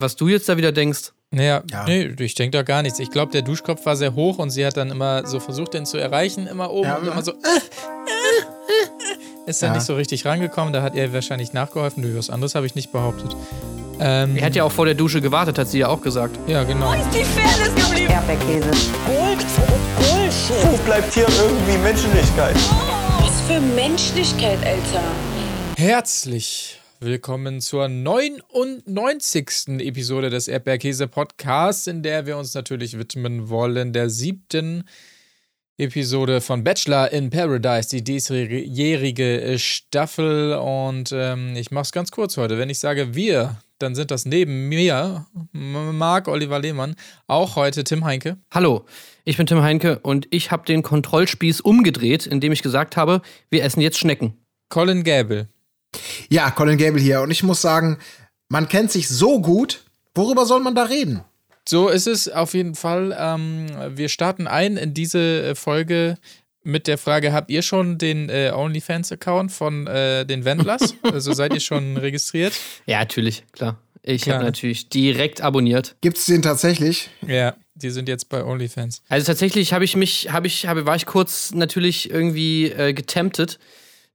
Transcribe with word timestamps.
Was 0.00 0.14
du 0.14 0.28
jetzt 0.28 0.48
da 0.48 0.56
wieder 0.56 0.70
denkst. 0.70 1.10
Naja, 1.32 1.62
Ja. 1.72 1.84
nee, 1.84 2.14
ich 2.20 2.36
denke 2.36 2.56
da 2.56 2.62
gar 2.62 2.82
nichts. 2.82 3.00
Ich 3.00 3.10
glaube, 3.10 3.32
der 3.32 3.42
Duschkopf 3.42 3.84
war 3.84 3.96
sehr 3.96 4.14
hoch 4.14 4.38
und 4.38 4.50
sie 4.50 4.64
hat 4.64 4.76
dann 4.76 4.92
immer 4.92 5.26
so 5.26 5.40
versucht, 5.40 5.74
den 5.74 5.86
zu 5.86 5.96
erreichen, 5.98 6.46
immer 6.46 6.70
oben 6.70 6.86
Ja, 6.88 6.94
und 6.98 7.08
immer 7.08 7.20
so. 7.22 7.32
ne? 7.32 7.38
Ist 9.46 9.60
dann 9.60 9.70
Ja. 9.70 9.74
nicht 9.74 9.86
so 9.86 9.96
richtig 9.96 10.24
rangekommen, 10.24 10.72
da 10.72 10.82
hat 10.82 10.94
er 10.94 11.12
wahrscheinlich 11.12 11.52
nachgeholfen. 11.52 12.04
Nö, 12.04 12.16
was 12.16 12.30
anderes 12.30 12.54
habe 12.54 12.64
ich 12.64 12.76
nicht 12.76 12.92
behauptet. 12.92 13.34
Ähm, 13.98 14.36
Er 14.36 14.46
hat 14.46 14.54
ja 14.54 14.62
auch 14.62 14.70
vor 14.70 14.84
der 14.86 14.94
Dusche 14.94 15.20
gewartet, 15.20 15.58
hat 15.58 15.66
sie 15.68 15.78
ja 15.80 15.88
auch 15.88 16.00
gesagt. 16.00 16.38
ja, 16.46 16.62
genau. 16.62 16.92
Die 17.12 17.24
Fairness 17.24 17.74
geblieben. 17.88 18.12
Erdbeerkäse. 18.12 18.70
Gold, 19.04 19.44
Bullshit. 19.96 20.64
Wo 20.70 20.76
bleibt 20.84 21.12
hier 21.12 21.26
irgendwie 21.42 21.76
Menschlichkeit? 21.78 22.54
Was 23.20 23.40
für 23.48 23.60
Menschlichkeit, 23.60 24.58
Alter. 24.64 25.02
Herzlich 25.76 26.77
willkommen 27.00 27.60
zur 27.60 27.88
99. 27.88 29.78
Episode 29.78 30.30
des 30.30 30.48
Erdbeerkäse 30.48 31.06
Podcasts, 31.06 31.86
in 31.86 32.02
der 32.02 32.26
wir 32.26 32.36
uns 32.36 32.54
natürlich 32.54 32.98
widmen 32.98 33.48
wollen 33.48 33.92
der 33.92 34.10
siebten 34.10 34.82
Episode 35.76 36.40
von 36.40 36.64
Bachelor 36.64 37.12
in 37.12 37.30
Paradise, 37.30 37.88
die 37.88 38.02
diesjährige 38.02 39.54
Staffel. 39.58 40.54
Und 40.54 41.12
ähm, 41.12 41.54
ich 41.54 41.70
mache 41.70 41.82
es 41.82 41.92
ganz 41.92 42.10
kurz 42.10 42.36
heute. 42.36 42.58
Wenn 42.58 42.68
ich 42.68 42.80
sage 42.80 43.14
wir, 43.14 43.56
dann 43.78 43.94
sind 43.94 44.10
das 44.10 44.26
neben 44.26 44.68
mir 44.68 45.26
Marc 45.52 46.26
Oliver 46.26 46.58
Lehmann, 46.58 46.96
auch 47.28 47.54
heute 47.54 47.84
Tim 47.84 48.04
Heinke. 48.04 48.38
Hallo, 48.50 48.84
ich 49.24 49.36
bin 49.36 49.46
Tim 49.46 49.62
Heinke 49.62 50.00
und 50.00 50.26
ich 50.30 50.50
habe 50.50 50.66
den 50.66 50.82
Kontrollspieß 50.82 51.60
umgedreht, 51.60 52.26
indem 52.26 52.50
ich 52.50 52.62
gesagt 52.62 52.96
habe, 52.96 53.22
wir 53.50 53.62
essen 53.62 53.82
jetzt 53.82 53.98
Schnecken. 53.98 54.36
Colin 54.68 55.04
Gable. 55.04 55.48
Ja, 56.28 56.50
Colin 56.50 56.78
Gable 56.78 57.00
hier. 57.00 57.20
Und 57.22 57.30
ich 57.30 57.42
muss 57.42 57.60
sagen, 57.60 57.98
man 58.48 58.68
kennt 58.68 58.90
sich 58.90 59.08
so 59.08 59.40
gut. 59.40 59.84
Worüber 60.14 60.46
soll 60.46 60.60
man 60.60 60.74
da 60.74 60.84
reden? 60.84 61.22
So 61.68 61.88
ist 61.88 62.06
es 62.06 62.28
auf 62.30 62.54
jeden 62.54 62.74
Fall. 62.74 63.14
Ähm, 63.18 63.66
wir 63.90 64.08
starten 64.08 64.46
ein 64.46 64.76
in 64.76 64.94
diese 64.94 65.50
äh, 65.50 65.54
Folge 65.54 66.16
mit 66.64 66.86
der 66.86 66.96
Frage: 66.96 67.32
Habt 67.32 67.50
ihr 67.50 67.62
schon 67.62 67.98
den 67.98 68.30
äh, 68.30 68.52
OnlyFans-Account 68.54 69.52
von 69.52 69.86
äh, 69.86 70.24
den 70.24 70.46
Wendlers? 70.46 70.94
also 71.02 71.32
seid 71.32 71.52
ihr 71.52 71.60
schon 71.60 71.98
registriert? 71.98 72.54
Ja, 72.86 73.00
natürlich, 73.00 73.44
klar. 73.52 73.78
Ich 74.02 74.30
habe 74.30 74.42
natürlich 74.42 74.88
direkt 74.88 75.42
abonniert. 75.42 75.96
Gibt's 76.00 76.24
den 76.24 76.40
tatsächlich? 76.40 77.10
Ja, 77.26 77.54
die 77.74 77.90
sind 77.90 78.08
jetzt 78.08 78.30
bei 78.30 78.42
OnlyFans. 78.42 79.02
Also 79.10 79.26
tatsächlich 79.26 79.74
habe 79.74 79.84
ich 79.84 79.96
mich, 79.96 80.32
habe 80.32 80.46
ich, 80.46 80.66
habe, 80.66 80.86
war 80.86 80.96
ich 80.96 81.04
kurz 81.04 81.52
natürlich 81.52 82.10
irgendwie 82.10 82.70
äh, 82.70 82.94
getemptet. 82.94 83.58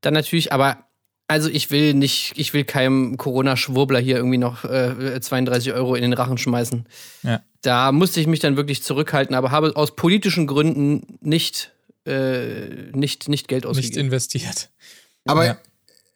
Dann 0.01 0.15
natürlich, 0.15 0.51
aber 0.51 0.85
also 1.27 1.49
ich 1.49 1.71
will 1.71 1.93
nicht, 1.93 2.33
ich 2.35 2.53
will 2.53 2.63
keinem 2.63 3.17
Corona-Schwurbler 3.17 3.99
hier 3.99 4.17
irgendwie 4.17 4.37
noch 4.37 4.65
äh, 4.65 5.19
32 5.19 5.73
Euro 5.73 5.95
in 5.95 6.01
den 6.03 6.13
Rachen 6.13 6.37
schmeißen. 6.37 6.85
Ja. 7.23 7.41
Da 7.61 7.91
musste 7.91 8.19
ich 8.19 8.27
mich 8.27 8.39
dann 8.39 8.57
wirklich 8.57 8.83
zurückhalten, 8.83 9.35
aber 9.35 9.51
habe 9.51 9.75
aus 9.75 9.95
politischen 9.95 10.47
Gründen 10.47 11.17
nicht, 11.21 11.71
äh, 12.05 12.91
nicht, 12.93 13.29
nicht 13.29 13.47
Geld 13.47 13.63
Nicht 13.63 13.69
ausgegeben. 13.71 14.05
investiert. 14.07 14.69
Aber 15.25 15.45
Ja. 15.45 15.57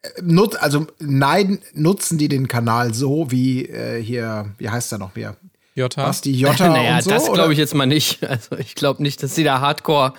äh, 0.02 0.08
nut, 0.22 0.56
also 0.56 0.86
nein, 0.98 1.58
nutzen 1.72 2.18
die 2.18 2.28
den 2.28 2.46
Kanal 2.48 2.92
so 2.92 3.30
wie 3.30 3.64
äh, 3.64 4.02
hier, 4.02 4.52
wie 4.58 4.68
heißt 4.68 4.92
er 4.92 4.98
noch 4.98 5.14
mehr? 5.16 5.36
Jota. 5.74 6.06
Was 6.06 6.20
die 6.20 6.32
Jota 6.38 6.68
naja, 6.74 6.96
und 6.96 7.04
so? 7.04 7.10
das 7.10 7.32
glaube 7.32 7.52
ich 7.54 7.58
jetzt 7.58 7.74
mal 7.74 7.86
nicht. 7.86 8.22
Also 8.28 8.56
ich 8.58 8.74
glaube 8.74 9.02
nicht, 9.02 9.22
dass 9.22 9.34
sie 9.34 9.44
da 9.44 9.60
Hardcore, 9.60 10.12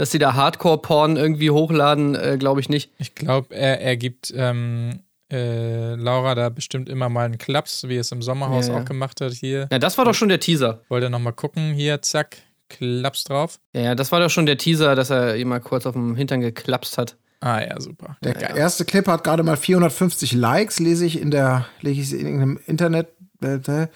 dass 0.00 0.10
sie 0.10 0.18
da 0.18 0.32
Hardcore-Porn 0.32 1.18
irgendwie 1.18 1.50
hochladen, 1.50 2.14
äh, 2.14 2.38
glaube 2.38 2.60
ich 2.60 2.70
nicht. 2.70 2.90
Ich 2.96 3.14
glaube, 3.14 3.54
er, 3.54 3.82
er 3.82 3.98
gibt 3.98 4.32
ähm, 4.34 5.00
äh, 5.30 5.94
Laura 5.94 6.34
da 6.34 6.48
bestimmt 6.48 6.88
immer 6.88 7.10
mal 7.10 7.26
einen 7.26 7.36
Klaps, 7.36 7.86
wie 7.86 7.98
es 7.98 8.10
im 8.10 8.22
Sommerhaus 8.22 8.68
Ja, 8.68 8.76
ja. 8.76 8.80
auch 8.80 8.84
gemacht 8.86 9.20
hat. 9.20 9.34
Hier. 9.34 9.68
Na, 9.70 9.78
das 9.78 9.98
war 9.98 10.06
doch 10.06 10.14
schon 10.14 10.30
der 10.30 10.40
Teaser. 10.40 10.80
Wollt 10.88 11.02
ihr 11.04 11.10
nochmal 11.10 11.34
gucken? 11.34 11.74
Hier, 11.74 12.00
zack, 12.00 12.38
Klaps 12.70 13.24
drauf. 13.24 13.60
Ja, 13.74 13.82
ja, 13.82 13.94
das 13.94 14.10
war 14.10 14.20
doch 14.20 14.30
schon 14.30 14.46
der 14.46 14.56
Teaser, 14.56 14.94
dass 14.94 15.10
er 15.10 15.36
ihm 15.36 15.48
mal 15.48 15.60
kurz 15.60 15.84
auf 15.84 15.92
dem 15.92 16.16
Hintern 16.16 16.40
geklapst 16.40 16.96
hat. 16.96 17.18
Ah 17.40 17.60
ja, 17.60 17.78
super. 17.78 18.16
Der 18.24 18.56
erste 18.56 18.86
Clip 18.86 19.06
hat 19.06 19.22
gerade 19.22 19.42
mal 19.42 19.58
450 19.58 20.32
Likes, 20.32 20.78
lese 20.78 21.04
ich 21.04 21.20
in 21.20 21.30
der, 21.30 21.66
lese 21.82 22.16
ich 22.16 22.22
in 22.22 22.26
irgendeinem 22.26 22.58
Internet. 22.66 23.08
Äh, 23.42 23.56
äh, 23.56 23.88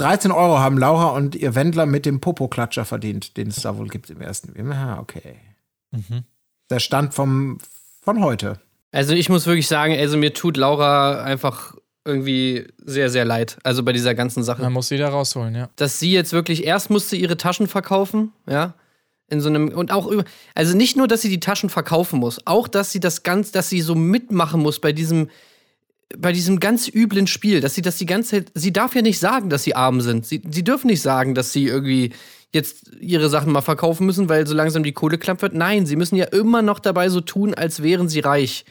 13 0.00 0.32
Euro 0.32 0.58
haben 0.58 0.78
Laura 0.78 1.08
und 1.08 1.34
ihr 1.34 1.54
Wendler 1.54 1.86
mit 1.86 2.06
dem 2.06 2.20
Popo-Klatscher 2.20 2.84
verdient, 2.84 3.36
den 3.36 3.48
es 3.48 3.56
da 3.62 3.76
wohl 3.76 3.88
gibt 3.88 4.08
im 4.10 4.20
ersten. 4.20 4.72
Ah, 4.72 4.98
okay. 4.98 5.36
Mhm. 5.90 6.24
Der 6.70 6.78
Stand 6.78 7.14
vom, 7.14 7.58
von 8.00 8.22
heute. 8.22 8.60
Also 8.92 9.14
ich 9.14 9.28
muss 9.28 9.46
wirklich 9.46 9.68
sagen, 9.68 9.94
also 9.96 10.16
mir 10.16 10.32
tut 10.32 10.56
Laura 10.56 11.22
einfach 11.22 11.74
irgendwie 12.04 12.66
sehr, 12.78 13.10
sehr 13.10 13.24
leid. 13.24 13.58
Also 13.62 13.82
bei 13.82 13.92
dieser 13.92 14.14
ganzen 14.14 14.42
Sache. 14.42 14.62
Man 14.62 14.72
muss 14.72 14.88
sie 14.88 14.96
da 14.96 15.10
rausholen, 15.10 15.54
ja. 15.54 15.68
dass 15.76 15.98
sie 15.98 16.12
jetzt 16.12 16.32
wirklich 16.32 16.64
erst 16.64 16.90
musste 16.90 17.16
ihre 17.16 17.36
Taschen 17.36 17.66
verkaufen, 17.66 18.32
ja, 18.48 18.74
in 19.28 19.40
so 19.40 19.48
einem 19.48 19.68
und 19.68 19.92
auch 19.92 20.06
über 20.06 20.24
also 20.54 20.76
nicht 20.76 20.96
nur, 20.96 21.06
dass 21.06 21.22
sie 21.22 21.28
die 21.28 21.40
Taschen 21.40 21.70
verkaufen 21.70 22.18
muss, 22.18 22.46
auch 22.46 22.66
dass 22.66 22.90
sie 22.90 23.00
das 23.00 23.22
ganz, 23.22 23.52
dass 23.52 23.68
sie 23.68 23.80
so 23.80 23.94
mitmachen 23.94 24.60
muss 24.60 24.80
bei 24.80 24.92
diesem 24.92 25.28
bei 26.18 26.32
diesem 26.32 26.60
ganz 26.60 26.88
üblen 26.88 27.26
Spiel, 27.26 27.60
dass 27.60 27.74
sie 27.74 27.82
das 27.82 27.98
die 27.98 28.06
ganze 28.06 28.30
Zeit, 28.30 28.52
sie 28.54 28.72
darf 28.72 28.94
ja 28.94 29.02
nicht 29.02 29.18
sagen, 29.18 29.50
dass 29.50 29.62
sie 29.62 29.74
arm 29.74 30.00
sind. 30.00 30.26
Sie, 30.26 30.42
sie 30.50 30.64
dürfen 30.64 30.88
nicht 30.88 31.02
sagen, 31.02 31.34
dass 31.34 31.52
sie 31.52 31.66
irgendwie 31.66 32.12
jetzt 32.52 32.90
ihre 33.00 33.28
Sachen 33.28 33.52
mal 33.52 33.60
verkaufen 33.60 34.06
müssen, 34.06 34.28
weil 34.28 34.46
so 34.46 34.54
langsam 34.54 34.82
die 34.82 34.92
Kohle 34.92 35.18
knapp 35.18 35.40
wird. 35.42 35.54
Nein, 35.54 35.86
sie 35.86 35.96
müssen 35.96 36.16
ja 36.16 36.26
immer 36.26 36.62
noch 36.62 36.80
dabei 36.80 37.08
so 37.08 37.20
tun, 37.20 37.54
als 37.54 37.82
wären 37.82 38.08
sie 38.08 38.20
reich. 38.20 38.64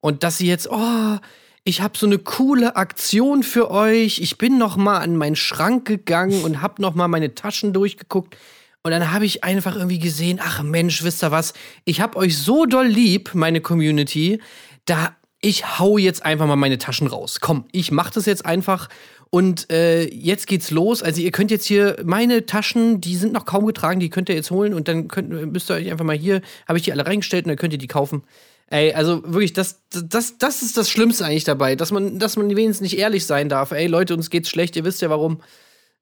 Und 0.00 0.22
dass 0.22 0.38
sie 0.38 0.46
jetzt, 0.46 0.70
oh, 0.70 1.18
ich 1.64 1.82
habe 1.82 1.98
so 1.98 2.06
eine 2.06 2.18
coole 2.18 2.76
Aktion 2.76 3.42
für 3.42 3.70
euch. 3.70 4.20
Ich 4.20 4.38
bin 4.38 4.56
noch 4.56 4.76
mal 4.76 4.98
an 4.98 5.16
meinen 5.16 5.36
Schrank 5.36 5.86
gegangen 5.86 6.42
und 6.42 6.62
habe 6.62 6.80
noch 6.80 6.94
mal 6.94 7.08
meine 7.08 7.34
Taschen 7.34 7.74
durchgeguckt. 7.74 8.36
Und 8.82 8.92
dann 8.92 9.12
habe 9.12 9.26
ich 9.26 9.44
einfach 9.44 9.76
irgendwie 9.76 9.98
gesehen, 9.98 10.40
ach 10.42 10.62
Mensch, 10.62 11.02
wisst 11.02 11.22
ihr 11.22 11.30
was? 11.30 11.52
Ich 11.84 12.00
habe 12.00 12.16
euch 12.16 12.38
so 12.38 12.64
doll 12.64 12.86
lieb, 12.86 13.34
meine 13.34 13.60
Community. 13.60 14.40
Da 14.86 15.17
ich 15.40 15.78
hau 15.78 15.98
jetzt 15.98 16.24
einfach 16.24 16.46
mal 16.46 16.56
meine 16.56 16.78
Taschen 16.78 17.06
raus. 17.06 17.38
Komm, 17.40 17.64
ich 17.72 17.92
mach 17.92 18.10
das 18.10 18.26
jetzt 18.26 18.44
einfach. 18.44 18.88
Und 19.30 19.70
äh, 19.70 20.04
jetzt 20.08 20.46
geht's 20.46 20.70
los. 20.70 21.02
Also 21.02 21.20
ihr 21.20 21.30
könnt 21.30 21.50
jetzt 21.50 21.66
hier 21.66 21.96
meine 22.04 22.46
Taschen, 22.46 23.00
die 23.00 23.16
sind 23.16 23.32
noch 23.32 23.44
kaum 23.44 23.66
getragen, 23.66 24.00
die 24.00 24.08
könnt 24.08 24.28
ihr 24.28 24.34
jetzt 24.34 24.50
holen 24.50 24.72
und 24.72 24.88
dann 24.88 25.06
könnt, 25.08 25.28
müsst 25.52 25.70
ihr 25.70 25.74
euch 25.74 25.90
einfach 25.90 26.04
mal 26.04 26.16
hier, 26.16 26.40
habe 26.66 26.78
ich 26.78 26.84
die 26.84 26.92
alle 26.92 27.06
reingestellt 27.06 27.44
und 27.44 27.50
dann 27.50 27.58
könnt 27.58 27.74
ihr 27.74 27.78
die 27.78 27.88
kaufen. 27.88 28.22
Ey, 28.70 28.92
also 28.94 29.22
wirklich, 29.24 29.52
das, 29.52 29.82
das, 29.90 30.38
das 30.38 30.62
ist 30.62 30.76
das 30.76 30.90
Schlimmste 30.90 31.24
eigentlich 31.24 31.44
dabei, 31.44 31.76
dass 31.76 31.90
man, 31.90 32.18
dass 32.18 32.36
man 32.36 32.48
wenigstens 32.50 32.80
nicht 32.80 32.98
ehrlich 32.98 33.26
sein 33.26 33.48
darf. 33.48 33.70
Ey, 33.70 33.86
Leute, 33.86 34.14
uns 34.14 34.30
geht's 34.30 34.50
schlecht, 34.50 34.76
ihr 34.76 34.84
wisst 34.84 35.02
ja 35.02 35.10
warum. 35.10 35.40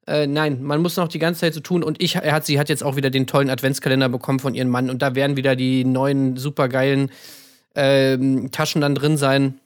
Äh, 0.05 0.25
nein, 0.25 0.63
man 0.63 0.81
muss 0.81 0.95
noch 0.95 1.09
die 1.09 1.19
ganze 1.19 1.41
Zeit 1.41 1.53
so 1.53 1.59
tun. 1.59 1.83
Und 1.83 2.01
ich, 2.01 2.15
er 2.15 2.33
hat, 2.33 2.45
sie 2.45 2.59
hat 2.59 2.69
jetzt 2.69 2.83
auch 2.83 2.95
wieder 2.95 3.09
den 3.09 3.27
tollen 3.27 3.49
Adventskalender 3.49 4.09
bekommen 4.09 4.39
von 4.39 4.55
ihrem 4.55 4.69
Mann. 4.69 4.89
Und 4.89 5.01
da 5.01 5.15
werden 5.15 5.35
wieder 5.37 5.55
die 5.55 5.83
neuen 5.83 6.37
supergeilen 6.37 7.11
ähm, 7.77 8.51
Taschen 8.51 8.81
dann 8.81 8.95
drin 8.95 9.15
sein. 9.17 9.59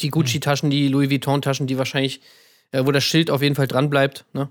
Die 0.00 0.08
Gucci-Taschen, 0.10 0.70
die 0.70 0.88
Louis 0.88 1.10
Vuitton-Taschen, 1.10 1.66
die 1.66 1.76
wahrscheinlich, 1.76 2.22
äh, 2.72 2.86
wo 2.86 2.90
das 2.92 3.04
Schild 3.04 3.30
auf 3.30 3.42
jeden 3.42 3.54
Fall 3.54 3.66
dran 3.66 3.90
bleibt. 3.90 4.24
Ne? 4.32 4.48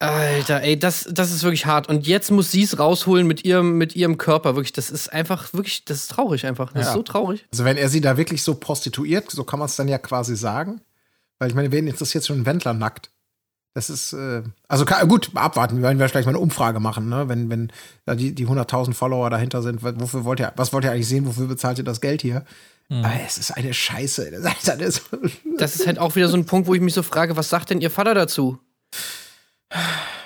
Alter, 0.00 0.62
ey, 0.62 0.78
das, 0.78 1.08
das 1.10 1.32
ist 1.32 1.42
wirklich 1.42 1.66
hart. 1.66 1.88
Und 1.88 2.06
jetzt 2.06 2.30
muss 2.30 2.52
sie 2.52 2.62
es 2.62 2.78
rausholen 2.78 3.26
mit 3.26 3.44
ihrem, 3.44 3.76
mit 3.78 3.96
ihrem 3.96 4.16
Körper. 4.16 4.54
Wirklich, 4.54 4.72
das 4.72 4.90
ist 4.90 5.12
einfach, 5.12 5.52
wirklich, 5.52 5.84
das 5.84 5.98
ist 6.02 6.10
traurig 6.12 6.46
einfach. 6.46 6.72
Das 6.72 6.84
Ja. 6.84 6.88
ist 6.90 6.94
so 6.94 7.02
traurig. 7.02 7.44
Also 7.50 7.64
wenn 7.64 7.76
er 7.76 7.88
sie 7.88 8.00
da 8.00 8.16
wirklich 8.16 8.44
so 8.44 8.54
prostituiert, 8.54 9.28
so 9.30 9.42
kann 9.42 9.58
man 9.58 9.66
es 9.66 9.74
dann 9.74 9.88
ja 9.88 9.98
quasi 9.98 10.36
sagen. 10.36 10.80
Weil 11.40 11.48
ich 11.48 11.54
meine, 11.56 11.72
wen 11.72 11.88
interessiert 11.88 12.24
schon 12.24 12.40
ein 12.40 12.46
Wendler 12.46 12.74
nackt? 12.74 13.10
Das 13.74 13.90
ist, 13.90 14.12
äh, 14.12 14.42
also 14.66 14.84
gut, 15.06 15.30
abwarten, 15.34 15.76
wir 15.76 15.82
werden 15.82 15.98
wir 15.98 16.08
vielleicht 16.08 16.26
mal 16.26 16.32
eine 16.32 16.40
Umfrage 16.40 16.80
machen, 16.80 17.08
ne? 17.08 17.28
Wenn, 17.28 17.48
wenn 17.50 17.70
da 18.06 18.14
die, 18.14 18.34
die 18.34 18.46
100.000 18.46 18.94
Follower 18.94 19.30
dahinter 19.30 19.62
sind, 19.62 19.82
wofür 19.82 20.24
wollt 20.24 20.40
ihr, 20.40 20.52
was 20.56 20.72
wollt 20.72 20.84
ihr 20.84 20.92
eigentlich 20.92 21.08
sehen, 21.08 21.26
wofür 21.26 21.46
bezahlt 21.46 21.78
ihr 21.78 21.84
das 21.84 22.00
Geld 22.00 22.22
hier? 22.22 22.44
Aber 22.90 23.12
es 23.26 23.36
ist 23.36 23.50
eine 23.50 23.74
Scheiße. 23.74 24.30
Das 24.30 24.54
ist, 24.54 24.68
das 24.68 24.80
ist, 24.80 25.02
Das 25.58 25.74
ist 25.76 25.86
halt 25.86 25.98
auch 25.98 26.16
wieder 26.16 26.28
so 26.28 26.36
ein 26.36 26.46
Punkt, 26.46 26.66
wo 26.66 26.74
ich 26.74 26.80
mich 26.80 26.94
so 26.94 27.02
frage, 27.02 27.36
was 27.36 27.50
sagt 27.50 27.70
denn 27.70 27.80
ihr 27.80 27.90
Vater 27.90 28.14
dazu? 28.14 28.58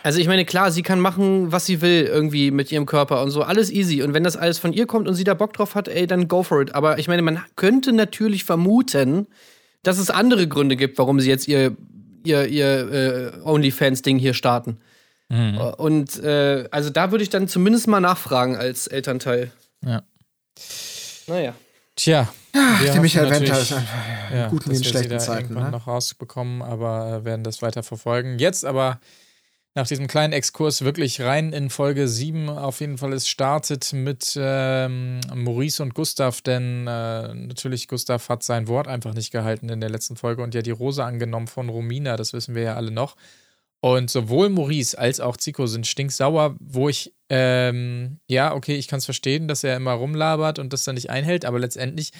Also 0.04 0.20
ich 0.20 0.28
meine, 0.28 0.44
klar, 0.44 0.70
sie 0.70 0.82
kann 0.82 1.00
machen, 1.00 1.50
was 1.50 1.66
sie 1.66 1.80
will 1.80 2.04
irgendwie 2.04 2.52
mit 2.52 2.70
ihrem 2.70 2.86
Körper 2.86 3.22
und 3.22 3.30
so, 3.30 3.42
alles 3.42 3.70
easy. 3.70 4.02
Und 4.02 4.14
wenn 4.14 4.22
das 4.22 4.36
alles 4.36 4.58
von 4.58 4.72
ihr 4.72 4.86
kommt 4.86 5.08
und 5.08 5.14
sie 5.14 5.24
da 5.24 5.34
Bock 5.34 5.52
drauf 5.52 5.74
hat, 5.74 5.88
ey, 5.88 6.06
dann 6.06 6.28
go 6.28 6.44
for 6.44 6.60
it. 6.62 6.74
Aber 6.74 6.98
ich 6.98 7.08
meine, 7.08 7.22
man 7.22 7.42
könnte 7.56 7.92
natürlich 7.92 8.44
vermuten, 8.44 9.26
dass 9.82 9.98
es 9.98 10.10
andere 10.10 10.46
Gründe 10.46 10.76
gibt, 10.76 10.98
warum 10.98 11.18
sie 11.18 11.28
jetzt 11.28 11.48
ihr, 11.48 11.76
ihr, 12.24 12.46
ihr 12.46 12.92
äh, 12.92 13.40
OnlyFans-Ding 13.42 14.19
hier 14.19 14.34
starten. 14.34 14.78
Und 15.78 16.22
äh, 16.22 16.69
also 16.70 16.90
da 16.90 17.10
würde 17.10 17.24
ich 17.24 17.30
dann 17.30 17.48
zumindest 17.48 17.88
mal 17.88 18.00
nachfragen 18.00 18.54
als 18.54 18.86
Elternteil. 18.86 19.50
Ja. 19.82 20.02
Naja. 21.26 21.54
Tja. 21.96 22.28
Ach, 22.54 22.82
der 22.82 23.00
Michael 23.00 23.30
Wendler 23.30 23.58
ist 23.58 23.72
einfach 23.72 24.32
ja, 24.34 24.48
gut 24.48 24.66
in 24.66 24.72
dass 24.72 24.80
den 24.80 24.84
wir 24.84 24.84
sie 24.84 24.84
schlechten 24.84 25.20
Zeiten. 25.20 25.54
Ne? 25.54 25.70
noch 25.70 25.86
rausbekommen, 25.86 26.60
aber 26.60 27.20
äh, 27.20 27.24
werden 27.24 27.44
das 27.44 27.62
weiter 27.62 27.82
verfolgen. 27.82 28.38
Jetzt 28.38 28.64
aber 28.64 29.00
nach 29.74 29.86
diesem 29.86 30.06
kleinen 30.06 30.32
Exkurs 30.32 30.82
wirklich 30.82 31.20
rein 31.22 31.52
in 31.52 31.70
Folge 31.70 32.06
7 32.06 32.50
auf 32.50 32.80
jeden 32.80 32.98
Fall. 32.98 33.12
Es 33.14 33.26
startet 33.26 33.92
mit 33.92 34.36
ähm, 34.36 35.20
Maurice 35.34 35.82
und 35.82 35.94
Gustav, 35.94 36.42
denn 36.42 36.86
äh, 36.86 37.34
natürlich 37.34 37.88
Gustav 37.88 38.28
hat 38.28 38.42
sein 38.42 38.69
Wort 38.69 38.86
einfach 38.86 39.14
nicht 39.14 39.30
gehalten 39.30 39.70
in 39.70 39.80
der 39.80 39.90
letzten 39.90 40.16
Folge 40.16 40.42
und 40.42 40.54
ja 40.54 40.62
die 40.62 40.70
Rose 40.70 41.02
angenommen 41.02 41.46
von 41.46 41.70
Romina, 41.70 42.16
das 42.16 42.32
wissen 42.34 42.54
wir 42.54 42.62
ja 42.62 42.74
alle 42.74 42.90
noch. 42.90 43.16
Und 43.80 44.10
sowohl 44.10 44.48
Maurice 44.48 44.96
als 44.96 45.19
auch 45.19 45.36
Zico 45.36 45.66
sind 45.66 45.88
stinksauer, 45.88 46.54
wo 46.60 46.88
ich, 46.88 47.12
ähm, 47.30 48.20
ja, 48.28 48.54
okay, 48.54 48.76
ich 48.76 48.86
kann 48.86 48.98
es 48.98 49.06
verstehen, 49.06 49.48
dass 49.48 49.64
er 49.64 49.76
immer 49.76 49.92
rumlabert 49.92 50.60
und 50.60 50.72
das 50.72 50.84
dann 50.84 50.94
nicht 50.94 51.10
einhält, 51.10 51.44
aber 51.44 51.58
letztendlich, 51.58 52.12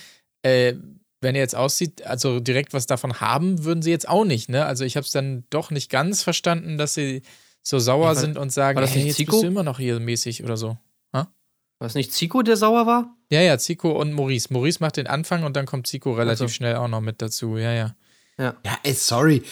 äh, 0.43 0.75
wenn 1.23 1.35
er 1.35 1.41
jetzt 1.41 1.55
aussieht, 1.57 2.05
also 2.07 2.41
direkt 2.41 2.73
was 2.75 2.87
davon 2.87 3.21
haben, 3.21 3.65
würden 3.65 3.83
sie 3.83 3.91
jetzt 3.91 4.09
auch 4.09 4.25
nicht, 4.25 4.49
ne? 4.49 4.67
Also 4.67 4.85
ich 4.85 4.97
habe 4.97 5.05
es 5.07 5.13
dann 5.13 5.45
doch 5.51 5.71
nicht 5.71 5.91
ganz 5.91 6.23
verstanden, 6.23 6.77
dass 6.79 6.95
sie 6.95 7.23
so 7.63 7.79
sauer 7.79 8.09
war- 8.09 8.15
sind 8.17 8.37
und 8.37 8.51
sagen, 8.53 8.85
hey, 8.85 9.07
jetzt 9.07 9.17
Zico? 9.17 9.31
bist 9.33 9.43
du 9.45 9.47
immer 9.47 9.63
noch 9.63 9.79
hier 9.79 9.99
mäßig 10.01 10.45
oder 10.45 10.57
so. 10.57 10.77
War 11.13 11.87
es 11.89 11.97
nicht 11.97 12.13
Zico, 12.13 12.43
der 12.43 12.57
sauer 12.57 12.87
war? 12.87 13.17
Ja, 13.29 13.41
ja, 13.41 13.59
Zico 13.59 13.91
und 14.01 14.13
Maurice. 14.13 14.53
Maurice 14.53 14.79
macht 14.81 14.99
den 14.99 15.09
Anfang 15.09 15.43
und 15.43 15.57
dann 15.57 15.67
kommt 15.67 15.89
Zico 15.89 16.13
relativ 16.13 16.45
Ach 16.45 16.49
so. 16.49 16.55
schnell 16.55 16.77
auch 16.77 16.87
noch 16.87 17.01
mit 17.01 17.21
dazu. 17.21 17.57
Ja, 17.57 17.73
ja. 17.73 17.97
Ja, 18.39 18.55
ey, 18.85 18.93
sorry. 18.93 19.43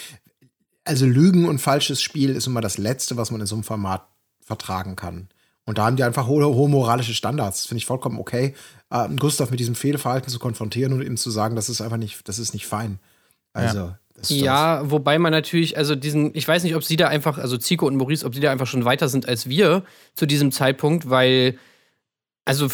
Also 0.84 1.06
Lügen 1.06 1.49
und 1.49 1.58
falsches 1.61 2.00
Spiel 2.00 2.31
ist 2.31 2.46
immer 2.46 2.61
das 2.61 2.78
Letzte, 2.78 3.16
was 3.16 3.32
man 3.32 3.40
in 3.40 3.49
so 3.49 3.56
einem 3.56 3.64
Format 3.64 4.06
vertragen 4.40 4.94
kann. 4.94 5.28
Und 5.70 5.78
da 5.78 5.84
haben 5.84 5.94
die 5.94 6.02
einfach 6.02 6.26
hohe, 6.26 6.44
hohe 6.44 6.69
moralische 6.69 7.14
Standards. 7.14 7.58
Das 7.58 7.67
finde 7.67 7.78
ich 7.78 7.87
vollkommen 7.87 8.19
okay, 8.19 8.56
äh, 8.90 9.08
Gustav 9.11 9.52
mit 9.52 9.61
diesem 9.61 9.76
Fehlverhalten 9.76 10.28
zu 10.28 10.40
konfrontieren 10.40 10.93
und 10.93 11.00
ihm 11.00 11.17
zu 11.17 11.31
sagen, 11.31 11.55
das 11.55 11.69
ist 11.69 11.81
einfach 11.81 11.96
nicht, 11.96 12.28
das 12.28 12.40
ist 12.40 12.55
nicht 12.55 12.67
fein. 12.67 12.99
Also, 13.52 13.94
das 14.17 14.32
ist 14.32 14.40
Ja, 14.40 14.90
wobei 14.90 15.20
man 15.20 15.31
natürlich, 15.31 15.78
also 15.78 15.94
diesen, 15.94 16.34
ich 16.34 16.49
weiß 16.49 16.64
nicht, 16.64 16.75
ob 16.75 16.82
sie 16.82 16.96
da 16.96 17.06
einfach, 17.06 17.38
also 17.38 17.56
Zico 17.56 17.87
und 17.87 17.94
Maurice, 17.94 18.26
ob 18.26 18.34
sie 18.34 18.40
da 18.40 18.50
einfach 18.50 18.67
schon 18.67 18.84
weiter 18.84 19.08
sind 19.08 19.28
als 19.28 19.49
wir 19.49 19.84
zu 20.17 20.26
diesem 20.26 20.50
Zeitpunkt, 20.50 21.08
weil, 21.08 21.56
also 22.44 22.66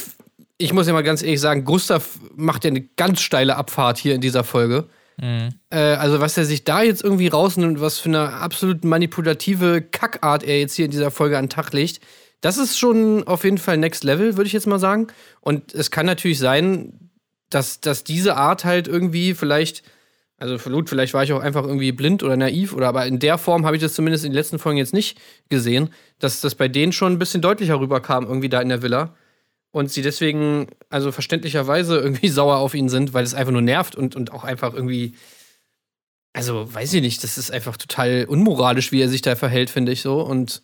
ich 0.56 0.72
muss 0.72 0.86
ja 0.86 0.94
mal 0.94 1.02
ganz 1.02 1.22
ehrlich 1.22 1.42
sagen, 1.42 1.66
Gustav 1.66 2.18
macht 2.34 2.64
ja 2.64 2.70
eine 2.70 2.80
ganz 2.80 3.20
steile 3.20 3.56
Abfahrt 3.56 3.98
hier 3.98 4.14
in 4.14 4.22
dieser 4.22 4.42
Folge. 4.42 4.86
Mhm. 5.18 5.50
Äh, 5.68 5.96
also 5.96 6.20
was 6.20 6.38
er 6.38 6.46
sich 6.46 6.64
da 6.64 6.80
jetzt 6.80 7.04
irgendwie 7.04 7.28
rausnimmt, 7.28 7.78
was 7.78 7.98
für 7.98 8.08
eine 8.08 8.32
absolut 8.32 8.84
manipulative 8.84 9.82
Kackart 9.82 10.44
er 10.44 10.60
jetzt 10.60 10.76
hier 10.76 10.86
in 10.86 10.90
dieser 10.92 11.10
Folge 11.10 11.36
an 11.36 11.44
den 11.44 11.50
Tag 11.50 11.74
legt, 11.74 12.00
das 12.40 12.58
ist 12.58 12.78
schon 12.78 13.26
auf 13.26 13.44
jeden 13.44 13.58
Fall 13.58 13.76
Next 13.76 14.04
Level, 14.04 14.36
würde 14.36 14.46
ich 14.46 14.52
jetzt 14.52 14.66
mal 14.66 14.78
sagen. 14.78 15.08
Und 15.40 15.74
es 15.74 15.90
kann 15.90 16.06
natürlich 16.06 16.38
sein, 16.38 17.10
dass, 17.50 17.80
dass 17.80 18.04
diese 18.04 18.36
Art 18.36 18.64
halt 18.64 18.88
irgendwie 18.88 19.34
vielleicht, 19.34 19.82
also 20.36 20.58
gut, 20.70 20.88
vielleicht 20.88 21.14
war 21.14 21.24
ich 21.24 21.32
auch 21.32 21.40
einfach 21.40 21.64
irgendwie 21.64 21.92
blind 21.92 22.22
oder 22.22 22.36
naiv, 22.36 22.74
oder 22.74 22.88
aber 22.88 23.06
in 23.06 23.18
der 23.18 23.38
Form 23.38 23.64
habe 23.64 23.76
ich 23.76 23.82
das 23.82 23.94
zumindest 23.94 24.24
in 24.24 24.32
den 24.32 24.36
letzten 24.36 24.58
Folgen 24.58 24.78
jetzt 24.78 24.94
nicht 24.94 25.18
gesehen, 25.48 25.90
dass 26.18 26.40
das 26.40 26.54
bei 26.54 26.68
denen 26.68 26.92
schon 26.92 27.12
ein 27.12 27.18
bisschen 27.18 27.40
deutlicher 27.40 27.80
rüberkam, 27.80 28.26
irgendwie 28.26 28.48
da 28.48 28.60
in 28.60 28.68
der 28.68 28.82
Villa. 28.82 29.14
Und 29.70 29.90
sie 29.90 30.02
deswegen, 30.02 30.68
also 30.88 31.12
verständlicherweise 31.12 31.98
irgendwie 31.98 32.28
sauer 32.30 32.56
auf 32.56 32.74
ihn 32.74 32.88
sind, 32.88 33.14
weil 33.14 33.24
es 33.24 33.34
einfach 33.34 33.52
nur 33.52 33.62
nervt 33.62 33.94
und, 33.94 34.16
und 34.16 34.32
auch 34.32 34.44
einfach 34.44 34.74
irgendwie, 34.74 35.14
also 36.32 36.72
weiß 36.72 36.94
ich 36.94 37.02
nicht, 37.02 37.22
das 37.24 37.38
ist 37.38 37.50
einfach 37.50 37.76
total 37.76 38.26
unmoralisch, 38.28 38.92
wie 38.92 39.02
er 39.02 39.08
sich 39.08 39.22
da 39.22 39.36
verhält, 39.36 39.70
finde 39.70 39.92
ich 39.92 40.02
so. 40.02 40.20
Und 40.20 40.62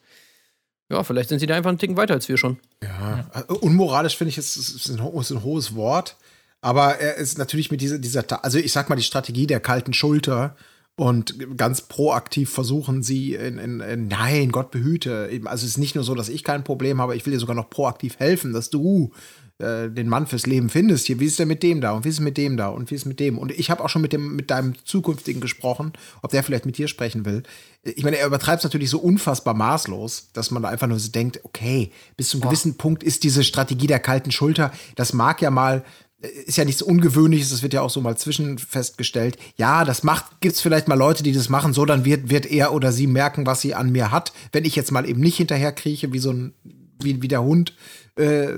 ja, 0.92 1.02
vielleicht 1.02 1.30
sind 1.30 1.38
sie 1.38 1.46
da 1.46 1.56
einfach 1.56 1.70
einen 1.70 1.78
Ticken 1.78 1.96
weiter 1.96 2.14
als 2.14 2.28
wir 2.28 2.36
schon. 2.36 2.58
Ja, 2.82 3.24
äh, 3.34 3.52
unmoralisch 3.52 4.16
finde 4.16 4.30
ich, 4.30 4.38
ist, 4.38 4.56
ist, 4.56 4.88
ein, 4.90 5.04
ist 5.18 5.30
ein 5.30 5.42
hohes 5.42 5.74
Wort. 5.74 6.16
Aber 6.60 6.96
er 6.98 7.16
ist 7.16 7.38
natürlich 7.38 7.72
mit 7.72 7.80
dieser, 7.80 7.98
dieser, 7.98 8.44
also 8.44 8.58
ich 8.58 8.70
sag 8.70 8.88
mal, 8.88 8.94
die 8.94 9.02
Strategie 9.02 9.48
der 9.48 9.58
kalten 9.58 9.94
Schulter 9.94 10.54
und 10.94 11.56
ganz 11.56 11.80
proaktiv 11.80 12.50
versuchen 12.50 13.02
sie 13.02 13.34
in, 13.34 13.58
in, 13.58 13.80
in 13.80 14.06
nein, 14.06 14.52
Gott 14.52 14.70
behüte. 14.70 15.28
Also 15.46 15.64
es 15.64 15.72
ist 15.72 15.78
nicht 15.78 15.94
nur 15.94 16.04
so, 16.04 16.14
dass 16.14 16.28
ich 16.28 16.44
kein 16.44 16.62
Problem 16.62 17.00
habe, 17.00 17.16
ich 17.16 17.26
will 17.26 17.32
dir 17.32 17.40
sogar 17.40 17.56
noch 17.56 17.70
proaktiv 17.70 18.18
helfen, 18.18 18.52
dass 18.52 18.70
du 18.70 19.10
äh, 19.58 19.88
den 19.90 20.08
Mann 20.08 20.26
fürs 20.26 20.46
Leben 20.46 20.68
findest. 20.68 21.06
Hier, 21.06 21.20
wie 21.20 21.26
ist 21.26 21.38
der 21.38 21.46
mit 21.46 21.62
dem 21.62 21.80
da 21.80 21.92
und 21.92 22.04
wie 22.04 22.08
ist 22.08 22.16
es 22.16 22.20
mit 22.20 22.36
dem 22.36 22.56
da 22.56 22.68
und 22.68 22.90
wie 22.90 22.94
ist 22.94 23.02
es 23.02 23.06
mit 23.06 23.20
dem? 23.20 23.38
Und 23.38 23.52
ich 23.52 23.70
habe 23.70 23.84
auch 23.84 23.88
schon 23.88 24.02
mit 24.02 24.12
dem 24.12 24.36
mit 24.36 24.50
deinem 24.50 24.74
zukünftigen 24.84 25.40
gesprochen, 25.40 25.92
ob 26.22 26.30
der 26.30 26.42
vielleicht 26.42 26.66
mit 26.66 26.78
dir 26.78 26.88
sprechen 26.88 27.24
will. 27.24 27.42
Ich 27.82 28.04
meine, 28.04 28.18
er 28.18 28.26
übertreibt 28.26 28.58
es 28.58 28.64
natürlich 28.64 28.90
so 28.90 28.98
unfassbar 28.98 29.54
maßlos, 29.54 30.30
dass 30.32 30.50
man 30.50 30.62
da 30.62 30.68
einfach 30.68 30.86
nur 30.86 30.98
so 30.98 31.10
denkt, 31.10 31.40
okay, 31.42 31.90
bis 32.16 32.28
zum 32.28 32.40
gewissen 32.40 32.76
Punkt 32.76 33.02
ist 33.02 33.24
diese 33.24 33.42
Strategie 33.42 33.88
der 33.88 33.98
kalten 33.98 34.30
Schulter, 34.30 34.72
das 34.96 35.12
mag 35.12 35.42
ja 35.42 35.50
mal 35.50 35.84
ist 36.22 36.56
ja 36.56 36.64
nichts 36.64 36.82
Ungewöhnliches, 36.82 37.50
das 37.50 37.62
wird 37.62 37.74
ja 37.74 37.82
auch 37.82 37.90
so 37.90 38.00
mal 38.00 38.16
zwischen 38.16 38.58
festgestellt. 38.58 39.36
Ja, 39.56 39.84
das 39.84 40.02
macht, 40.02 40.40
gibt's 40.40 40.60
vielleicht 40.60 40.88
mal 40.88 40.98
Leute, 40.98 41.22
die 41.22 41.32
das 41.32 41.48
machen, 41.48 41.72
so 41.72 41.84
dann 41.84 42.04
wird, 42.04 42.30
wird 42.30 42.46
er 42.46 42.72
oder 42.72 42.92
sie 42.92 43.06
merken, 43.06 43.46
was 43.46 43.60
sie 43.60 43.74
an 43.74 43.90
mir 43.90 44.12
hat, 44.12 44.32
wenn 44.52 44.64
ich 44.64 44.76
jetzt 44.76 44.92
mal 44.92 45.08
eben 45.08 45.20
nicht 45.20 45.36
hinterher 45.36 45.72
krieche, 45.72 46.12
wie 46.12 46.18
so 46.18 46.30
ein, 46.30 46.54
wie, 47.02 47.22
wie 47.22 47.28
der 47.28 47.42
Hund, 47.42 47.74
äh, 48.16 48.48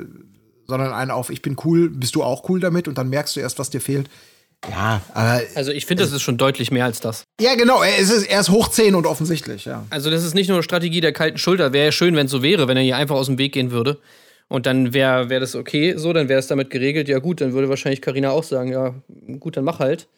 sondern 0.67 0.93
einen 0.93 1.11
auf, 1.11 1.31
ich 1.31 1.43
bin 1.43 1.57
cool, 1.65 1.91
bist 1.91 2.15
du 2.15 2.23
auch 2.23 2.49
cool 2.49 2.61
damit 2.61 2.89
und 2.89 2.99
dann 2.99 3.09
merkst 3.09 3.37
du 3.37 3.41
erst, 3.41 3.59
was 3.59 3.71
dir 3.71 3.81
fehlt. 3.81 4.09
Ja, 4.71 5.03
aber, 5.13 5.43
Also 5.55 5.73
ich 5.73 5.85
finde, 5.87 6.03
das 6.05 6.13
ist 6.13 6.23
schon 6.23 6.39
deutlich 6.39 6.71
mehr 6.71 6.85
als 6.87 7.01
das. 7.01 7.25
ja 7.41 7.55
genau, 7.55 7.83
er 7.83 7.99
ist, 7.99 8.11
er 8.27 8.41
ist 8.41 8.51
hoch 8.51 8.69
10 8.69 8.95
und 8.95 9.07
offensichtlich, 9.07 9.67
ja. 9.67 9.85
Also 9.91 10.11
das 10.11 10.25
ist 10.25 10.35
nicht 10.35 10.49
nur 10.49 10.63
Strategie 10.63 11.01
der 11.01 11.13
kalten 11.13 11.39
Schulter. 11.39 11.73
Wäre 11.73 11.87
ja 11.87 11.93
schön, 11.93 12.17
wenn 12.17 12.27
es 12.27 12.33
so 12.33 12.43
wäre, 12.43 12.67
wenn 12.67 12.77
er 12.77 12.83
hier 12.83 12.97
einfach 12.97 13.17
aus 13.17 13.27
dem 13.27 13.39
Weg 13.39 13.53
gehen 13.53 13.71
würde. 13.71 13.99
Und 14.49 14.67
dann 14.67 14.93
wäre 14.95 15.31
wär 15.31 15.41
das 15.41 15.55
okay 15.55 15.95
so, 15.97 16.13
dann 16.13 16.29
wäre 16.29 16.39
es 16.39 16.47
damit 16.47 16.71
geregelt. 16.71 17.09
Ja 17.09 17.19
gut, 17.19 17.41
dann 17.41 17.53
würde 17.53 17.69
wahrscheinlich 17.69 18.03
Karina 18.03 18.31
auch 18.31 18.45
sagen, 18.45 18.71
ja 18.71 18.95
gut, 19.39 19.57
dann 19.57 19.65
mach 19.65 19.79
halt. 19.81 20.09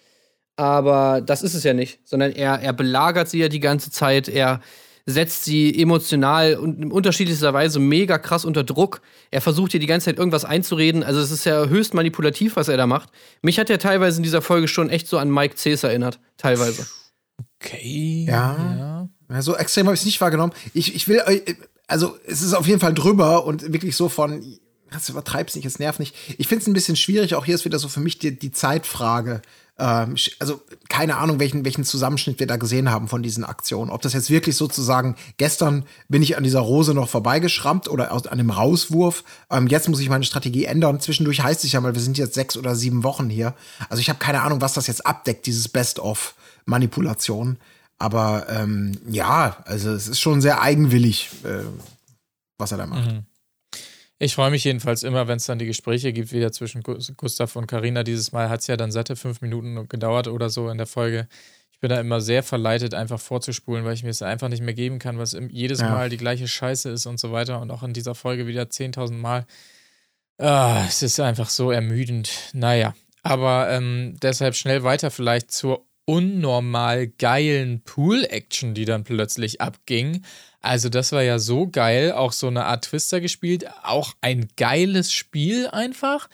Aber 0.56 1.20
das 1.20 1.42
ist 1.42 1.54
es 1.54 1.64
ja 1.64 1.74
nicht, 1.74 2.00
sondern 2.04 2.32
er, 2.32 2.60
er 2.60 2.72
belagert 2.72 3.28
sie 3.28 3.38
ja 3.38 3.48
die 3.48 3.60
ganze 3.60 3.90
Zeit. 3.90 4.28
Er 4.28 4.60
setzt 5.06 5.44
sie 5.44 5.80
emotional 5.80 6.56
und 6.56 6.82
in 6.82 6.90
unterschiedlichster 6.90 7.54
Weise 7.54 7.78
mega 7.78 8.18
krass 8.18 8.44
unter 8.44 8.64
Druck. 8.64 9.00
Er 9.30 9.40
versucht 9.40 9.72
ihr 9.72 9.80
die 9.80 9.86
ganze 9.86 10.06
Zeit 10.06 10.18
irgendwas 10.18 10.44
einzureden. 10.44 11.04
Also 11.04 11.20
es 11.20 11.30
ist 11.30 11.46
ja 11.46 11.66
höchst 11.66 11.94
manipulativ, 11.94 12.56
was 12.56 12.66
er 12.66 12.76
da 12.76 12.88
macht. 12.88 13.10
Mich 13.40 13.60
hat 13.60 13.70
er 13.70 13.78
teilweise 13.78 14.16
in 14.16 14.24
dieser 14.24 14.42
Folge 14.42 14.66
schon 14.66 14.90
echt 14.90 15.06
so 15.06 15.18
an 15.18 15.30
Mike 15.30 15.54
Cäs 15.54 15.84
erinnert. 15.84 16.18
Teilweise. 16.36 16.86
Okay. 17.60 18.26
Ja. 18.28 19.08
Ja, 19.30 19.42
so 19.42 19.56
extrem 19.56 19.86
habe 19.86 19.94
ich 19.94 20.00
es 20.00 20.06
nicht 20.06 20.20
wahrgenommen. 20.20 20.52
Ich, 20.74 20.94
ich 20.94 21.08
will, 21.08 21.22
äh, 21.26 21.54
also 21.86 22.16
es 22.26 22.42
ist 22.42 22.54
auf 22.54 22.66
jeden 22.66 22.80
Fall 22.80 22.94
drüber 22.94 23.44
und 23.44 23.72
wirklich 23.72 23.96
so 23.96 24.08
von, 24.08 24.58
das 24.90 25.08
übertreib's 25.08 25.54
nicht, 25.54 25.66
es 25.66 25.78
nervt 25.78 26.00
nicht. 26.00 26.14
Ich 26.38 26.48
finde 26.48 26.62
es 26.62 26.68
ein 26.68 26.72
bisschen 26.72 26.96
schwierig, 26.96 27.34
auch 27.34 27.44
hier 27.44 27.54
ist 27.54 27.64
wieder 27.64 27.78
so 27.78 27.88
für 27.88 28.00
mich 28.00 28.18
die, 28.18 28.36
die 28.38 28.52
Zeitfrage. 28.52 29.42
Ähm, 29.78 30.16
also 30.38 30.60
keine 30.88 31.16
Ahnung, 31.16 31.38
welchen, 31.38 31.64
welchen 31.64 31.84
Zusammenschnitt 31.84 32.40
wir 32.40 32.46
da 32.46 32.56
gesehen 32.56 32.90
haben 32.90 33.08
von 33.08 33.22
diesen 33.22 33.44
Aktionen. 33.44 33.90
Ob 33.90 34.02
das 34.02 34.14
jetzt 34.14 34.30
wirklich 34.30 34.56
sozusagen, 34.56 35.16
gestern 35.36 35.84
bin 36.08 36.22
ich 36.22 36.36
an 36.36 36.44
dieser 36.44 36.60
Rose 36.60 36.94
noch 36.94 37.08
vorbeigeschrammt 37.08 37.88
oder 37.88 38.12
aus, 38.12 38.26
an 38.26 38.38
dem 38.38 38.50
Rauswurf. 38.50 39.24
Ähm, 39.50 39.66
jetzt 39.66 39.88
muss 39.88 40.00
ich 40.00 40.08
meine 40.08 40.24
Strategie 40.24 40.64
ändern. 40.64 41.00
Zwischendurch 41.00 41.42
heißt 41.42 41.64
es 41.64 41.72
ja 41.72 41.80
mal, 41.80 41.94
wir 41.94 42.02
sind 42.02 42.18
jetzt 42.18 42.34
sechs 42.34 42.56
oder 42.56 42.74
sieben 42.74 43.04
Wochen 43.04 43.28
hier. 43.28 43.54
Also 43.88 44.00
ich 44.00 44.08
habe 44.08 44.18
keine 44.18 44.42
Ahnung, 44.42 44.60
was 44.60 44.74
das 44.74 44.86
jetzt 44.86 45.06
abdeckt, 45.06 45.46
dieses 45.46 45.68
Best-of-Manipulation. 45.68 47.58
Aber 47.98 48.46
ähm, 48.48 48.98
ja, 49.08 49.58
also 49.64 49.90
es 49.90 50.08
ist 50.08 50.20
schon 50.20 50.40
sehr 50.40 50.60
eigenwillig, 50.60 51.30
äh, 51.44 51.64
was 52.58 52.72
er 52.72 52.78
da 52.78 52.86
macht. 52.86 53.08
Ich 54.18 54.34
freue 54.34 54.50
mich 54.50 54.64
jedenfalls 54.64 55.02
immer, 55.02 55.28
wenn 55.28 55.36
es 55.36 55.44
dann 55.46 55.58
die 55.58 55.66
Gespräche 55.66 56.12
gibt, 56.12 56.32
wieder 56.32 56.50
zwischen 56.50 56.82
Gus- 56.82 57.12
Gustav 57.16 57.54
und 57.56 57.66
Karina. 57.66 58.02
Dieses 58.02 58.32
Mal 58.32 58.48
hat 58.48 58.60
es 58.60 58.66
ja 58.66 58.76
dann 58.78 58.90
satte 58.90 59.14
fünf 59.14 59.42
Minuten 59.42 59.88
gedauert 59.88 60.26
oder 60.28 60.48
so 60.48 60.70
in 60.70 60.78
der 60.78 60.86
Folge. 60.86 61.28
Ich 61.72 61.80
bin 61.80 61.90
da 61.90 62.00
immer 62.00 62.22
sehr 62.22 62.42
verleitet, 62.42 62.94
einfach 62.94 63.20
vorzuspulen, 63.20 63.84
weil 63.84 63.92
ich 63.92 64.02
mir 64.02 64.08
es 64.08 64.22
einfach 64.22 64.48
nicht 64.48 64.62
mehr 64.62 64.72
geben 64.72 64.98
kann, 64.98 65.18
was 65.18 65.36
jedes 65.50 65.80
Ja. 65.80 65.90
Mal 65.90 66.08
die 66.08 66.16
gleiche 66.16 66.48
Scheiße 66.48 66.88
ist 66.88 67.04
und 67.04 67.20
so 67.20 67.32
weiter. 67.32 67.60
Und 67.60 67.70
auch 67.70 67.82
in 67.82 67.92
dieser 67.92 68.14
Folge 68.14 68.46
wieder 68.46 68.62
10.000 68.70 69.12
Mal. 69.18 69.46
Ah, 70.38 70.84
es 70.88 71.02
ist 71.02 71.20
einfach 71.20 71.50
so 71.50 71.70
ermüdend. 71.70 72.30
Naja, 72.54 72.94
aber 73.22 73.68
ähm, 73.70 74.16
deshalb 74.22 74.54
schnell 74.54 74.82
weiter 74.82 75.10
vielleicht 75.10 75.50
zur 75.50 75.86
unnormal 76.06 77.08
geilen 77.08 77.82
Pool-Action, 77.82 78.74
die 78.74 78.86
dann 78.86 79.04
plötzlich 79.04 79.60
abging. 79.60 80.22
Also 80.62 80.88
das 80.88 81.12
war 81.12 81.22
ja 81.22 81.38
so 81.38 81.68
geil, 81.68 82.12
auch 82.12 82.32
so 82.32 82.46
eine 82.46 82.64
Art 82.64 82.86
Twister 82.86 83.20
gespielt, 83.20 83.66
auch 83.82 84.14
ein 84.20 84.48
geiles 84.56 85.12
Spiel 85.12 85.68
einfach. 85.68 86.28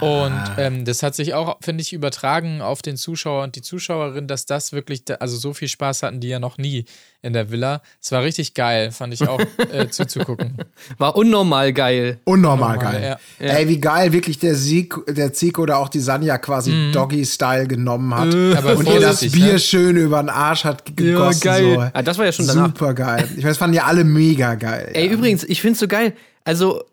Und 0.00 0.42
ähm, 0.56 0.86
das 0.86 1.02
hat 1.02 1.14
sich 1.14 1.34
auch, 1.34 1.58
finde 1.60 1.82
ich, 1.82 1.92
übertragen 1.92 2.62
auf 2.62 2.80
den 2.80 2.96
Zuschauer 2.96 3.42
und 3.44 3.54
die 3.54 3.60
Zuschauerin, 3.60 4.26
dass 4.26 4.46
das 4.46 4.72
wirklich, 4.72 5.04
da, 5.04 5.16
also 5.16 5.36
so 5.36 5.52
viel 5.52 5.68
Spaß 5.68 6.02
hatten 6.02 6.20
die 6.20 6.28
ja 6.28 6.38
noch 6.38 6.56
nie 6.56 6.86
in 7.20 7.34
der 7.34 7.50
Villa. 7.50 7.82
Es 8.00 8.10
war 8.10 8.22
richtig 8.22 8.54
geil, 8.54 8.92
fand 8.92 9.12
ich 9.12 9.28
auch 9.28 9.40
äh, 9.72 9.88
zuzugucken. 9.90 10.56
War 10.96 11.16
unnormal 11.16 11.74
geil. 11.74 12.18
Unnormal 12.24 12.78
Unnormal, 12.78 12.92
geil. 12.92 13.18
ja. 13.38 13.46
Ey, 13.46 13.68
wie 13.68 13.78
geil 13.78 14.12
wirklich 14.14 14.38
der 14.38 14.54
Sieg, 14.54 14.94
der 15.06 15.34
Zico 15.34 15.62
oder 15.62 15.76
auch 15.76 15.90
die 15.90 16.00
Sanja 16.00 16.38
quasi 16.38 16.90
Doggy-Style 16.92 17.66
genommen 17.66 18.14
hat. 18.14 18.32
Mhm. 18.32 18.54
Aber 18.56 18.76
und 18.76 18.86
ihr 18.86 19.00
das 19.00 19.18
vorsichtig, 19.18 19.32
Bier 19.38 19.52
ne? 19.52 19.58
schön 19.58 19.96
über 19.96 20.22
den 20.22 20.30
Arsch 20.30 20.64
hat 20.64 20.96
gegossen. 20.96 21.74
So. 21.74 21.80
Ah, 21.92 22.02
das 22.02 22.16
war 22.16 22.24
ja 22.24 22.32
schon 22.32 22.46
danach. 22.46 22.68
Super 22.68 22.94
geil. 22.94 23.24
Ich 23.32 23.36
meine, 23.36 23.48
das 23.48 23.58
fanden 23.58 23.76
ja 23.76 23.84
alle 23.84 24.04
mega 24.04 24.54
geil. 24.54 24.90
Ey, 24.94 25.06
ja. 25.06 25.12
übrigens, 25.12 25.44
ich 25.44 25.60
find's 25.60 25.78
so 25.78 25.88
geil. 25.88 26.14
Also, 26.44 26.84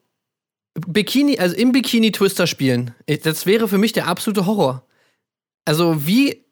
Bikini, 0.76 1.38
also 1.40 1.56
im 1.56 1.72
Bikini 1.72 2.12
Twister 2.12 2.48
spielen, 2.48 2.94
ich- 3.06 3.20
das 3.22 3.46
wäre 3.46 3.68
für 3.68 3.78
mich 3.78 3.92
der 3.94 4.08
absolute 4.08 4.46
Horror. 4.46 4.86
Also, 5.66 6.06
wie 6.08 6.46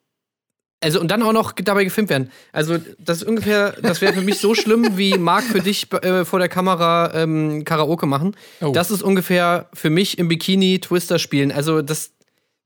Also 0.82 1.02
und 1.02 1.10
dann 1.12 1.22
auch 1.24 1.34
noch 1.34 1.52
dabei 1.52 1.84
gefilmt 1.84 2.10
werden. 2.10 2.32
Also 2.54 2.78
das 3.00 3.18
ist 3.18 3.28
ungefähr, 3.28 3.76
das 3.82 4.00
wäre 4.00 4.14
für 4.14 4.22
mich 4.22 4.40
so 4.40 4.56
schlimm, 4.56 4.98
wie 4.98 5.18
Marc 5.18 5.44
für 5.44 5.60
dich 5.60 5.92
äh, 5.92 6.24
vor 6.24 6.40
der 6.40 6.48
Kamera 6.48 7.12
ähm, 7.16 7.66
Karaoke 7.66 8.06
machen. 8.06 8.34
Oh. 8.62 8.72
Das 8.72 8.90
ist 8.90 9.02
ungefähr 9.02 9.68
für 9.74 9.90
mich 9.90 10.18
im 10.20 10.30
Bikini 10.30 10.80
Twister 10.80 11.20
spielen. 11.20 11.52
Also 11.52 11.82
das, 11.82 12.12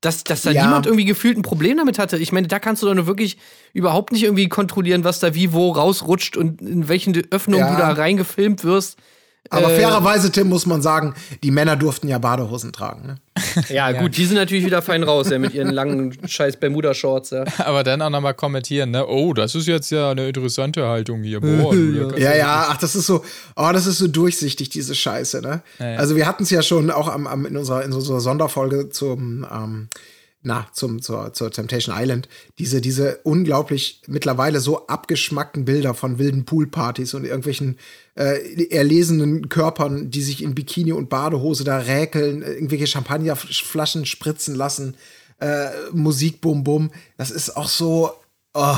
dass, 0.01 0.23
dass 0.23 0.43
da 0.43 0.51
Ja. 0.51 0.65
niemand 0.65 0.85
irgendwie 0.85 1.05
gefühlt 1.05 1.37
ein 1.37 1.41
Problem 1.41 1.77
damit 1.77 1.97
hatte. 1.97 2.17
Ich 2.19 2.31
meine, 2.31 2.47
da 2.47 2.59
kannst 2.59 2.83
du 2.83 2.85
doch 2.87 2.93
nur 2.93 3.07
wirklich 3.07 3.37
überhaupt 3.73 4.11
nicht 4.11 4.23
irgendwie 4.23 4.47
kontrollieren, 4.47 5.03
was 5.03 5.19
da 5.19 5.33
wie 5.33 5.51
wo 5.51 5.71
rausrutscht 5.71 6.37
und 6.37 6.61
in 6.61 6.87
welchen 6.89 7.15
Öffnungen 7.31 7.65
Ja. 7.65 7.71
du 7.71 7.77
da 7.81 7.91
reingefilmt 7.93 8.63
wirst. 8.63 8.97
Aber 9.49 9.71
Äh, 9.71 9.75
fairerweise, 9.75 10.31
Tim, 10.31 10.49
muss 10.49 10.65
man 10.65 10.81
sagen, 10.81 11.13
die 11.43 11.51
Männer 11.51 11.75
durften 11.75 12.07
ja 12.07 12.17
Badehosen 12.17 12.71
tragen. 12.71 13.05
Ne? 13.07 13.15
Ja, 13.69 13.91
gut, 13.91 14.17
die 14.17 14.25
sind 14.25 14.37
natürlich 14.37 14.65
wieder 14.65 14.81
fein 14.81 15.03
raus, 15.03 15.29
ja, 15.29 15.37
mit 15.37 15.53
ihren 15.53 15.69
langen 15.69 16.17
scheiß 16.27 16.57
Bermuda-Shorts. 16.57 17.31
Ja. 17.31 17.43
Aber 17.59 17.83
dann 17.83 18.01
auch 18.01 18.09
nochmal 18.09 18.33
kommentieren, 18.33 18.91
ne? 18.91 19.05
Oh, 19.05 19.33
das 19.33 19.53
ist 19.53 19.67
jetzt 19.67 19.91
ja 19.91 20.11
eine 20.11 20.27
interessante 20.27 20.87
Haltung 20.87 21.21
hier. 21.23 21.39
Boah, 21.41 21.73
Ja, 22.17 22.35
ja, 22.35 22.67
ach, 22.69 22.77
das 22.77 22.95
ist 22.95 23.05
so, 23.05 23.23
oh, 23.55 23.69
das 23.71 23.85
ist 23.85 23.97
so 23.99 24.07
durchsichtig, 24.07 24.69
diese 24.69 24.95
Scheiße, 24.95 25.41
ne? 25.41 25.61
Also 25.77 26.15
wir 26.15 26.25
hatten 26.25 26.43
es 26.43 26.49
ja 26.49 26.61
schon 26.61 26.89
auch 26.89 27.07
am, 27.07 27.27
am, 27.27 27.45
in, 27.45 27.57
unserer, 27.57 27.83
in 27.83 27.93
unserer 27.93 28.19
Sonderfolge 28.21 28.89
zum, 28.89 29.45
ähm, 29.51 29.87
na, 30.43 30.67
zum, 30.73 31.01
zur, 31.01 31.33
zur 31.33 31.51
Temptation 31.51 31.95
Island, 31.97 32.27
diese, 32.59 32.81
diese 32.81 33.19
unglaublich 33.23 34.01
mittlerweile 34.07 34.59
so 34.59 34.87
abgeschmackten 34.87 35.65
Bilder 35.65 35.93
von 35.93 36.19
wilden 36.19 36.43
Poolpartys 36.45 37.13
und 37.13 37.23
irgendwelchen 37.23 37.77
äh, 38.15 38.65
erlesenen 38.69 39.47
Körpern, 39.47 40.11
die 40.11 40.21
sich 40.21 40.43
in 40.43 40.53
Bikini 40.53 40.91
und 40.91 41.09
Badehose 41.09 41.63
da 41.63 41.77
räkeln, 41.77 42.41
irgendwelche 42.41 42.87
Champagnerflaschen 42.87 44.05
spritzen 44.05 44.55
lassen, 44.55 44.95
äh, 45.39 45.69
Musik, 45.93 46.41
bum, 46.41 46.63
bum. 46.63 46.91
Das 47.17 47.31
ist 47.31 47.55
auch 47.55 47.69
so, 47.69 48.11
oh. 48.53 48.77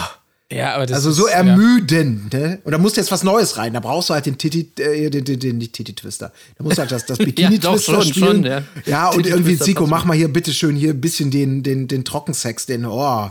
Ja, 0.52 0.76
aber 0.76 0.86
das 0.86 0.98
Also 0.98 1.10
ist, 1.10 1.16
so 1.16 1.28
ja. 1.28 1.36
ermüdend, 1.36 2.32
ne? 2.32 2.60
Und 2.64 2.72
da 2.72 2.78
musst 2.78 2.98
du 2.98 3.02
jetzt 3.02 3.12
was 3.12 3.24
Neues 3.24 3.58
rein. 3.58 3.74
Da 3.74 3.80
brauchst 3.80 4.10
du 4.10 4.14
halt 4.14 4.28
den 4.28 4.38
Titi, 4.38 4.72
äh, 4.80 5.10
den, 5.10 5.26
den, 5.26 5.40
den 5.40 5.58
nicht 5.58 5.74
Titi-Twister. 5.74 6.32
Da 6.58 6.64
musst 6.64 6.78
du 6.78 6.82
halt 6.82 6.92
das, 6.92 7.06
das 7.08 7.18
Ja, 7.20 7.26
Bikini-Twister 7.26 7.72
doch, 7.72 8.04
schon, 8.04 8.04
spielen. 8.04 8.28
schon, 8.28 8.44
ja. 8.44 8.64
ja, 8.86 9.10
und 9.10 9.26
irgendwie, 9.26 9.58
Zico, 9.58 9.88
mach 9.88 10.06
mal 10.06 10.16
hier 10.16 10.32
bitte 10.32 10.54
schön 10.54 10.76
hier 10.76 10.92
ein 10.92 11.02
bisschen 11.02 11.32
den, 11.32 11.64
den, 11.64 11.88
den 11.88 12.06
Trockensex, 12.06 12.68
den, 12.68 12.86
oh, 12.86 13.30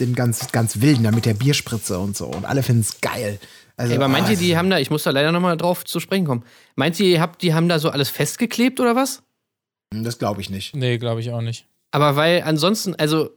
den 0.00 0.14
ganz, 0.14 0.50
ganz 0.52 0.80
wilden, 0.80 1.04
da 1.04 1.10
mit 1.10 1.26
der 1.26 1.34
Bierspritze 1.34 1.98
und 1.98 2.16
so. 2.16 2.26
Und 2.26 2.46
alle 2.46 2.62
finden 2.62 2.80
es 2.80 3.00
geil. 3.02 3.38
Also, 3.76 3.92
Ey, 3.92 3.96
aber 3.98 4.08
meint 4.08 4.28
ah, 4.28 4.30
ihr, 4.30 4.36
die 4.38 4.56
haben 4.56 4.70
da, 4.70 4.78
ich 4.78 4.90
muss 4.90 5.02
da 5.02 5.10
leider 5.10 5.32
nochmal 5.32 5.56
drauf 5.58 5.84
zu 5.84 6.00
sprechen 6.00 6.24
kommen. 6.24 6.44
Meint 6.76 6.98
ihr, 6.98 7.06
ihr 7.06 7.20
habt, 7.20 7.42
die 7.42 7.52
haben 7.52 7.68
da 7.68 7.78
so 7.78 7.90
alles 7.90 8.08
festgeklebt 8.08 8.80
oder 8.80 8.96
was? 8.96 9.22
Das 9.90 10.18
glaube 10.18 10.40
ich 10.40 10.48
nicht. 10.48 10.74
Nee, 10.74 10.96
glaube 10.98 11.20
ich 11.20 11.30
auch 11.30 11.42
nicht. 11.42 11.66
Aber 11.90 12.16
weil 12.16 12.42
ansonsten, 12.42 12.94
also 12.94 13.30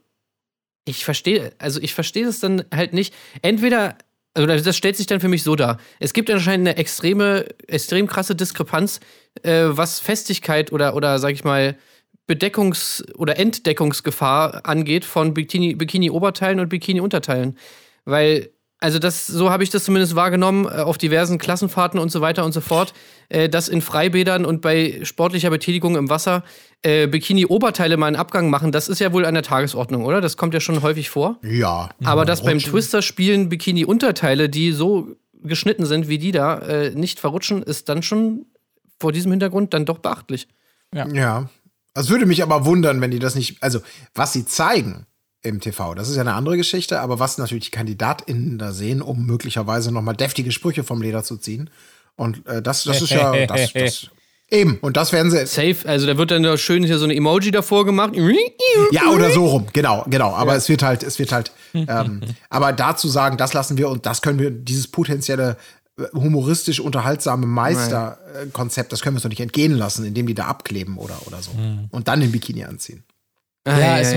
ich 0.87 1.05
verstehe, 1.05 1.51
also 1.59 1.81
ich 1.81 1.93
verstehe 1.93 2.25
das 2.25 2.39
dann 2.39 2.63
halt 2.73 2.93
nicht. 2.93 3.13
Entweder, 3.41 3.97
also 4.33 4.47
das 4.47 4.77
stellt 4.77 4.95
sich 4.95 5.07
dann 5.07 5.19
für 5.19 5.27
mich 5.27 5.43
so 5.43 5.55
dar. 5.55 5.77
Es 5.99 6.13
gibt 6.13 6.29
anscheinend 6.29 6.67
eine 6.67 6.77
extreme, 6.77 7.45
extrem 7.67 8.07
krasse 8.07 8.35
Diskrepanz, 8.35 8.99
äh, 9.43 9.65
was 9.67 9.99
Festigkeit 9.99 10.71
oder, 10.71 10.95
oder 10.95 11.19
sag 11.19 11.33
ich 11.33 11.43
mal, 11.43 11.77
Bedeckungs- 12.27 13.03
oder 13.15 13.37
Entdeckungsgefahr 13.37 14.65
angeht 14.65 15.05
von 15.05 15.33
Bikini- 15.33 15.77
Bikini-Oberteilen 15.77 16.59
und 16.59 16.69
Bikini-Unterteilen. 16.69 17.57
Weil, 18.03 18.49
also 18.79 18.99
das, 18.99 19.27
so 19.27 19.49
habe 19.49 19.63
ich 19.63 19.69
das 19.69 19.85
zumindest 19.85 20.15
wahrgenommen, 20.15 20.65
äh, 20.65 20.81
auf 20.81 20.97
diversen 20.97 21.37
Klassenfahrten 21.37 21.99
und 21.99 22.11
so 22.11 22.21
weiter 22.21 22.43
und 22.45 22.51
so 22.51 22.61
fort, 22.61 22.93
äh, 23.29 23.49
dass 23.49 23.69
in 23.69 23.81
Freibädern 23.81 24.45
und 24.45 24.61
bei 24.61 24.99
sportlicher 25.03 25.49
Betätigung 25.49 25.95
im 25.95 26.09
Wasser 26.09 26.43
äh, 26.83 27.07
Bikini-Oberteile 27.07 27.97
mal 27.97 28.07
einen 28.07 28.15
Abgang 28.15 28.49
machen, 28.49 28.71
das 28.71 28.87
ist 28.87 28.99
ja 28.99 29.11
wohl 29.13 29.25
an 29.25 29.33
der 29.33 29.43
Tagesordnung, 29.43 30.05
oder? 30.05 30.21
Das 30.21 30.37
kommt 30.37 30.53
ja 30.53 30.59
schon 30.59 30.81
häufig 30.81 31.09
vor. 31.09 31.39
Ja. 31.43 31.89
Aber 32.03 32.25
dass 32.25 32.43
beim. 32.43 32.59
Twister 32.59 33.01
spielen 33.01 33.49
Bikini-Unterteile, 33.49 34.49
die 34.49 34.71
so 34.71 35.15
geschnitten 35.43 35.85
sind 35.85 36.07
wie 36.07 36.17
die 36.17 36.31
da, 36.31 36.59
äh, 36.59 36.91
nicht 36.91 37.19
verrutschen, 37.19 37.63
ist 37.63 37.89
dann 37.89 38.03
schon 38.03 38.45
vor 38.99 39.11
diesem 39.11 39.31
Hintergrund 39.31 39.73
dann 39.73 39.85
doch 39.85 39.99
beachtlich. 39.99 40.47
Ja. 40.93 41.49
Es 41.93 42.09
würde 42.09 42.25
mich 42.25 42.43
aber 42.43 42.65
wundern, 42.65 43.01
wenn 43.01 43.11
die 43.11 43.19
das 43.19 43.35
nicht, 43.35 43.61
also 43.63 43.79
was 44.13 44.33
sie 44.33 44.45
zeigen 44.45 45.07
im 45.41 45.59
TV, 45.59 45.95
das 45.95 46.09
ist 46.09 46.15
ja 46.15 46.21
eine 46.21 46.33
andere 46.33 46.57
Geschichte, 46.57 46.99
aber 46.99 47.19
was 47.19 47.37
natürlich 47.37 47.65
die 47.65 47.71
KandidatInnen 47.71 48.57
da 48.57 48.71
sehen, 48.71 49.01
um 49.01 49.25
möglicherweise 49.25 49.91
nochmal 49.91 50.15
deftige 50.15 50.51
Sprüche 50.51 50.83
vom 50.83 51.01
Leder 51.01 51.23
zu 51.23 51.37
ziehen. 51.37 51.69
Und 52.15 52.45
äh, 52.47 52.61
das, 52.61 52.83
das 52.83 53.01
ist 53.01 53.09
ja, 53.11 53.45
das, 53.45 53.73
das, 53.73 54.09
eben, 54.49 54.77
und 54.81 54.97
das 54.97 55.11
werden 55.11 55.31
sie, 55.31 55.45
Safe, 55.45 55.77
also 55.85 56.07
da 56.07 56.17
wird 56.17 56.31
dann 56.31 56.57
schön 56.57 56.83
hier 56.83 56.97
so 56.97 57.05
ein 57.05 57.11
Emoji 57.11 57.51
davor 57.51 57.85
gemacht. 57.85 58.13
ja, 58.91 59.09
oder 59.09 59.29
so 59.31 59.45
rum, 59.45 59.67
genau, 59.73 60.05
genau, 60.09 60.33
aber 60.33 60.55
es 60.55 60.69
wird 60.69 60.83
halt, 60.83 61.03
es 61.03 61.19
wird 61.19 61.31
halt, 61.31 61.51
ähm, 61.73 62.21
aber 62.49 62.73
dazu 62.73 63.07
sagen, 63.07 63.37
das 63.37 63.53
lassen 63.53 63.77
wir 63.77 63.89
und 63.89 64.05
das 64.05 64.21
können 64.21 64.39
wir, 64.39 64.51
dieses 64.51 64.87
potenzielle 64.87 65.57
äh, 65.99 66.03
humoristisch 66.13 66.79
unterhaltsame 66.79 67.45
Meisterkonzept, 67.45 68.91
das 68.91 69.01
können 69.01 69.15
wir 69.15 69.17
uns 69.17 69.23
doch 69.23 69.29
nicht 69.29 69.41
entgehen 69.41 69.73
lassen, 69.73 70.05
indem 70.05 70.27
die 70.27 70.33
da 70.33 70.45
abkleben 70.45 70.97
oder, 70.97 71.17
oder 71.25 71.41
so. 71.41 71.51
Und 71.91 72.07
dann 72.07 72.21
den 72.21 72.31
Bikini 72.31 72.63
anziehen. 72.63 73.03
Ah, 73.67 73.79
Ja, 73.79 73.99
es 73.99 74.15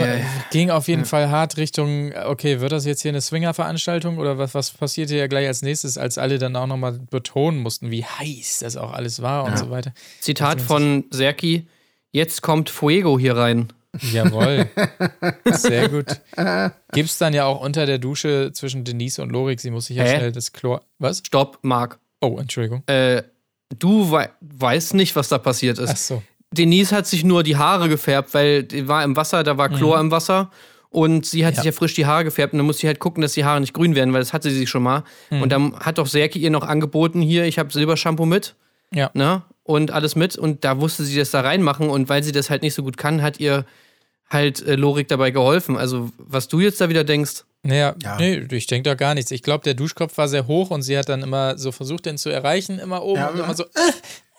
ging 0.50 0.70
auf 0.70 0.88
jeden 0.88 1.04
Fall 1.04 1.30
hart 1.30 1.56
Richtung, 1.56 2.12
okay, 2.26 2.60
wird 2.60 2.72
das 2.72 2.84
jetzt 2.84 3.02
hier 3.02 3.10
eine 3.10 3.20
Swinger-Veranstaltung 3.20 4.18
oder 4.18 4.38
was, 4.38 4.54
was 4.54 4.70
passierte 4.70 5.16
ja 5.16 5.26
gleich 5.26 5.46
als 5.46 5.62
nächstes, 5.62 5.98
als 5.98 6.18
alle 6.18 6.38
dann 6.38 6.56
auch 6.56 6.66
nochmal 6.66 6.98
betonen 7.10 7.60
mussten, 7.60 7.90
wie 7.90 8.04
heiß 8.04 8.60
das 8.60 8.76
auch 8.76 8.92
alles 8.92 9.22
war 9.22 9.44
und 9.44 9.58
so 9.58 9.70
weiter. 9.70 9.92
Zitat 10.20 10.60
von 10.60 11.04
Serki: 11.10 11.66
Jetzt 12.12 12.42
kommt 12.42 12.70
Fuego 12.70 13.18
hier 13.18 13.36
rein. 13.36 13.72
Jawohl. 14.12 14.68
Sehr 15.52 15.88
gut. 15.88 16.20
Gibt's 16.92 17.18
dann 17.18 17.34
ja 17.34 17.44
auch 17.46 17.60
unter 17.60 17.86
der 17.86 17.98
Dusche 17.98 18.52
zwischen 18.52 18.84
Denise 18.84 19.20
und 19.20 19.30
Lorik, 19.30 19.60
sie 19.60 19.70
muss 19.70 19.86
sich 19.86 19.96
ja 19.96 20.04
Hä? 20.04 20.16
schnell 20.16 20.32
das 20.32 20.52
Chlor. 20.52 20.82
Was? 20.98 21.22
Stopp, 21.26 21.58
Marc. 21.62 21.98
Oh, 22.20 22.38
Entschuldigung. 22.38 22.84
Äh, 22.86 23.22
du 23.78 24.10
wei 24.12 24.30
weißt 24.40 24.94
nicht, 24.94 25.16
was 25.16 25.28
da 25.28 25.38
passiert 25.38 25.78
ist. 25.78 25.90
Ach 25.90 25.96
so. 25.96 26.22
Denise 26.52 26.92
hat 26.92 27.06
sich 27.06 27.24
nur 27.24 27.42
die 27.42 27.56
Haare 27.56 27.88
gefärbt, 27.88 28.34
weil 28.34 28.64
die 28.64 28.88
war 28.88 29.04
im 29.04 29.16
Wasser, 29.16 29.42
da 29.44 29.56
war 29.56 29.68
Chlor 29.68 30.00
im 30.00 30.10
Wasser. 30.10 30.50
Und 30.92 31.24
sie 31.24 31.46
hat 31.46 31.54
sich 31.54 31.64
ja 31.64 31.70
frisch 31.70 31.94
die 31.94 32.06
Haare 32.06 32.24
gefärbt 32.24 32.52
und 32.52 32.58
dann 32.58 32.66
muss 32.66 32.78
sie 32.78 32.88
halt 32.88 32.98
gucken, 32.98 33.22
dass 33.22 33.34
die 33.34 33.44
Haare 33.44 33.60
nicht 33.60 33.72
grün 33.74 33.94
werden, 33.94 34.12
weil 34.12 34.20
das 34.20 34.32
hatte 34.32 34.50
sie 34.50 34.66
schon 34.66 34.82
mal. 34.82 35.04
Und 35.30 35.50
dann 35.52 35.78
hat 35.78 35.98
doch 35.98 36.08
Serki 36.08 36.40
ihr 36.40 36.50
noch 36.50 36.66
angeboten, 36.66 37.20
hier, 37.22 37.44
ich 37.44 37.60
habe 37.60 37.72
Silbershampoo 37.72 38.26
mit, 38.26 38.56
Ja. 38.92 39.10
ne? 39.14 39.42
Und 39.62 39.92
alles 39.92 40.16
mit. 40.16 40.36
Und 40.36 40.64
da 40.64 40.74
musste 40.74 41.04
sie 41.04 41.16
das 41.16 41.30
da 41.30 41.42
reinmachen. 41.42 41.88
Und 41.90 42.08
weil 42.08 42.24
sie 42.24 42.32
das 42.32 42.50
halt 42.50 42.62
nicht 42.62 42.74
so 42.74 42.82
gut 42.82 42.96
kann, 42.96 43.22
hat 43.22 43.38
ihr 43.38 43.64
halt 44.28 44.66
äh, 44.66 44.74
Lorik 44.74 45.06
dabei 45.06 45.30
geholfen. 45.30 45.76
Also, 45.76 46.10
was 46.18 46.48
du 46.48 46.58
jetzt 46.58 46.80
da 46.80 46.88
wieder 46.88 47.04
denkst, 47.04 47.44
Naja, 47.62 47.94
Ja. 48.02 48.16
nee, 48.16 48.44
ich 48.50 48.66
denke 48.66 48.88
da 48.88 48.94
gar 48.96 49.14
nichts. 49.14 49.30
Ich 49.30 49.42
glaube, 49.44 49.62
der 49.62 49.74
Duschkopf 49.74 50.16
war 50.18 50.26
sehr 50.26 50.48
hoch 50.48 50.70
und 50.70 50.82
sie 50.82 50.98
hat 50.98 51.08
dann 51.08 51.22
immer 51.22 51.56
so 51.58 51.70
versucht, 51.70 52.06
den 52.06 52.16
zu 52.18 52.30
erreichen, 52.30 52.78
immer 52.80 53.02
oben 53.04 53.20
Ja, 53.20 53.28
und 53.28 53.38
ja. 53.38 53.44
immer 53.44 53.54
so. 53.54 53.62
Äh, 53.64 53.68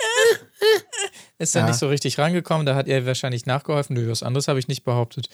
ist 1.38 1.56
dann 1.56 1.64
Ja. 1.64 1.68
nicht 1.70 1.80
so 1.80 1.88
richtig 1.88 2.18
rangekommen. 2.18 2.66
Da 2.66 2.76
hat 2.76 2.88
er 2.88 3.06
wahrscheinlich 3.06 3.46
nachgeholfen. 3.46 3.96
Nö, 3.96 4.10
was 4.10 4.24
anderes 4.24 4.48
habe 4.48 4.60
ich 4.60 4.68
nicht 4.68 4.84
behauptet. 4.84 5.30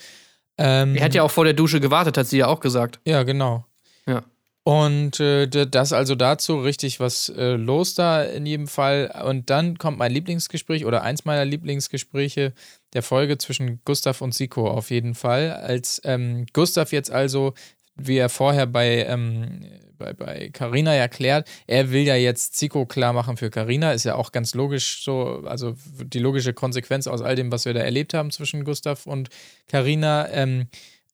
Ähm, 0.58 0.96
er 0.96 1.06
hat 1.06 1.14
ja 1.14 1.24
auch 1.24 1.32
vor 1.32 1.44
der 1.46 1.54
Dusche 1.54 1.80
gewartet, 1.80 2.18
hat 2.18 2.28
sie 2.28 2.38
ja 2.38 2.48
auch 2.48 2.60
gesagt. 2.60 3.00
Ja, 3.06 3.24
genau. 3.24 3.66
Ja. 4.08 4.24
Und 4.64 5.20
äh, 5.22 5.48
das 5.48 5.94
also 5.94 6.16
dazu 6.16 6.60
richtig 6.60 7.00
was 7.00 7.30
äh, 7.30 7.52
los 7.56 7.94
da 7.96 8.24
in 8.24 8.46
jedem 8.46 8.68
Fall. 8.68 9.14
Und 9.24 9.50
dann 9.50 9.78
kommt 9.78 9.98
mein 9.98 10.12
Lieblingsgespräch 10.12 10.86
oder 10.86 11.04
eins 11.04 11.24
meiner 11.26 11.46
Lieblingsgespräche 11.46 12.54
der 12.94 13.04
Folge 13.04 13.38
zwischen 13.38 13.80
Gustav 13.86 14.20
und 14.22 14.34
Siko 14.34 14.68
auf 14.70 14.90
jeden 14.90 15.16
Fall. 15.16 15.54
Als 15.54 16.02
ähm, 16.04 16.46
Gustav 16.52 16.92
jetzt 16.92 17.12
also, 17.12 17.54
wie 17.96 18.18
er 18.18 18.30
vorher 18.30 18.66
bei 18.66 19.06
ähm, 19.06 19.64
bei 19.98 20.14
bei 20.14 20.50
Carina 20.54 20.94
erklärt, 20.94 21.48
er 21.68 21.92
will 21.92 22.04
ja 22.04 22.16
jetzt 22.16 22.56
Zico 22.56 22.86
klar 22.86 23.14
machen 23.14 23.38
für 23.38 23.50
Carina, 23.50 23.92
ist 23.94 24.06
ja 24.06 24.16
auch 24.16 24.32
ganz 24.32 24.56
logisch 24.56 25.04
so, 25.04 25.44
also 25.46 25.76
die 26.04 26.20
logische 26.20 26.54
Konsequenz 26.54 27.08
aus 27.08 27.22
all 27.22 27.36
dem, 27.36 27.52
was 27.52 27.66
wir 27.66 27.74
da 27.74 27.82
erlebt 27.82 28.14
haben 28.14 28.32
zwischen 28.32 28.64
Gustav 28.64 29.06
und 29.06 29.30
Carina. 29.68 30.30
Ähm, 30.30 30.68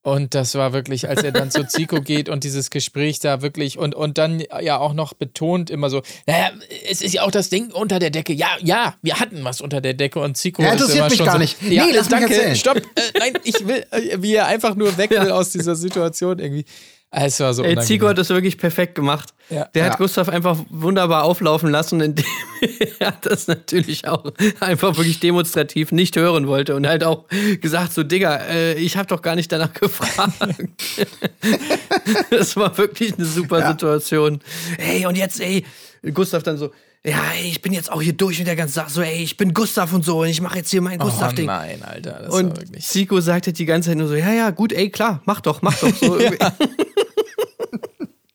und 0.05 0.35
das 0.35 0.53
war 0.55 0.73
wirklich, 0.73 1.07
als 1.07 1.23
er 1.23 1.31
dann 1.31 1.49
zu 1.49 1.63
Zico 1.67 2.01
geht 2.01 2.27
und 2.27 2.43
dieses 2.43 2.69
Gespräch 2.69 3.19
da 3.19 3.41
wirklich 3.41 3.77
und, 3.77 3.95
und 3.95 4.17
dann 4.17 4.43
ja 4.61 4.77
auch 4.77 4.93
noch 4.93 5.13
betont 5.13 5.69
immer 5.69 5.89
so, 5.89 6.01
naja, 6.27 6.51
es 6.89 7.01
ist 7.01 7.13
ja 7.13 7.21
auch 7.23 7.31
das 7.31 7.49
Ding 7.49 7.71
unter 7.71 7.99
der 7.99 8.09
Decke. 8.09 8.33
Ja, 8.33 8.49
ja, 8.61 8.95
wir 9.01 9.21
hatten 9.21 9.45
was 9.45 9.61
unter 9.61 9.79
der 9.79 9.93
Decke 9.93 10.19
und 10.19 10.35
Zico 10.35 10.61
Ja, 10.61 10.69
ist 10.69 10.73
interessiert 10.73 10.97
immer 10.97 11.09
mich 11.09 11.17
schon 11.17 11.25
gar 11.25 11.35
so, 11.35 11.39
nicht. 11.39 11.61
Ja, 11.61 11.85
Nee, 11.85 11.93
lass 11.93 12.09
mich 12.09 12.19
danke, 12.19 12.35
erzählen. 12.35 12.55
stopp. 12.57 12.77
Äh, 12.77 13.17
nein, 13.17 13.33
ich 13.45 13.65
will, 13.65 13.85
äh, 13.91 14.17
wie 14.19 14.35
er 14.35 14.47
einfach 14.47 14.75
nur 14.75 14.97
weg 14.97 15.09
will 15.21 15.31
aus 15.31 15.51
dieser 15.51 15.75
Situation 15.77 16.37
irgendwie. 16.37 16.65
Es 17.15 17.39
war 17.39 17.53
so 17.53 17.63
Ey, 17.63 17.77
Zico 17.77 18.07
hat 18.07 18.17
das 18.17 18.29
wirklich 18.29 18.57
perfekt 18.57 18.95
gemacht. 18.95 19.35
Ja. 19.51 19.65
Der 19.75 19.85
Ja. 19.85 19.91
hat 19.91 19.99
Gustav 19.99 20.29
einfach 20.29 20.57
wunderbar 20.69 21.23
auflaufen 21.25 21.69
lassen, 21.69 22.01
indem 22.01 22.25
er 22.99 23.13
das 23.21 23.45
natürlich 23.47 24.07
auch 24.07 24.31
einfach 24.59 24.97
wirklich 24.97 25.19
demonstrativ 25.19 25.91
nicht 25.91 26.15
hören 26.15 26.47
wollte 26.47 26.75
und 26.75 26.87
halt 26.87 27.03
auch 27.03 27.25
gesagt 27.61 27.93
so, 27.93 28.01
Digga, 28.01 28.37
äh, 28.49 28.73
ich 28.75 28.97
habe 28.97 29.07
doch 29.07 29.21
gar 29.21 29.35
nicht 29.35 29.51
danach 29.51 29.73
gefragt. 29.79 30.33
das 32.31 32.55
war 32.55 32.75
wirklich 32.77 33.13
eine 33.15 33.25
super 33.25 33.59
Ja. 33.59 33.71
Situation. 33.71 34.39
Ey, 34.77 35.05
und 35.05 35.15
jetzt, 35.15 35.39
ey, 35.39 35.65
Gustav 36.13 36.41
dann 36.43 36.57
so, 36.57 36.71
ja, 37.05 37.21
ey, 37.37 37.47
ich 37.49 37.61
bin 37.61 37.73
jetzt 37.73 37.91
auch 37.91 38.01
hier 38.01 38.13
durch 38.13 38.37
mit 38.39 38.47
der 38.47 38.55
ganzen 38.55 38.75
Sache, 38.75 38.89
so, 38.89 39.01
ey, 39.01 39.21
ich 39.23 39.35
bin 39.37 39.53
Gustav 39.53 39.91
und 39.93 40.05
so 40.05 40.21
und 40.21 40.27
ich 40.27 40.39
mache 40.41 40.57
jetzt 40.59 40.69
hier 40.69 40.81
mein 40.81 41.01
Oh 41.01 41.05
Gustav-Ding. 41.05 41.45
nein, 41.47 41.83
Alter, 41.83 42.19
das 42.23 42.31
war 42.31 42.39
und 42.39 42.57
wirklich. 42.57 42.85
Zico 42.87 43.19
sagt 43.19 43.47
halt 43.47 43.59
die 43.59 43.65
ganze 43.65 43.89
Zeit 43.89 43.97
nur 43.97 44.07
so, 44.07 44.15
ja, 44.15 44.31
ja, 44.31 44.49
gut, 44.51 44.71
ey, 44.71 44.89
klar, 44.89 45.21
mach 45.25 45.41
doch, 45.41 45.61
mach 45.61 45.77
doch. 45.79 45.93
So 45.95 46.17
irgendwie. 46.19 46.37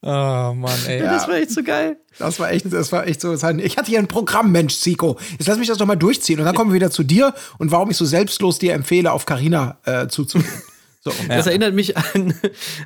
Oh 0.01 0.55
Mann, 0.55 0.79
ey. 0.87 1.01
Ja. 1.01 1.13
Das 1.13 1.29
war 1.29 1.35
echt 1.35 1.51
so 1.51 1.63
geil. 1.63 1.99
Das 2.19 2.41
war 2.41 2.51
echt, 2.51 2.73
das 2.73 2.93
war 2.93 3.07
echt 3.07 3.21
so. 3.21 3.35
Ich 3.35 3.77
hatte 3.77 3.91
hier 3.91 3.99
ein 3.99 4.07
Programm, 4.09 4.51
Mensch, 4.53 4.77
Zico. 4.79 5.19
Jetzt 5.33 5.49
lass 5.49 5.59
mich 5.59 5.69
das 5.69 5.77
doch 5.77 5.85
mal 5.87 5.97
durchziehen. 5.97 6.39
Und 6.39 6.47
dann 6.47 6.55
kommen 6.55 6.71
wir 6.71 6.77
wieder 6.77 6.91
zu 6.91 7.03
dir 7.03 7.35
und 7.59 7.73
warum 7.73 7.91
ich 7.91 7.97
so 7.99 8.07
selbstlos 8.07 8.59
dir 8.59 8.73
empfehle, 8.73 9.13
auf 9.13 9.27
Carina 9.27 9.77
äh, 9.85 10.07
zuzugehen. 10.09 10.51
So. 11.01 11.13
Das 11.29 11.47
erinnert 11.47 11.75
mich 11.75 11.97
an, 11.97 12.35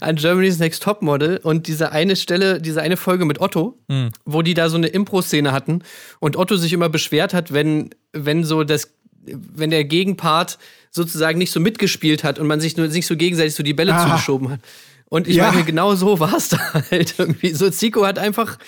an 0.00 0.16
Germany's 0.16 0.59
Next 0.59 0.83
Topmodel 0.83 1.38
und 1.42 1.66
diese 1.66 1.92
eine 1.92 2.14
Stelle, 2.16 2.61
diese 2.61 2.83
eine 2.83 2.97
Folge 2.99 3.25
mit 3.25 3.40
Otto, 3.40 3.78
wo 4.25 4.42
die 4.42 4.54
da 4.54 4.69
so 4.69 4.76
eine 4.76 4.88
Impro-Szene 4.88 5.50
hatten 5.52 5.83
und 6.21 6.37
Otto 6.37 6.57
sich 6.57 6.73
immer 6.75 6.88
beschwert 6.90 7.33
hat, 7.33 7.52
wenn, 7.52 7.90
wenn 8.12 8.45
so 8.45 8.64
das, 8.64 8.92
wenn 9.25 9.71
der 9.71 9.85
Gegenpart 9.85 10.59
sozusagen 10.90 11.38
nicht 11.38 11.52
so 11.52 11.59
mitgespielt 11.61 12.23
hat 12.23 12.38
und 12.38 12.47
man 12.47 12.61
sich 12.61 12.76
nur 12.76 12.87
nicht 12.88 13.07
so 13.07 13.16
gegenseitig 13.16 13.54
so 13.54 13.62
die 13.62 13.73
Bälle 13.73 13.95
Ah. 13.95 14.04
zugeschoben 14.04 14.50
hat. 14.50 14.61
Und 15.07 15.26
ich 15.26 15.37
Ja. 15.37 15.50
meine, 15.50 15.64
genau 15.64 15.95
so 15.95 16.21
war 16.21 16.35
es 16.37 16.50
da 16.50 16.59
halt 16.90 17.14
irgendwie. 17.19 17.52
So, 17.54 17.71
Zico 17.71 18.04
hat 18.07 18.19
einfach, 18.19 18.59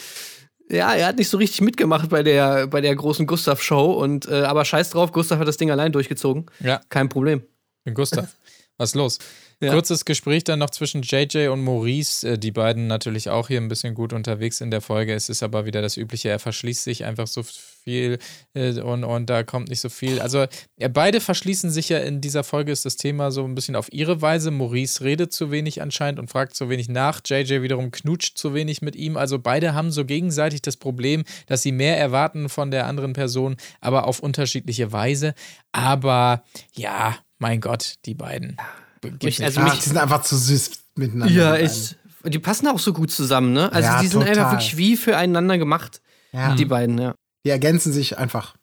ja, 0.71 0.95
er 0.95 1.07
hat 1.09 1.17
nicht 1.19 1.29
so 1.29 1.37
richtig 1.37 1.61
mitgemacht 1.61 2.09
bei 2.09 2.23
der, 2.23 2.67
bei 2.67 2.81
der 2.81 2.95
großen 2.97 3.27
Gustav-Show 3.27 3.93
und, 3.93 4.27
äh, 4.29 4.43
aber 4.45 4.65
scheiß 4.65 4.91
drauf, 4.91 5.13
Gustav 5.13 5.39
hat 5.39 5.49
das 5.49 5.59
Ding 5.59 5.71
allein 5.71 5.93
durchgezogen. 5.93 6.47
Ja, 6.61 6.81
Kein 6.89 7.11
Problem. 7.11 7.43
bin 7.85 7.93
Gustav. 7.95 8.29
Was 8.77 8.91
ist 8.91 8.95
los? 8.97 9.19
Ja. 9.61 9.73
Kurzes 9.73 10.05
Gespräch 10.05 10.43
dann 10.43 10.59
noch 10.59 10.71
zwischen 10.71 11.03
JJ 11.03 11.47
und 11.47 11.63
Maurice. 11.63 12.29
Äh, 12.29 12.39
Die 12.39 12.51
beiden 12.51 12.89
natürlich 12.89 13.31
auch 13.31 13.47
hier 13.49 13.61
ein 13.61 13.69
bisschen 13.69 13.95
gut 13.95 14.13
unterwegs 14.13 14.61
in 14.61 14.71
der 14.71 14.81
Folge. 14.81 15.15
Es 15.15 15.29
ist 15.29 15.45
aber 15.45 15.65
wieder 15.65 15.81
das 15.81 15.97
Übliche. 15.97 16.29
Er 16.29 16.41
verschließt 16.41 16.83
sich 16.83 17.05
einfach 17.05 17.29
so 17.29 17.45
viel 17.45 18.19
äh, 18.55 18.81
und, 18.81 19.05
und 19.05 19.31
da 19.31 19.45
kommt 19.45 19.69
nicht 19.69 19.81
so 19.81 19.89
viel. 19.89 20.21
Also, 20.21 20.47
beide 20.91 21.21
verschließen 21.21 21.71
sich 21.71 21.89
ja 21.89 21.99
in 21.99 22.21
dieser 22.21 22.43
Folge, 22.43 22.73
ist 22.73 22.85
das 22.85 22.97
Thema 22.97 23.31
so 23.31 23.45
ein 23.45 23.55
bisschen 23.55 23.77
auf 23.77 23.93
ihre 23.93 24.21
Weise. 24.21 24.51
Maurice 24.51 25.05
redet 25.05 25.33
zu 25.33 25.53
wenig 25.53 25.81
anscheinend 25.81 26.19
und 26.19 26.29
fragt 26.29 26.57
zu 26.57 26.69
wenig 26.69 26.89
nach. 26.89 27.21
JJ 27.25 27.63
wiederum 27.63 27.93
knutscht 27.93 28.37
zu 28.37 28.55
wenig 28.55 28.83
mit 28.83 28.97
ihm. 28.97 29.17
Also, 29.17 29.39
beide 29.39 29.75
haben 29.75 29.93
so 29.93 30.05
gegenseitig 30.05 30.63
das 30.63 30.77
Problem, 30.77 31.23
dass 31.47 31.63
sie 31.63 31.73
mehr 31.73 31.97
erwarten 31.97 32.49
von 32.49 32.73
der 32.73 32.87
anderen 32.87 33.13
Person, 33.13 33.57
aber 33.81 34.09
auf 34.09 34.19
unterschiedliche 34.19 34.91
Weise. 34.91 35.35
Aber 35.71 36.43
ja, 36.75 37.17
mein 37.45 37.61
Gott, 37.61 37.97
die 38.07 38.15
beiden. 38.15 38.57
Gibt's 39.03 39.39
also. 39.39 39.61
Ach, 39.63 39.75
die 39.77 39.83
sind 39.83 39.99
einfach 39.99 40.23
zu 40.23 40.35
süß 40.35 40.71
miteinander. 40.95 41.31
Ja, 41.35 41.57
echt. 41.57 41.97
Die 42.25 42.39
passen 42.39 42.67
auch 42.69 42.79
so 42.79 42.95
gut 42.95 43.11
zusammen, 43.11 43.53
ne? 43.53 43.71
Also 43.71 43.87
Ja, 43.87 44.01
die 44.01 44.07
sind 44.07 44.21
total. 44.21 44.39
einfach 44.39 44.53
wirklich 44.53 44.79
wie 44.79 44.97
füreinander 44.97 45.59
gemacht, 45.59 46.01
Ja. 46.33 46.55
die 46.55 46.65
beiden, 46.65 46.97
ja. 46.97 47.15
Die 47.45 47.51
ergänzen 47.51 47.93
sich 47.93 48.17
einfach. 48.17 48.55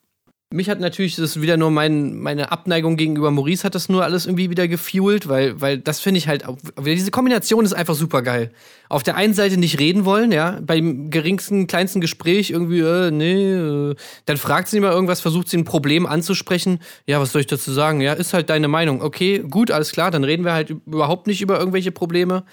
Mich 0.53 0.69
hat 0.69 0.81
natürlich 0.81 1.15
das 1.15 1.41
wieder 1.41 1.55
nur 1.55 1.71
mein, 1.71 2.19
meine 2.19 2.51
Abneigung 2.51 2.97
gegenüber 2.97 3.31
Maurice 3.31 3.63
hat 3.63 3.73
das 3.73 3.87
nur 3.87 4.03
alles 4.03 4.25
irgendwie 4.25 4.49
wieder 4.49 4.67
gefuelt, 4.67 5.29
weil, 5.29 5.61
weil 5.61 5.77
das 5.77 6.01
finde 6.01 6.17
ich 6.17 6.27
halt, 6.27 6.43
diese 6.85 7.09
Kombination 7.09 7.63
ist 7.63 7.71
einfach 7.71 7.95
super 7.95 8.21
geil. 8.21 8.51
Auf 8.89 9.01
der 9.01 9.15
einen 9.15 9.33
Seite 9.33 9.55
nicht 9.55 9.79
reden 9.79 10.03
wollen, 10.03 10.33
ja, 10.33 10.59
beim 10.61 11.09
geringsten, 11.09 11.67
kleinsten 11.67 12.01
Gespräch 12.01 12.49
irgendwie, 12.49 12.79
äh, 12.79 13.11
nee, 13.11 13.53
äh, 13.53 13.95
dann 14.25 14.35
fragt 14.35 14.67
sie 14.67 14.81
mal 14.81 14.91
irgendwas, 14.91 15.21
versucht 15.21 15.47
sie 15.47 15.57
ein 15.57 15.63
Problem 15.63 16.05
anzusprechen. 16.05 16.79
Ja, 17.07 17.21
was 17.21 17.31
soll 17.31 17.39
ich 17.39 17.47
dazu 17.47 17.71
sagen? 17.71 18.01
Ja, 18.01 18.11
ist 18.11 18.33
halt 18.33 18.49
deine 18.49 18.67
Meinung. 18.67 19.01
Okay, 19.01 19.39
gut, 19.49 19.71
alles 19.71 19.93
klar, 19.93 20.11
dann 20.11 20.25
reden 20.25 20.43
wir 20.43 20.51
halt 20.51 20.69
überhaupt 20.69 21.27
nicht 21.27 21.41
über 21.41 21.57
irgendwelche 21.59 21.93
Probleme. 21.93 22.43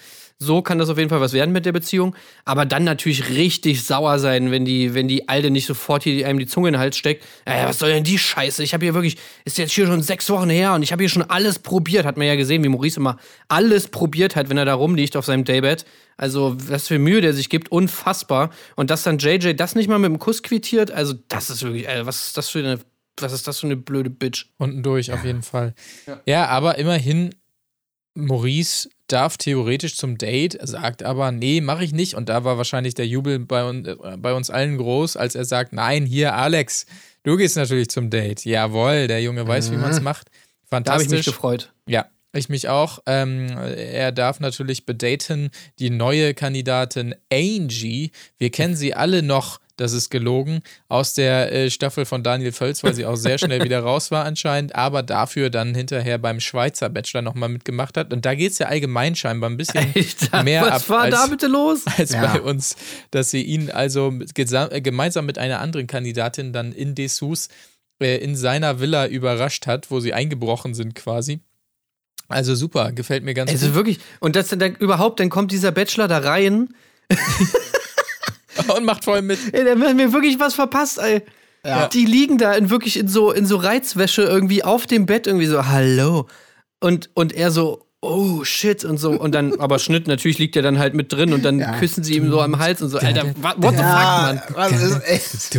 So 0.41 0.61
kann 0.61 0.77
das 0.77 0.89
auf 0.89 0.97
jeden 0.97 1.09
Fall 1.09 1.19
was 1.19 1.33
werden 1.33 1.51
mit 1.51 1.65
der 1.65 1.73
Beziehung. 1.73 2.15
Aber 2.45 2.65
dann 2.65 2.85
natürlich 2.85 3.29
richtig 3.29 3.83
sauer 3.83 4.19
sein, 4.19 4.51
wenn 4.51 4.63
die, 4.63 4.93
wenn 4.93 5.09
die 5.09 5.27
Alte 5.27 5.51
nicht 5.51 5.65
sofort 5.65 6.03
hier 6.03 6.25
einem 6.25 6.39
die 6.39 6.47
Zunge 6.47 6.69
in 6.69 6.73
den 6.75 6.79
Hals 6.79 6.97
steckt. 6.97 7.25
Ja, 7.45 7.67
was 7.67 7.79
soll 7.79 7.89
denn 7.89 8.05
die 8.05 8.17
Scheiße? 8.17 8.63
Ich 8.63 8.73
habe 8.73 8.85
hier 8.85 8.93
wirklich, 8.93 9.17
ist 9.43 9.57
jetzt 9.57 9.73
hier 9.73 9.85
schon 9.85 10.01
sechs 10.01 10.29
Wochen 10.29 10.49
her 10.49 10.73
und 10.73 10.81
ich 10.81 10.93
habe 10.93 11.03
hier 11.03 11.09
schon 11.09 11.23
alles 11.23 11.59
probiert. 11.59 12.05
Hat 12.05 12.15
man 12.15 12.25
ja 12.25 12.37
gesehen, 12.37 12.63
wie 12.63 12.69
Maurice 12.69 13.01
immer 13.01 13.17
alles 13.49 13.89
probiert 13.89 14.37
hat, 14.37 14.47
wenn 14.49 14.57
er 14.57 14.63
da 14.63 14.75
rumliegt 14.75 15.17
auf 15.17 15.25
seinem 15.25 15.43
Daybed. 15.43 15.85
Also, 16.15 16.55
was 16.57 16.87
für 16.87 16.99
Mühe 16.99 17.19
der 17.19 17.33
sich 17.33 17.49
gibt, 17.49 17.69
unfassbar. 17.69 18.49
Und 18.77 18.91
dass 18.91 19.03
dann 19.03 19.17
JJ 19.17 19.53
das 19.55 19.75
nicht 19.75 19.89
mal 19.89 19.99
mit 19.99 20.09
dem 20.09 20.19
Kuss 20.19 20.41
quittiert, 20.41 20.89
also, 20.89 21.15
das 21.27 21.49
ist 21.49 21.63
wirklich, 21.63 21.87
äh, 21.87 22.05
was 22.05 22.27
ist 22.27 22.37
das 22.37 22.47
für 22.47 22.59
eine, 22.59 22.79
was 23.19 23.33
ist 23.33 23.45
das 23.45 23.59
für 23.59 23.67
eine 23.67 23.75
blöde 23.75 24.09
Bitch? 24.09 24.45
Unten 24.57 24.83
durch, 24.83 25.11
auf 25.11 25.25
jeden 25.25 25.43
Fall. 25.43 25.73
Ja. 26.25 26.47
aber 26.47 26.77
immerhin, 26.77 27.35
Maurice 28.25 28.89
darf 29.07 29.37
theoretisch 29.37 29.95
zum 29.95 30.17
Date, 30.17 30.57
sagt 30.61 31.03
aber, 31.03 31.31
nee, 31.31 31.61
mache 31.61 31.83
ich 31.83 31.93
nicht. 31.93 32.15
Und 32.15 32.29
da 32.29 32.43
war 32.43 32.57
wahrscheinlich 32.57 32.93
der 32.93 33.07
Jubel 33.07 33.39
bei, 33.39 33.67
un 33.67 33.85
äh, 33.85 33.95
bei 34.17 34.33
uns 34.33 34.49
allen 34.49 34.77
groß, 34.77 35.17
als 35.17 35.35
er 35.35 35.45
sagt, 35.45 35.73
nein, 35.73 36.05
hier, 36.05 36.35
Alex, 36.35 36.85
du 37.23 37.37
gehst 37.37 37.57
natürlich 37.57 37.89
zum 37.89 38.09
Date. 38.09 38.45
Jawohl, 38.45 39.07
der 39.07 39.21
Junge 39.21 39.47
weiß, 39.47 39.71
wie 39.71 39.77
man 39.77 39.91
es 39.91 40.01
macht. 40.01 40.29
Da 40.69 40.77
habe 40.77 40.85
ich 40.85 41.09
mich 41.09 41.09
Fantastisch. 41.09 41.25
gefreut. 41.25 41.73
Ja, 41.87 42.05
ich 42.33 42.49
mich 42.49 42.69
auch. 42.69 42.99
Ähm, 43.07 43.47
er 43.57 44.11
darf 44.11 44.39
natürlich 44.39 44.85
bedaten 44.85 45.49
die 45.79 45.89
neue 45.89 46.35
Kandidatin 46.35 47.15
Angie. 47.31 48.11
Wir 48.37 48.51
kennen 48.51 48.75
sie 48.75 48.93
alle 48.93 49.23
noch, 49.23 49.59
das 49.79 49.93
ist 49.93 50.09
gelogen, 50.09 50.61
aus 50.87 51.13
der 51.13 51.51
äh, 51.53 51.69
Staffel 51.71 52.05
von 52.05 52.21
Daniel 52.23 52.51
Völz, 52.51 52.83
weil 52.83 52.93
sie 52.93 53.05
auch 53.05 53.15
sehr 53.15 53.37
schnell 53.37 53.63
wieder 53.63 53.79
raus 53.79 54.11
war 54.11 54.25
anscheinend, 54.25 54.75
aber 54.75 55.03
dafür 55.03 55.49
dann 55.49 55.73
hinterher 55.73 56.17
beim 56.17 56.39
Schweizer 56.39 56.89
Bachelor 56.89 57.21
nochmal 57.21 57.49
mitgemacht 57.49 57.95
hat. 57.97 58.11
Und 58.13 58.25
da 58.25 58.35
geht 58.35 58.51
es 58.51 58.59
ja 58.59 58.67
allgemein 58.67 59.15
scheinbar 59.15 59.49
ein 59.49 59.57
bisschen 59.57 59.87
Alter, 59.95 60.43
mehr 60.43 60.61
was 60.63 60.83
ab 60.83 60.89
war 60.89 60.99
als, 61.01 61.15
da 61.15 61.27
bitte 61.27 61.47
los? 61.47 61.81
als 61.97 62.11
Ja. 62.11 62.33
bei 62.33 62.41
uns, 62.41 62.75
dass 63.11 63.31
sie 63.31 63.41
ihn 63.43 63.71
also 63.71 64.13
äh, 64.35 64.81
gemeinsam 64.81 65.25
mit 65.25 65.37
einer 65.37 65.59
anderen 65.59 65.87
Kandidatin 65.87 66.51
dann 66.53 66.71
in 66.73 66.95
Dessous 66.95 67.47
äh, 68.01 68.17
in 68.17 68.35
seiner 68.35 68.79
Villa 68.79 69.07
überrascht 69.07 69.65
hat, 69.67 69.91
wo 69.91 69.99
sie 69.99 70.13
eingebrochen 70.13 70.73
sind 70.73 70.95
quasi. 70.95 71.39
Also 72.27 72.53
super, 72.53 72.91
gefällt 72.91 73.23
mir 73.23 73.33
ganz 73.33 73.49
Also 73.49 73.67
gut. 73.67 73.75
wirklich, 73.75 73.99
und 74.19 74.35
das 74.35 74.49
dann 74.49 74.75
überhaupt, 74.75 75.19
dann 75.19 75.29
kommt 75.29 75.51
dieser 75.51 75.71
Bachelor 75.71 76.07
da 76.07 76.19
rein, 76.19 76.69
Und 78.75 78.85
macht 78.85 79.03
voll 79.05 79.21
mit. 79.21 79.39
ey, 79.53 79.63
der 79.63 79.79
hat 79.79 79.95
mir 79.95 80.13
wirklich 80.13 80.39
was 80.39 80.53
verpasst, 80.53 80.99
ey. 80.99 81.21
Ja. 81.65 81.87
Die 81.87 82.05
liegen 82.05 82.37
da 82.37 82.53
in 82.53 82.69
wirklich 82.69 82.97
in 82.97 83.07
so, 83.07 83.31
in 83.31 83.45
so 83.45 83.57
Reizwäsche 83.57 84.21
irgendwie 84.23 84.63
auf 84.63 84.87
dem 84.87 85.05
Bett, 85.05 85.27
irgendwie 85.27 85.45
so, 85.45 85.65
hallo. 85.67 86.27
Und, 86.79 87.09
und 87.13 87.33
er 87.33 87.51
so, 87.51 87.85
oh 88.01 88.45
shit, 88.45 88.85
und 88.85 88.97
so. 88.97 89.11
Und 89.11 89.35
dann, 89.35 89.59
aber 89.59 89.77
Schnitt, 89.79 90.07
natürlich 90.07 90.37
liegt 90.37 90.55
er 90.55 90.61
dann 90.61 90.79
halt 90.79 90.93
mit 90.93 91.11
drin 91.11 91.33
und 91.33 91.43
dann 91.43 91.59
Ja. 91.59 91.77
küssen 91.77 92.03
sie 92.03 92.15
ihm 92.15 92.29
so 92.31 92.39
am 92.41 92.59
Hals 92.59 92.81
und 92.81 92.89
so, 92.89 92.97
Alter, 92.99 93.33
what 93.41 93.55
the 93.59 93.61
fuck, 93.63 93.75
Mann? 93.77 94.41
was 94.53 94.71
ist 94.81 95.03
echt? 95.05 95.53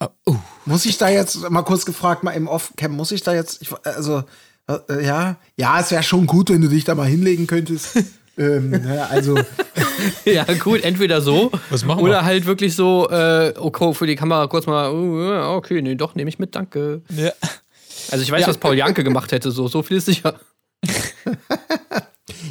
Oh, 0.00 0.06
oh. 0.26 0.36
Muss 0.64 0.86
ich 0.86 0.98
da 0.98 1.08
jetzt 1.08 1.48
mal 1.50 1.62
kurz 1.62 1.84
gefragt, 1.84 2.24
mal 2.24 2.32
im 2.32 2.48
Off-Cam, 2.48 2.92
muss 2.92 3.12
ich 3.12 3.22
da 3.22 3.34
jetzt, 3.34 3.60
ich, 3.62 3.68
also, 3.84 4.24
äh, 4.66 5.04
ja, 5.04 5.36
ja, 5.56 5.78
es 5.78 5.90
wäre 5.90 6.02
schon 6.02 6.26
gut, 6.26 6.50
wenn 6.50 6.60
du 6.62 6.68
dich 6.68 6.84
da 6.84 6.94
mal 6.94 7.06
hinlegen 7.06 7.46
könntest. 7.46 7.98
ähm, 8.40 8.72
ja, 8.84 9.04
also, 9.06 9.38
Ja, 10.24 10.44
gut, 10.58 10.82
entweder 10.82 11.20
so 11.20 11.50
Was 11.68 11.84
machen 11.84 12.00
wir? 12.00 12.10
oder 12.10 12.24
halt 12.24 12.46
wirklich 12.46 12.74
so, 12.74 13.08
äh, 13.10 13.52
okay, 13.58 13.92
für 13.94 14.06
die 14.06 14.16
Kamera 14.16 14.46
kurz 14.46 14.66
mal, 14.66 14.90
oh, 14.90 15.56
okay, 15.56 15.82
nee, 15.82 15.94
doch, 15.94 16.14
nehme 16.14 16.28
ich 16.30 16.38
mit, 16.38 16.54
danke. 16.54 17.02
Ja. 17.14 17.32
Also 18.10 18.22
ich 18.24 18.30
weiß, 18.30 18.40
Ja. 18.42 18.48
was 18.48 18.58
Paul 18.58 18.76
Janke 18.76 19.04
gemacht 19.04 19.30
hätte, 19.32 19.50
so, 19.50 19.68
so 19.68 19.82
viel 19.82 19.98
ist 19.98 20.06
sicher. 20.06 20.40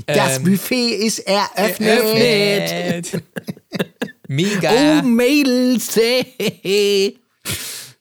das 0.06 0.38
Ähm, 0.38 0.44
Buffet 0.44 0.96
ist 0.96 1.20
eröffnet. 1.20 2.00
Öffnet. 2.00 3.24
Mega. 4.28 4.72
Oh, 4.72 5.02
Mädels, 5.08 5.96
hey. 5.96 7.18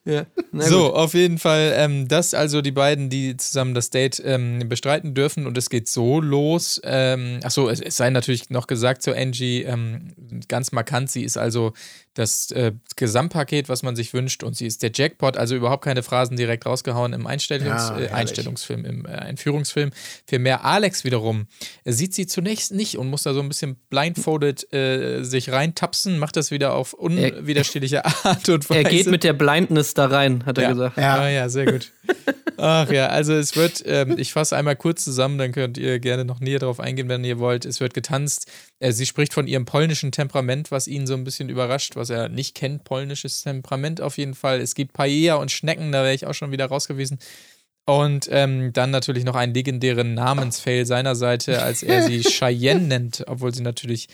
Ja, 0.09 0.25
So, 0.53 0.94
auf 0.94 1.12
jeden 1.12 1.37
Fall, 1.37 1.75
ähm, 1.77 2.09
das 2.09 2.33
also 2.33 2.62
die 2.62 2.71
beiden, 2.73 3.11
die 3.11 3.37
zusammen 3.37 3.75
das 3.75 3.90
Date 3.90 4.23
ähm, 4.25 4.66
bestreiten 4.66 5.12
dürfen 5.12 5.47
und 5.47 5.59
es 5.59 5.68
geht 5.68 5.87
so 5.87 6.23
los. 6.23 6.81
Ähm, 6.83 7.40
achso, 7.42 7.68
es, 7.68 7.81
es 7.83 7.99
sei 7.99 8.09
natürlich 8.09 8.49
noch 8.49 8.66
gesagt 8.66 9.03
zu 9.03 9.14
Angie, 9.14 9.64
ähm, 9.64 10.14
ganz 10.49 10.73
markant, 10.73 11.11
sie 11.11 11.25
ist 11.25 11.37
also 11.37 11.75
das 12.18 12.50
äh, 12.50 12.72
Gesamtpaket, 12.96 13.68
was 13.68 13.83
man 13.83 13.94
sich 13.94 14.12
wünscht 14.12 14.42
und 14.42 14.57
sie 14.57 14.66
ist 14.66 14.83
der 14.83 14.90
Jackpot, 14.92 15.37
also 15.37 15.54
überhaupt 15.54 15.85
keine 15.85 16.02
Phrasen 16.02 16.37
direkt 16.37 16.66
rausgehauen 16.66 17.12
im 17.12 17.26
Einstellungs 17.26 17.88
Ja, 17.90 17.98
äh. 18.00 18.09
Einstellungsfilm, 18.09 18.85
im 18.85 19.07
äh, 19.07 19.11
Einführungsfilm. 19.11 19.90
Für 20.26 20.38
mehr 20.38 20.64
Alex 20.64 21.04
wiederum 21.04 21.46
äh, 21.85 21.92
sieht 21.92 22.14
sie 22.14 22.26
zunächst 22.26 22.72
nicht 22.72 22.98
und 22.98 23.09
muss 23.09 23.22
da 23.22 23.35
so 23.35 23.40
ein 23.40 23.48
bisschen 23.48 23.76
blindfolded 23.90 24.72
äh, 24.72 25.22
sich 25.22 25.50
reintapsen, 25.52 26.18
macht 26.18 26.37
das 26.37 26.50
wieder 26.50 26.74
auf 26.74 26.92
unwiderstehliche 26.92 28.04
Art 28.24 28.48
und 28.48 28.68
Weise. 28.68 28.81
Er 28.83 28.85
geht 28.90 29.07
mit 29.07 29.22
der 29.24 29.33
Blindness 29.33 29.94
da 29.94 30.07
rein, 30.07 30.44
hat 30.44 30.59
er 30.59 30.64
Ja. 30.64 30.70
gesagt. 30.70 30.96
Ja. 30.96 31.14
Ah, 31.20 31.28
ja, 31.28 31.48
sehr 31.48 31.66
gut. 31.66 31.92
Ach 32.57 32.90
ja, 32.90 33.07
also 33.07 33.35
es 33.35 33.54
wird, 33.54 33.85
ähm, 33.87 34.16
ich 34.18 34.33
fasse 34.33 34.57
einmal 34.57 34.74
kurz 34.74 35.04
zusammen, 35.04 35.38
dann 35.38 35.52
könnt 35.52 35.78
ihr 35.78 36.00
gerne 36.00 36.24
noch 36.24 36.40
näher 36.40 36.59
darauf 36.59 36.81
eingehen, 36.81 37.09
wenn 37.09 37.22
ihr 37.22 37.38
wollt. 37.38 37.64
Es 37.64 37.78
wird 37.78 37.94
getanzt. 37.94 38.50
Äh, 38.81 38.90
sie 38.90 39.07
spricht 39.07 39.33
von 39.33 39.46
ihrem 39.46 39.64
polnischen 39.64 40.11
Temperament, 40.11 40.72
was 40.72 40.88
ihn 40.88 41.07
so 41.07 41.14
ein 41.14 41.22
bisschen 41.22 41.48
überrascht, 41.50 41.94
was 41.94 42.08
er 42.11 42.29
nicht 42.29 42.55
kennt. 42.55 42.85
Polnisches 42.85 43.42
Temperament 43.42 44.01
auf 44.01 44.18
jeden 44.18 44.35
Fall. 44.35 44.61
Es 44.61 44.75
gibt 44.75 44.92
Paella 44.92 45.37
und 45.37 45.51
Schnecken, 45.51 45.92
da 45.92 46.03
wäre 46.03 46.14
ich 46.14 46.27
auch 46.27 46.35
schon 46.35 46.51
wieder 46.53 46.66
raus 46.66 46.88
gewesen. 46.88 47.18
Und 47.87 48.29
ähm, 48.31 48.73
dann 48.75 48.90
natürlich 48.90 49.25
noch 49.25 49.35
einen 49.35 49.55
legendären 49.55 50.12
Namensfail 50.14 50.85
seiner 50.85 51.14
Seite, 51.14 51.62
als 51.62 51.83
er 51.83 52.03
sie 52.03 52.21
Cheyenne 52.23 52.83
nennt, 52.87 53.25
obwohl 53.27 53.55
sie 53.55 53.62
natürlich 53.62 54.09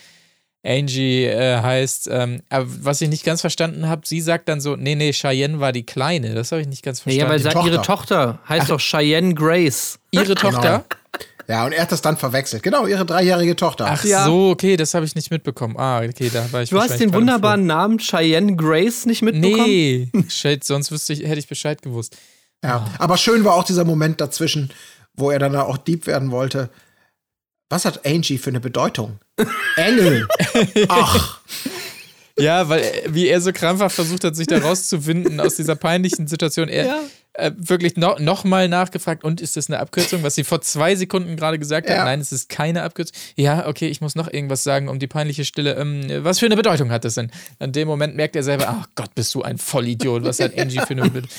Angie 0.67 1.25
äh, 1.25 1.61
heißt. 1.61 2.09
Ähm, 2.11 2.41
aber 2.49 2.67
was 2.69 3.01
ich 3.01 3.09
nicht 3.09 3.25
ganz 3.25 3.41
verstanden 3.41 3.89
habe, 3.89 4.03
sie 4.07 4.21
sagt 4.21 4.49
dann 4.49 4.61
so, 4.61 4.77
nee, 4.77 4.95
nee, 4.95 5.13
Cheyenne 5.13 5.61
war 5.61 5.73
die 5.73 5.85
Kleine. 5.85 6.35
Das 6.35 6.53
habe 6.53 6.63
ich 6.63 6.69
nicht 6.69 6.83
ganz 6.83 7.01
Ja, 7.01 7.03
verstanden. 7.27 7.31
weil 7.33 7.39
die 7.39 7.43
sa- 7.45 7.67
ihre 7.67 7.83
Tochter. 7.83 8.27
Tochter 8.37 8.49
heißt 8.49 8.71
doch 8.71 8.81
Cheyenne 8.81 9.35
Grace. 9.35 9.99
Ihre 10.13 10.35
Tochter? 10.37 10.85
Ja, 11.49 11.67
und 11.67 11.73
er 11.73 11.83
hat 11.83 11.93
das 11.93 12.01
dann 12.03 12.17
verwechselt. 12.17 12.63
Genau, 12.63 12.87
ihre 12.87 13.05
dreijährige 13.05 13.55
Tochter. 13.57 13.87
Ach 13.89 14.05
Ja. 14.05 14.25
so, 14.25 14.51
okay, 14.51 14.77
das 14.77 14.95
habe 14.95 15.05
ich 15.05 15.15
nicht 15.15 15.31
mitbekommen. 15.31 15.77
Ah, 15.79 16.01
okay, 16.03 16.31
da 16.33 16.51
war 16.53 16.63
ich 16.63 16.71
Du 16.71 16.81
hast 16.81 16.99
den 16.99 17.13
wunderbaren 17.13 17.67
Namen 17.67 17.99
Cheyenne 17.99 18.57
Grace 18.57 19.07
nicht 19.07 19.23
mitbekommen? 19.23 19.65
Nee, 19.67 20.09
shit, 20.29 20.65
sonst 20.65 20.91
wüsste 20.91 21.13
ich, 21.13 21.21
hätte 21.21 21.39
ich 21.39 21.49
Bescheid 21.49 21.83
gewusst. 21.83 22.17
Ja, 22.63 22.87
aber 22.99 23.17
schön 23.19 23.45
war 23.45 23.55
auch 23.55 23.65
dieser 23.65 23.85
Moment 23.85 24.21
dazwischen, 24.21 24.71
wo 25.15 25.31
er 25.31 25.39
dann 25.39 25.55
auch 25.55 25.77
Dieb 25.77 26.07
werden 26.07 26.31
wollte. 26.31 26.71
Was 27.71 27.85
hat 27.85 28.07
Angie 28.07 28.39
für 28.39 28.51
eine 28.51 28.61
Bedeutung? 28.61 29.19
Engel. 29.77 30.27
Ach, 30.89 31.41
Ja, 32.39 32.69
weil 32.69 32.81
äh, 32.83 33.03
wie 33.11 33.29
er 33.29 33.41
so 33.41 33.53
krampfhaft 33.53 33.95
versucht 33.95 34.25
hat, 34.25 34.35
sich 34.37 34.47
da 34.47 34.59
rauszuwinden 34.59 35.41
aus 35.41 35.55
dieser 35.57 35.77
peinlichen 35.77 36.27
Situation. 36.27 36.69
Er 36.69 36.87
Ja. 36.87 37.01
äh, 37.35 37.53
wirklich 37.57 37.97
no, 37.97 38.17
noch 38.19 38.43
mal 38.45 38.69
nachgefragt, 38.69 39.23
und 39.23 39.41
ist 39.41 39.57
das 39.57 39.69
eine 39.69 39.79
Abkürzung, 39.79 40.23
was 40.25 40.35
sie 40.35 40.43
vor 40.43 40.61
zwei 40.61 40.97
Sekunden 40.97 41.37
gerade 41.37 41.59
gesagt 41.61 41.89
hat? 41.89 41.97
Ja. 41.97 42.05
Nein, 42.05 42.21
es 42.21 42.33
ist 42.33 42.49
keine 42.49 42.83
Abkürzung. 42.83 43.17
Ja, 43.37 43.69
okay, 43.69 43.87
ich 43.87 44.01
muss 44.01 44.17
noch 44.17 44.33
irgendwas 44.33 44.65
sagen 44.65 44.89
um 44.89 44.99
die 44.99 45.07
peinliche 45.07 45.45
Stille. 45.45 45.75
Ähm, 45.75 46.03
was 46.25 46.41
für 46.41 46.47
eine 46.47 46.57
Bedeutung 46.57 46.91
hat 46.91 47.05
das 47.05 47.15
denn? 47.15 47.31
In 47.61 47.71
dem 47.73 47.87
Moment 47.87 48.17
merkt 48.17 48.35
er 48.35 48.43
selber, 48.43 48.69
ach 48.69 48.89
Gott, 48.97 49.15
bist 49.15 49.33
du 49.37 49.43
ein 49.43 49.59
Vollidiot. 49.59 50.25
Was 50.25 50.41
hat 50.41 50.59
Angie 50.59 50.81
für 50.81 50.91
eine 50.91 51.03
Bedeutung? 51.11 51.31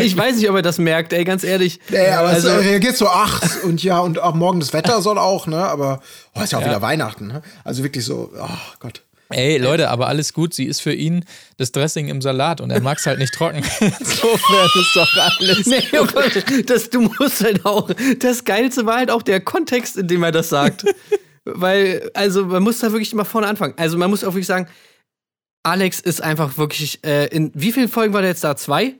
Ich 0.00 0.16
weiß 0.16 0.36
nicht, 0.36 0.50
ob 0.50 0.56
er 0.56 0.62
das 0.62 0.78
merkt, 0.78 1.12
ey, 1.12 1.22
ganz 1.24 1.44
ehrlich. 1.44 1.78
nee, 1.88 2.08
aber 2.08 2.28
also, 2.30 2.48
es 2.48 2.54
er 2.54 2.60
reagiert 2.64 2.96
so, 2.96 3.06
ach, 3.08 3.62
und 3.62 3.82
ja, 3.82 4.00
und 4.00 4.18
auch 4.18 4.34
morgen 4.34 4.58
das 4.58 4.72
Wetter 4.72 5.00
soll 5.02 5.18
auch, 5.18 5.46
ne? 5.46 5.56
Aber 5.56 6.02
oh, 6.34 6.42
ist 6.42 6.50
ja 6.52 6.58
auch 6.58 6.62
Ja. 6.62 6.68
wieder 6.68 6.82
Weihnachten, 6.82 7.28
ne? 7.28 7.42
Also 7.62 7.84
wirklich 7.84 8.04
so, 8.04 8.32
oh 8.36 8.48
Gott. 8.80 9.02
Ey, 9.30 9.58
Leute, 9.58 9.90
aber 9.90 10.08
alles 10.08 10.32
gut. 10.32 10.54
Sie 10.54 10.64
ist 10.64 10.80
für 10.80 10.94
ihn 10.94 11.24
das 11.58 11.70
Dressing 11.72 12.08
im 12.08 12.22
Salat 12.22 12.60
und 12.62 12.70
er 12.70 12.80
mag 12.80 12.96
es 12.98 13.04
halt 13.06 13.18
nicht 13.18 13.34
trocken. 13.34 13.62
Insofern 13.80 14.68
ist 14.74 14.96
doch 14.96 15.14
alles. 15.16 15.66
Nee, 15.66 15.82
oh 16.00 16.06
Gott, 16.06 16.44
das, 16.66 16.88
du 16.88 17.02
musst 17.02 17.44
halt 17.44 17.64
auch. 17.66 17.90
Das 18.20 18.44
Geilste 18.44 18.86
war 18.86 18.96
halt 18.96 19.10
auch 19.10 19.22
der 19.22 19.40
Kontext, 19.40 19.96
in 19.98 20.08
dem 20.08 20.22
er 20.22 20.32
das 20.32 20.48
sagt. 20.48 20.84
Weil, 21.44 22.10
also, 22.14 22.46
man 22.46 22.62
muss 22.62 22.78
da 22.78 22.90
wirklich 22.92 23.12
immer 23.12 23.24
vorne 23.26 23.46
anfangen. 23.46 23.74
Also, 23.76 23.98
man 23.98 24.08
muss 24.10 24.22
auch 24.24 24.32
wirklich 24.32 24.46
sagen, 24.46 24.66
Alex 25.62 26.00
ist 26.00 26.22
einfach 26.22 26.56
wirklich. 26.58 27.04
Äh, 27.04 27.26
in 27.26 27.50
wie 27.54 27.72
vielen 27.72 27.88
Folgen 27.88 28.14
war 28.14 28.22
der 28.22 28.30
jetzt 28.30 28.44
da? 28.44 28.56
Zwei? 28.56 28.94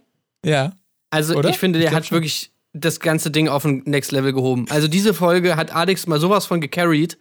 Ja. 0.44 0.72
Also, 1.10 1.36
Oder? 1.36 1.48
ich 1.50 1.58
finde, 1.58 1.78
Ich 1.78 1.84
der 1.84 1.90
glaub 1.90 2.00
hat 2.02 2.06
schon. 2.08 2.16
wirklich 2.16 2.50
das 2.74 3.00
ganze 3.00 3.30
Ding 3.30 3.48
auf 3.48 3.64
ein 3.64 3.82
Next 3.86 4.12
Level 4.12 4.32
gehoben. 4.34 4.66
Also, 4.68 4.88
diese 4.88 5.14
Folge 5.14 5.56
hat 5.56 5.74
Alex 5.74 6.06
mal 6.06 6.20
sowas 6.20 6.44
von 6.46 6.60
gecarried, 6.60 7.16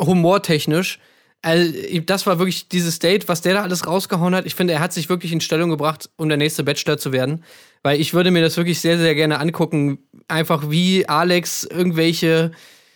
humortechnisch. 0.00 0.98
Also, 1.46 2.00
das 2.00 2.26
war 2.26 2.40
wirklich 2.40 2.68
dieses 2.68 2.98
Date, 2.98 3.28
was 3.28 3.40
der 3.40 3.54
da 3.54 3.62
alles 3.62 3.86
rausgehauen 3.86 4.34
hat. 4.34 4.46
Ich 4.46 4.56
finde, 4.56 4.72
er 4.72 4.80
hat 4.80 4.92
sich 4.92 5.08
wirklich 5.08 5.30
in 5.30 5.40
Stellung 5.40 5.70
gebracht, 5.70 6.10
um 6.16 6.28
der 6.28 6.38
nächste 6.38 6.64
Bachelor 6.64 6.98
zu 6.98 7.12
werden. 7.12 7.44
Weil 7.84 8.00
ich 8.00 8.14
würde 8.14 8.32
mir 8.32 8.42
das 8.42 8.56
wirklich 8.56 8.80
sehr, 8.80 8.98
sehr 8.98 9.14
gerne 9.14 9.38
angucken. 9.38 9.98
Einfach 10.26 10.70
wie 10.70 11.08
Alex 11.08 11.62
irgendwelche 11.62 12.50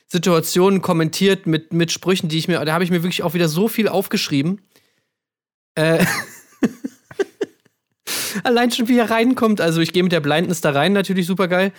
Situationen 0.08 0.82
kommentiert 0.82 1.46
mit, 1.46 1.72
mit 1.72 1.92
Sprüchen, 1.92 2.28
die 2.28 2.38
ich 2.38 2.48
mir. 2.48 2.58
Da 2.64 2.72
habe 2.72 2.82
ich 2.82 2.90
mir 2.90 3.04
wirklich 3.04 3.22
auch 3.22 3.34
wieder 3.34 3.46
so 3.46 3.68
viel 3.68 3.86
aufgeschrieben. 3.86 4.60
Äh. 5.76 6.04
Allein 8.42 8.72
schon, 8.72 8.88
wie 8.88 8.98
er 8.98 9.12
reinkommt. 9.12 9.60
Also, 9.60 9.80
ich 9.80 9.92
gehe 9.92 10.02
mit 10.02 10.10
der 10.10 10.18
Blindness 10.18 10.60
da 10.60 10.72
rein, 10.72 10.92
natürlich 10.92 11.26
super 11.26 11.46
geil. 11.46 11.72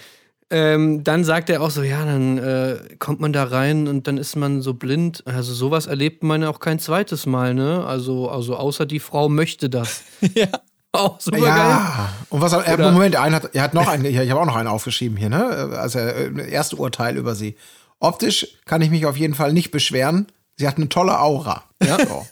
Ähm, 0.52 1.04
dann 1.04 1.24
sagt 1.24 1.50
er 1.50 1.62
auch 1.62 1.72
so: 1.72 1.82
Ja, 1.82 2.06
dann 2.06 2.38
äh, 2.38 2.78
kommt 3.00 3.20
man 3.22 3.32
da 3.34 3.46
rein 3.46 3.88
und 3.88 4.08
dann 4.08 4.18
ist 4.18 4.36
man 4.36 4.62
so 4.62 4.74
blind. 4.74 5.24
Also, 5.26 5.54
sowas 5.54 5.88
erlebt 5.88 6.24
man 6.24 6.42
ja 6.42 6.50
auch 6.50 6.60
kein 6.60 6.78
zweites 6.78 7.26
Mal, 7.26 7.54
ne? 7.54 7.86
Also, 7.86 8.30
also 8.30 8.56
außer 8.58 8.86
die 8.86 9.00
Frau 9.00 9.30
möchte 9.30 9.70
das. 9.70 10.04
Ja. 10.36 10.48
Auch 10.94 11.22
super 11.22 11.38
geil. 11.38 11.48
Ja, 11.48 12.10
und 12.30 12.42
was 12.42 12.52
er, 12.52 12.74
Oder- 12.74 12.92
Moment, 12.92 13.16
einen 13.16 13.34
hat, 13.36 13.56
er 13.56 13.64
hat 13.64 13.74
noch 13.74 13.88
einen, 13.88 14.04
ich 14.04 14.18
habe 14.30 14.42
auch 14.42 14.46
noch 14.46 14.58
einen 14.58 14.68
aufgeschrieben 14.68 15.16
hier, 15.16 15.30
ne? 15.30 15.46
Also 15.80 16.00
äh, 16.00 16.52
erste 16.52 16.76
Urteil 16.76 17.16
über 17.16 17.34
sie. 17.34 17.56
Optisch 18.02 18.46
kann 18.66 18.82
ich 18.82 18.90
mich 18.90 19.06
auf 19.06 19.16
jeden 19.16 19.34
Fall 19.34 19.54
nicht 19.54 19.72
beschweren. 19.72 20.28
Sie 20.58 20.68
hat 20.68 20.76
eine 20.76 20.90
tolle 20.90 21.18
Aura. 21.20 21.64
Ja. 21.82 21.98
So. 21.98 22.28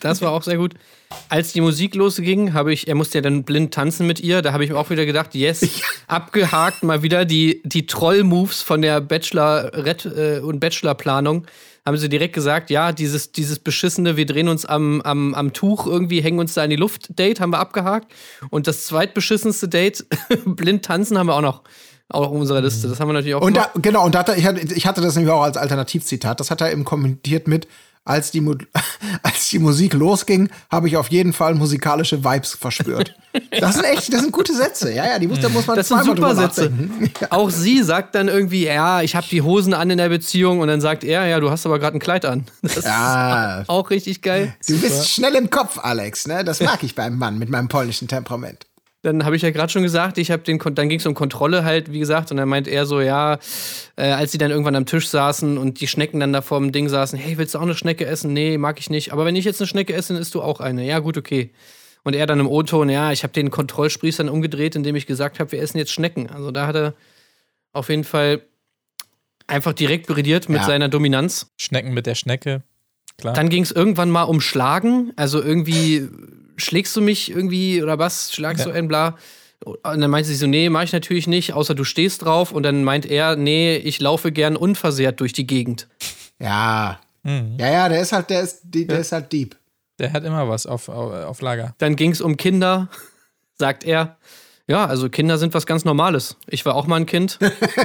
Das 0.00 0.20
war 0.22 0.32
auch 0.32 0.42
sehr 0.42 0.56
gut. 0.56 0.74
Als 1.28 1.52
die 1.52 1.60
Musik 1.60 1.94
losging, 1.94 2.52
habe 2.54 2.72
ich, 2.72 2.88
er 2.88 2.94
musste 2.94 3.18
ja 3.18 3.22
dann 3.22 3.44
blind 3.44 3.74
tanzen 3.74 4.06
mit 4.06 4.20
ihr, 4.20 4.42
da 4.42 4.52
habe 4.52 4.64
ich 4.64 4.70
mir 4.70 4.76
auch 4.78 4.90
wieder 4.90 5.06
gedacht, 5.06 5.34
yes, 5.34 5.60
abgehakt 6.06 6.82
mal 6.82 7.02
wieder 7.02 7.24
die, 7.24 7.62
die 7.64 7.86
Troll-Moves 7.86 8.62
von 8.62 8.82
der 8.82 9.00
Bachelorette 9.00 10.38
äh, 10.38 10.44
und 10.44 10.60
Bachelorplanung. 10.60 11.46
Haben 11.86 11.96
sie 11.96 12.08
direkt 12.08 12.34
gesagt, 12.34 12.68
ja, 12.70 12.92
dieses, 12.92 13.32
dieses 13.32 13.58
beschissene, 13.58 14.16
wir 14.16 14.26
drehen 14.26 14.48
uns 14.48 14.66
am, 14.66 15.00
am, 15.00 15.34
am 15.34 15.52
Tuch 15.52 15.86
irgendwie, 15.86 16.20
hängen 16.20 16.38
uns 16.38 16.54
da 16.54 16.62
in 16.62 16.70
die 16.70 16.76
Luft, 16.76 17.18
Date 17.18 17.40
haben 17.40 17.50
wir 17.52 17.58
abgehakt. 17.58 18.12
Und 18.50 18.66
das 18.66 18.84
zweitbeschissenste 18.84 19.66
Date, 19.68 20.04
blind 20.44 20.84
tanzen, 20.84 21.18
haben 21.18 21.26
wir 21.28 21.34
auch 21.34 21.40
noch 21.40 21.62
auch 22.12 22.26
auf 22.26 22.32
unserer 22.32 22.60
Liste. 22.60 22.88
Das 22.88 22.98
haben 22.98 23.08
wir 23.08 23.12
natürlich 23.12 23.36
auch 23.36 23.40
Und 23.42 23.56
da, 23.56 23.70
genau, 23.80 24.04
und 24.04 24.16
da, 24.16 24.20
hat 24.20 24.30
er- 24.30 24.36
ich, 24.36 24.44
hatte, 24.44 24.60
ich 24.74 24.84
hatte 24.86 25.00
das 25.00 25.14
nämlich 25.14 25.32
auch 25.32 25.42
als 25.42 25.56
Alternativzitat. 25.56 26.40
Das 26.40 26.50
hat 26.50 26.60
er 26.60 26.72
eben 26.72 26.84
kommentiert 26.84 27.46
mit, 27.46 27.68
als 28.04 28.30
die, 28.30 28.40
Mu- 28.40 28.56
als 29.22 29.48
die 29.50 29.58
Musik 29.58 29.92
losging, 29.94 30.48
habe 30.70 30.88
ich 30.88 30.96
auf 30.96 31.08
jeden 31.08 31.32
Fall 31.32 31.54
musikalische 31.54 32.24
Vibes 32.24 32.54
verspürt. 32.54 33.14
Das 33.60 33.74
sind 33.76 33.84
echt, 33.84 34.12
das 34.12 34.22
sind 34.22 34.32
gute 34.32 34.52
Sätze. 34.52 34.92
Ja, 34.92 35.06
ja, 35.06 35.18
die 35.20 35.28
muss, 35.28 35.38
da 35.38 35.48
muss 35.48 35.64
man 35.64 35.76
Das 35.76 35.86
sind 35.86 36.02
super 36.04 36.34
Sätze. 36.34 36.72
Auch 37.30 37.48
sie 37.48 37.80
sagt 37.84 38.16
dann 38.16 38.26
irgendwie, 38.26 38.64
ja, 38.64 39.02
ich 39.02 39.14
habe 39.14 39.24
die 39.30 39.40
Hosen 39.40 39.72
an 39.72 39.88
in 39.88 39.98
der 39.98 40.08
Beziehung 40.08 40.58
und 40.58 40.66
dann 40.66 40.80
sagt 40.80 41.04
er, 41.04 41.26
ja, 41.26 41.38
du 41.38 41.48
hast 41.48 41.64
aber 41.64 41.78
gerade 41.78 41.96
ein 41.96 42.00
Kleid 42.00 42.24
an. 42.24 42.46
Das 42.62 42.82
Ja, 42.84 43.60
ist 43.60 43.68
auch 43.68 43.90
richtig 43.90 44.22
geil. 44.22 44.52
du 44.66 44.76
bist 44.80 45.08
schnell 45.10 45.36
im 45.36 45.48
Kopf, 45.48 45.78
Alex, 45.78 46.26
ne? 46.26 46.42
Das 46.42 46.58
mag 46.60 46.82
ich 46.82 46.96
beim 46.96 47.18
Mann 47.18 47.38
mit 47.38 47.50
meinem 47.50 47.68
polnischen 47.68 48.08
Temperament. 48.08 48.66
Dann 49.02 49.24
habe 49.24 49.34
ich 49.34 49.40
ja 49.42 49.50
gerade 49.50 49.72
schon 49.72 49.82
gesagt, 49.82 50.18
ich 50.18 50.30
habe 50.30 50.42
den, 50.42 50.58
dann 50.74 50.90
ging 50.90 50.98
es 51.00 51.06
um 51.06 51.14
Kontrolle 51.14 51.64
halt, 51.64 51.90
wie 51.90 51.98
gesagt, 52.00 52.30
und 52.30 52.36
dann 52.36 52.48
meint 52.50 52.68
er 52.68 52.84
so, 52.84 53.00
ja, 53.00 53.38
äh, 53.96 54.10
als 54.10 54.32
sie 54.32 54.36
dann 54.38 54.50
irgendwann 54.50 54.76
am 54.76 54.84
Tisch 54.84 55.08
saßen 55.08 55.56
und 55.56 55.80
die 55.80 55.86
Schnecken 55.86 56.20
dann 56.20 56.34
da 56.34 56.42
vor 56.42 56.60
dem 56.60 56.70
Ding 56.70 56.88
saßen, 56.88 57.18
hey, 57.18 57.38
willst 57.38 57.54
du 57.54 57.58
auch 57.58 57.62
eine 57.62 57.74
Schnecke 57.74 58.04
essen? 58.04 58.34
Nee, 58.34 58.58
mag 58.58 58.78
ich 58.78 58.90
nicht. 58.90 59.12
Aber 59.12 59.24
wenn 59.24 59.36
ich 59.36 59.46
jetzt 59.46 59.58
eine 59.60 59.68
Schnecke 59.68 59.94
esse, 59.94 60.12
dann 60.12 60.20
isst 60.20 60.34
du 60.34 60.42
auch 60.42 60.60
eine. 60.60 60.84
Ja, 60.84 60.98
gut, 60.98 61.16
okay. 61.16 61.50
Und 62.02 62.14
er 62.14 62.26
dann 62.26 62.40
im 62.40 62.46
O-Ton, 62.46 62.90
ja, 62.90 63.10
ich 63.12 63.22
habe 63.22 63.32
den 63.32 63.50
Kontrollspieß 63.50 64.18
dann 64.18 64.28
umgedreht, 64.28 64.76
indem 64.76 64.96
ich 64.96 65.06
gesagt 65.06 65.40
habe, 65.40 65.50
wir 65.52 65.62
essen 65.62 65.78
jetzt 65.78 65.92
Schnecken. 65.92 66.28
Also 66.28 66.50
da 66.50 66.66
hat 66.66 66.76
er 66.76 66.94
auf 67.72 67.88
jeden 67.88 68.04
Fall 68.04 68.42
einfach 69.46 69.72
direkt 69.72 70.08
brilliert 70.08 70.48
mit 70.48 70.60
Ja. 70.60 70.66
seiner 70.66 70.88
Dominanz. 70.90 71.50
Schnecken 71.56 71.94
mit 71.94 72.06
der 72.06 72.14
Schnecke. 72.14 72.62
Klar. 73.18 73.34
Dann 73.34 73.48
ging 73.48 73.62
es 73.62 73.72
irgendwann 73.72 74.10
mal 74.10 74.22
um 74.24 74.40
Schlagen. 74.40 75.12
Also 75.16 75.42
irgendwie 75.42 76.08
schlägst 76.60 76.94
du 76.96 77.00
mich 77.00 77.30
irgendwie 77.30 77.82
oder 77.82 77.98
was? 77.98 78.32
Schlagst 78.32 78.64
Ja. 78.64 78.70
du 78.72 78.76
einen 78.78 78.88
bla? 78.88 79.16
Und 79.62 79.78
dann 80.00 80.10
meinte 80.10 80.28
sie 80.28 80.36
so, 80.36 80.46
nee, 80.46 80.70
mach 80.70 80.82
ich 80.84 80.92
natürlich 80.92 81.26
nicht, 81.26 81.52
außer 81.52 81.74
du 81.74 81.84
stehst 81.84 82.22
drauf. 82.24 82.52
Und 82.52 82.62
dann 82.62 82.82
meint 82.84 83.04
er, 83.04 83.36
nee, 83.36 83.76
ich 83.76 84.00
laufe 84.00 84.32
gern 84.32 84.56
unversehrt 84.56 85.20
durch 85.20 85.32
die 85.34 85.46
Gegend. 85.46 85.86
Ja. 86.38 86.98
Mhm. 87.24 87.56
Ja, 87.58 87.70
ja, 87.70 87.88
der 87.90 88.00
ist 88.00 88.12
halt, 88.12 88.30
der 88.30 88.40
ist, 88.40 88.60
der 88.64 89.00
ist 89.00 89.12
halt 89.12 89.30
deep. 89.32 89.56
Der 89.98 90.12
hat 90.14 90.24
immer 90.24 90.48
was 90.48 90.64
auf, 90.64 90.88
auf, 90.88 91.12
auf 91.12 91.40
Lager. 91.42 91.74
Dann 91.76 91.94
ging 91.96 92.12
es 92.12 92.22
um 92.22 92.38
Kinder, 92.38 92.88
sagt 93.58 93.84
er. 93.84 94.16
Ja, 94.66 94.86
also 94.86 95.10
Kinder 95.10 95.36
sind 95.36 95.52
was 95.52 95.66
ganz 95.66 95.84
Normales. 95.84 96.36
Ich 96.46 96.64
war 96.64 96.74
auch 96.74 96.86
mal 96.86 96.96
ein 96.96 97.04
Kind. 97.06 97.38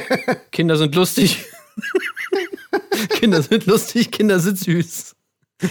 Kinder 0.51 0.77
sind 0.77 0.95
lustig. 0.95 1.43
Kinder 3.09 3.41
sind 3.41 3.65
lustig, 3.65 4.11
Kinder 4.11 4.39
sind 4.39 4.57
süß. 4.59 5.14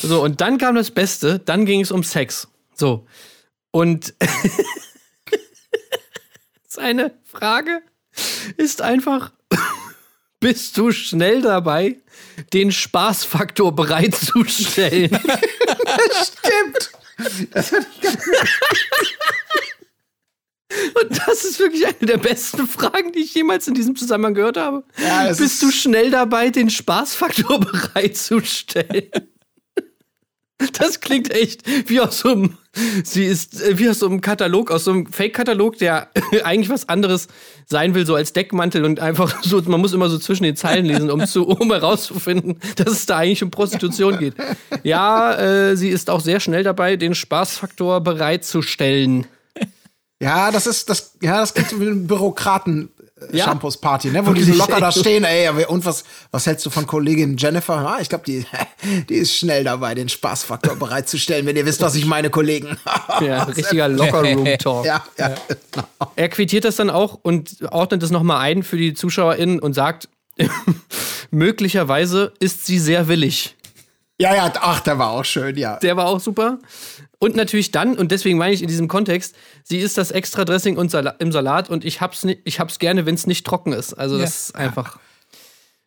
So, 0.00 0.22
und 0.22 0.40
dann 0.40 0.58
kam 0.58 0.74
das 0.74 0.90
Beste, 0.90 1.38
dann 1.38 1.66
ging 1.66 1.80
es 1.80 1.90
um 1.90 2.02
Sex. 2.02 2.48
So. 2.74 3.06
Und 3.70 4.14
seine 6.68 7.12
Frage 7.24 7.82
ist 8.56 8.80
einfach: 8.80 9.32
Bist 10.40 10.76
du 10.76 10.92
schnell 10.92 11.42
dabei, 11.42 11.96
den 12.52 12.72
Spaßfaktor 12.72 13.74
bereitzustellen? 13.74 15.18
Stimmt. 16.22 16.92
Und 21.00 21.18
das 21.26 21.44
ist 21.44 21.58
wirklich 21.58 21.86
eine 21.86 21.94
der 22.00 22.16
besten 22.18 22.66
Fragen, 22.66 23.12
die 23.12 23.20
ich 23.20 23.34
jemals 23.34 23.68
in 23.68 23.74
diesem 23.74 23.96
Zusammenhang 23.96 24.34
gehört 24.34 24.56
habe. 24.56 24.84
Ja, 25.02 25.28
Bist 25.28 25.40
ist- 25.40 25.62
du 25.62 25.70
schnell 25.70 26.10
dabei, 26.10 26.50
den 26.50 26.70
Spaßfaktor 26.70 27.60
bereitzustellen? 28.20 29.10
Das 30.78 31.00
klingt 31.00 31.32
echt 31.34 31.62
wie 31.88 31.98
aus 32.00 32.20
so 32.20 32.28
einem, 32.30 32.56
sie 33.02 33.24
ist 33.24 33.60
äh, 33.60 33.78
wie 33.78 33.88
aus 33.90 33.98
so 33.98 34.06
einem 34.06 34.20
Katalog, 34.20 34.70
aus 34.70 34.84
so 34.84 34.92
einem 34.92 35.06
Fake-Katalog, 35.12 35.76
der 35.78 36.08
eigentlich 36.44 36.68
was 36.68 36.88
anderes 36.88 37.26
sein 37.66 37.96
will, 37.96 38.06
so 38.06 38.14
als 38.14 38.32
Deckmantel 38.32 38.84
und 38.84 39.00
einfach 39.00 39.42
so, 39.42 39.60
man 39.62 39.80
muss 39.80 39.92
immer 39.92 40.08
so 40.08 40.18
zwischen 40.18 40.44
den 40.44 40.54
Zeilen 40.54 40.84
lesen, 40.86 41.10
um, 41.10 41.26
zu, 41.26 41.48
um 41.48 41.72
herauszufinden, 41.72 42.60
dass 42.76 42.92
es 42.92 43.06
da 43.06 43.18
eigentlich 43.18 43.42
um 43.42 43.50
Prostitution 43.50 44.18
geht. 44.18 44.34
Ja, 44.84 45.34
äh, 45.70 45.76
sie 45.76 45.88
ist 45.88 46.08
auch 46.08 46.20
sehr 46.20 46.38
schnell 46.38 46.62
dabei, 46.62 46.94
den 46.94 47.16
Spaßfaktor 47.16 48.00
bereitzustellen. 48.00 49.26
Ja, 50.22 50.50
das 50.52 50.66
ist, 50.66 50.88
das, 50.88 51.12
ja, 51.20 51.40
das 51.40 51.52
klingt 51.52 51.78
wie 51.80 51.86
ein 51.88 52.06
Bürokraten. 52.06 52.88
äh, 53.32 53.36
Ja. 53.36 53.44
Shampoos 53.46 53.76
Party, 53.76 54.10
ne? 54.10 54.24
Wo 54.24 54.32
die 54.32 54.42
so 54.44 54.54
locker 54.54 54.80
da 54.80 54.92
stehen, 54.92 55.24
ey, 55.24 55.48
und 55.66 55.84
was, 55.84 56.04
was 56.30 56.46
hältst 56.46 56.64
du 56.64 56.70
von 56.70 56.86
Kollegin 56.86 57.36
Jennifer? 57.36 57.74
Ah, 57.76 57.98
ich 58.00 58.08
glaube, 58.08 58.24
die, 58.24 58.44
die 59.08 59.14
ist 59.14 59.34
schnell 59.36 59.64
dabei, 59.64 59.94
den 59.94 60.08
Spaßfaktor 60.08 60.76
bereitzustellen, 60.76 61.44
wenn 61.46 61.56
ihr 61.56 61.66
wisst, 61.66 61.80
was 61.82 61.94
ich 61.96 62.06
meine, 62.06 62.30
Kollegen. 62.30 62.76
Ja, 63.20 63.42
richtiger 63.58 63.88
Locker-Room-Talk. 63.88 64.86
ja, 64.86 65.04
ja, 65.18 65.34
genau. 65.48 65.86
Er 66.16 66.28
quittiert 66.28 66.64
das 66.64 66.76
dann 66.76 66.88
auch 66.90 67.18
und 67.22 67.56
ordnet 67.70 68.02
das 68.02 68.10
nochmal 68.10 68.38
ein 68.40 68.62
für 68.62 68.76
die 68.76 68.94
ZuschauerInnen 68.94 69.58
und 69.60 69.74
sagt, 69.74 70.08
möglicherweise 71.30 72.32
ist 72.38 72.66
sie 72.66 72.78
sehr 72.78 73.08
willig. 73.08 73.56
Ja, 74.20 74.34
ja, 74.34 74.52
ach, 74.60 74.80
der 74.80 74.98
war 74.98 75.10
auch 75.10 75.24
schön, 75.24 75.56
ja. 75.56 75.76
Der 75.78 75.96
war 75.96 76.06
auch 76.06 76.20
super. 76.20 76.58
Und 77.22 77.36
natürlich 77.36 77.70
dann, 77.70 77.96
und 77.96 78.10
deswegen 78.10 78.36
meine 78.36 78.52
ich 78.52 78.62
in 78.62 78.66
diesem 78.68 78.88
Kontext, 78.88 79.36
sie 79.62 79.78
ist 79.78 79.96
das 79.96 80.10
extra 80.10 80.44
Dressing 80.44 80.76
und 80.76 80.92
im 81.20 81.30
Salat 81.30 81.70
und 81.70 81.84
ich 81.84 82.00
hab's, 82.00 82.24
ni- 82.24 82.38
ich 82.42 82.58
hab's 82.58 82.80
gerne, 82.80 83.06
wenn 83.06 83.14
es 83.14 83.28
nicht 83.28 83.46
trocken 83.46 83.72
ist. 83.72 83.94
Also 83.94 84.18
das 84.18 84.46
ist 84.48 84.56
einfach 84.56 84.98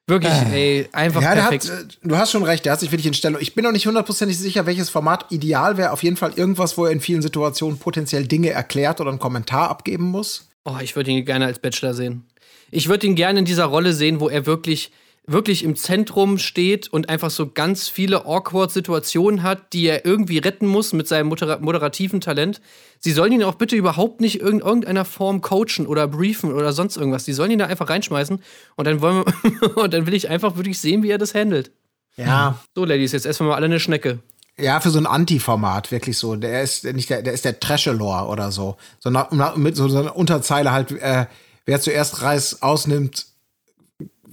wirklich, 0.07 0.31
ey, 0.53 0.87
einfach 0.93 1.21
Ja, 1.21 1.33
der 1.35 1.43
hat, 1.43 1.49
perfekt. 1.51 1.93
äh, 2.03 2.07
du 2.07 2.15
hast 2.15 2.31
schon 2.31 2.43
recht, 2.43 2.63
der 2.63 2.71
hat 2.71 2.79
sich 2.79 2.91
wirklich 2.93 3.07
in 3.07 3.13
Stellung. 3.13 3.41
Ich 3.41 3.53
bin 3.53 3.65
noch 3.65 3.73
nicht 3.73 3.85
hundertprozentig 3.85 4.37
sicher, 4.37 4.65
welches 4.65 4.89
Format 4.89 5.25
ideal 5.29 5.75
wäre. 5.75 5.91
Auf 5.91 6.03
jeden 6.03 6.15
Fall 6.15 6.31
irgendwas, 6.37 6.77
wo 6.77 6.85
er 6.85 6.91
in 6.91 7.01
vielen 7.01 7.21
Situationen 7.21 7.79
potenziell 7.79 8.25
Dinge 8.25 8.51
erklärt 8.51 9.01
oder 9.01 9.09
einen 9.09 9.19
Kommentar 9.19 9.69
abgeben 9.69 10.05
muss. 10.05 10.47
Oh, 10.63 10.77
ich 10.81 10.95
würde 10.95 11.11
ihn 11.11 11.25
gerne 11.25 11.47
als 11.47 11.59
Bachelor 11.59 11.93
sehen. 11.93 12.23
Ich 12.71 12.87
würde 12.87 13.07
ihn 13.07 13.15
gerne 13.15 13.39
in 13.39 13.45
dieser 13.45 13.65
Rolle 13.65 13.91
sehen, 13.91 14.21
wo 14.21 14.29
er 14.29 14.45
wirklich, 14.45 14.93
wirklich 15.27 15.63
im 15.63 15.75
Zentrum 15.75 16.37
steht 16.37 16.87
und 16.91 17.09
einfach 17.09 17.31
so 17.31 17.49
ganz 17.51 17.87
viele 17.87 18.25
awkward 18.25 18.71
Situationen 18.71 19.43
hat, 19.43 19.73
die 19.73 19.87
er 19.87 20.05
irgendwie 20.05 20.37
retten 20.37 20.67
muss 20.67 20.93
mit 20.93 21.07
seinem 21.07 21.27
modera 21.27 21.57
moderativen 21.59 22.21
Talent. 22.21 22.61
Sie 22.99 23.11
sollen 23.11 23.31
ihn 23.31 23.43
auch 23.43 23.55
bitte 23.55 23.75
überhaupt 23.75 24.21
nicht 24.21 24.41
in 24.41 24.59
irgendeiner 24.59 25.05
Form 25.05 25.41
coachen 25.41 25.87
oder 25.87 26.07
briefen 26.07 26.53
oder 26.53 26.73
sonst 26.73 26.97
irgendwas. 26.97 27.25
Die 27.25 27.33
sollen 27.33 27.51
ihn 27.51 27.59
da 27.59 27.65
einfach 27.65 27.89
reinschmeißen 27.89 28.41
und 28.75 28.87
dann 28.87 29.01
wollen 29.01 29.25
wir, 29.25 29.77
und 29.83 29.93
dann 29.93 30.05
will 30.05 30.13
ich 30.13 30.29
einfach 30.29 30.57
wirklich 30.57 30.79
sehen, 30.79 31.03
wie 31.03 31.09
er 31.09 31.17
das 31.17 31.33
handelt. 31.33 31.71
Ja. 32.17 32.59
So, 32.75 32.85
Ladies, 32.85 33.11
jetzt 33.11 33.25
essen 33.25 33.45
wir 33.45 33.49
mal 33.49 33.55
alle 33.55 33.65
eine 33.65 33.79
Schnecke. 33.79 34.19
Ja, 34.57 34.79
für 34.79 34.89
so 34.89 34.99
ein 34.99 35.05
Anti-Format, 35.05 35.91
wirklich 35.91 36.17
so. 36.17 36.35
Der 36.37 36.61
ist 36.61 36.85
nicht 36.85 37.09
der, 37.09 37.21
der 37.21 37.33
ist 37.33 37.43
der 37.43 37.59
Trashelor 37.59 38.29
oder 38.29 38.51
so. 38.51 38.77
Sondern 38.99 39.27
mit 39.57 39.75
so, 39.75 39.89
so 39.89 39.99
einer 39.99 40.15
Unterzeile 40.15 40.71
halt, 40.71 40.91
äh, 40.91 41.25
wer 41.65 41.81
zuerst 41.81 42.21
Reis 42.21 42.61
ausnimmt, 42.61 43.25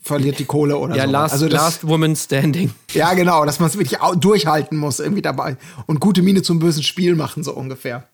verliert 0.03 0.39
die 0.39 0.45
Kohle 0.45 0.77
oder 0.77 0.97
Ja, 0.97 1.05
so. 1.07 1.11
last, 1.11 1.33
also 1.33 1.49
das, 1.49 1.61
last 1.63 1.87
Woman 1.89 2.15
Standing. 2.17 2.73
Ja, 2.93 3.15
genau, 3.15 3.45
dass 3.45 3.61
man 3.61 3.69
es 3.71 3.79
wirklich 3.79 3.99
durchhalten 4.19 4.77
muss, 4.77 5.01
irgendwie 5.01 5.23
dabei. 5.23 5.57
Und 5.87 6.01
gute 6.01 6.23
Miene 6.23 6.43
zum 6.43 6.59
bösen 6.59 6.83
Spiel 6.83 7.15
machen, 7.15 7.43
so 7.45 7.53
ungefähr. 7.55 8.07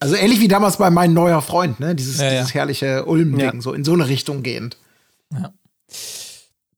Also 0.00 0.14
ähnlich 0.14 0.40
wie 0.40 0.46
damals 0.48 0.76
bei 0.76 0.88
meinem 0.88 1.14
neuer 1.14 1.42
Freund, 1.42 1.80
ne? 1.80 1.94
Dieses, 1.94 2.18
Ja, 2.18 2.26
ja. 2.26 2.30
dieses 2.40 2.54
herrliche 2.54 3.04
Ulm-Ding, 3.06 3.54
Ja. 3.56 3.60
so 3.60 3.72
in 3.72 3.84
so 3.84 3.92
eine 3.92 4.06
Richtung 4.08 4.42
gehend. 4.44 4.76
Ja. 5.32 5.52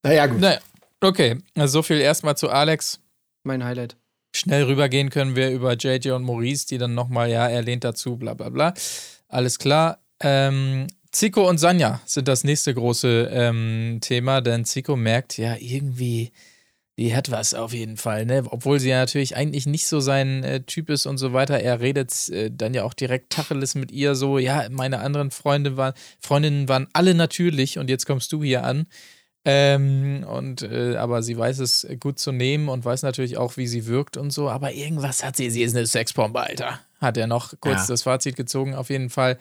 Naja, 0.02 0.26
gut. 0.26 0.40
Naja, 0.40 0.58
okay. 1.02 1.38
Also 1.56 1.72
so 1.78 1.82
viel 1.82 2.00
erstmal 2.00 2.36
zu 2.36 2.48
Alex. 2.48 3.00
Mein 3.44 3.64
Highlight. 3.64 3.96
Schnell 4.34 4.62
rübergehen 4.64 5.10
können 5.10 5.36
wir 5.36 5.50
über 5.50 5.74
JJ 5.74 6.10
und 6.12 6.22
Maurice, 6.22 6.66
die 6.66 6.78
dann 6.78 6.94
nochmal, 6.94 7.28
ja, 7.30 7.48
er 7.48 7.62
lehnt 7.62 7.84
dazu, 7.84 8.16
bla 8.16 8.32
bla 8.34 8.48
bla. 8.48 8.74
Alles 9.28 9.58
klar. 9.58 9.98
Ähm, 10.20 10.86
Zico 11.12 11.48
und 11.48 11.58
Sanja 11.58 12.00
sind 12.06 12.28
das 12.28 12.44
nächste 12.44 12.72
große 12.72 13.30
ähm, 13.32 13.98
Thema, 14.00 14.40
denn 14.40 14.64
Zico 14.64 14.94
merkt 14.96 15.38
ja 15.38 15.56
irgendwie, 15.58 16.30
die 16.98 17.16
hat 17.16 17.30
was 17.30 17.54
auf 17.54 17.72
jeden 17.72 17.96
Fall, 17.96 18.26
ne? 18.26 18.44
Obwohl 18.48 18.78
sie 18.78 18.90
ja 18.90 18.98
natürlich 18.98 19.34
eigentlich 19.34 19.66
nicht 19.66 19.86
so 19.88 20.00
sein 20.00 20.44
äh, 20.44 20.60
Typ 20.62 20.88
ist 20.90 21.06
und 21.06 21.18
so 21.18 21.32
weiter. 21.32 21.58
Er 21.58 21.80
redet 21.80 22.28
äh, 22.28 22.50
dann 22.52 22.74
ja 22.74 22.84
auch 22.84 22.94
direkt 22.94 23.30
Tacheles 23.32 23.74
mit 23.74 23.90
ihr 23.90 24.14
so, 24.14 24.38
ja, 24.38 24.68
meine 24.70 25.00
anderen 25.00 25.30
Freunde 25.30 25.76
waren, 25.76 25.94
Freundinnen 26.20 26.68
waren 26.68 26.86
alle 26.92 27.14
natürlich 27.14 27.78
und 27.78 27.90
jetzt 27.90 28.06
kommst 28.06 28.30
du 28.32 28.42
hier 28.44 28.64
an. 28.64 28.86
Ähm, 29.46 30.26
und 30.28 30.60
äh, 30.62 30.96
aber 30.96 31.22
sie 31.22 31.36
weiß 31.36 31.60
es 31.60 31.86
gut 31.98 32.18
zu 32.18 32.30
nehmen 32.30 32.68
und 32.68 32.84
weiß 32.84 33.02
natürlich 33.02 33.38
auch, 33.38 33.56
wie 33.56 33.66
sie 33.66 33.86
wirkt 33.86 34.16
und 34.18 34.30
so. 34.30 34.50
Aber 34.50 34.72
irgendwas 34.74 35.24
hat 35.24 35.36
sie. 35.36 35.50
Sie 35.50 35.62
ist 35.62 35.74
eine 35.74 35.86
Sexbombe, 35.86 36.38
Alter. 36.38 36.78
Hat 37.00 37.16
er 37.16 37.26
noch 37.26 37.54
kurz 37.58 37.80
Ja. 37.80 37.86
das 37.88 38.02
Fazit 38.02 38.36
gezogen, 38.36 38.74
auf 38.74 38.90
jeden 38.90 39.08
Fall. 39.08 39.38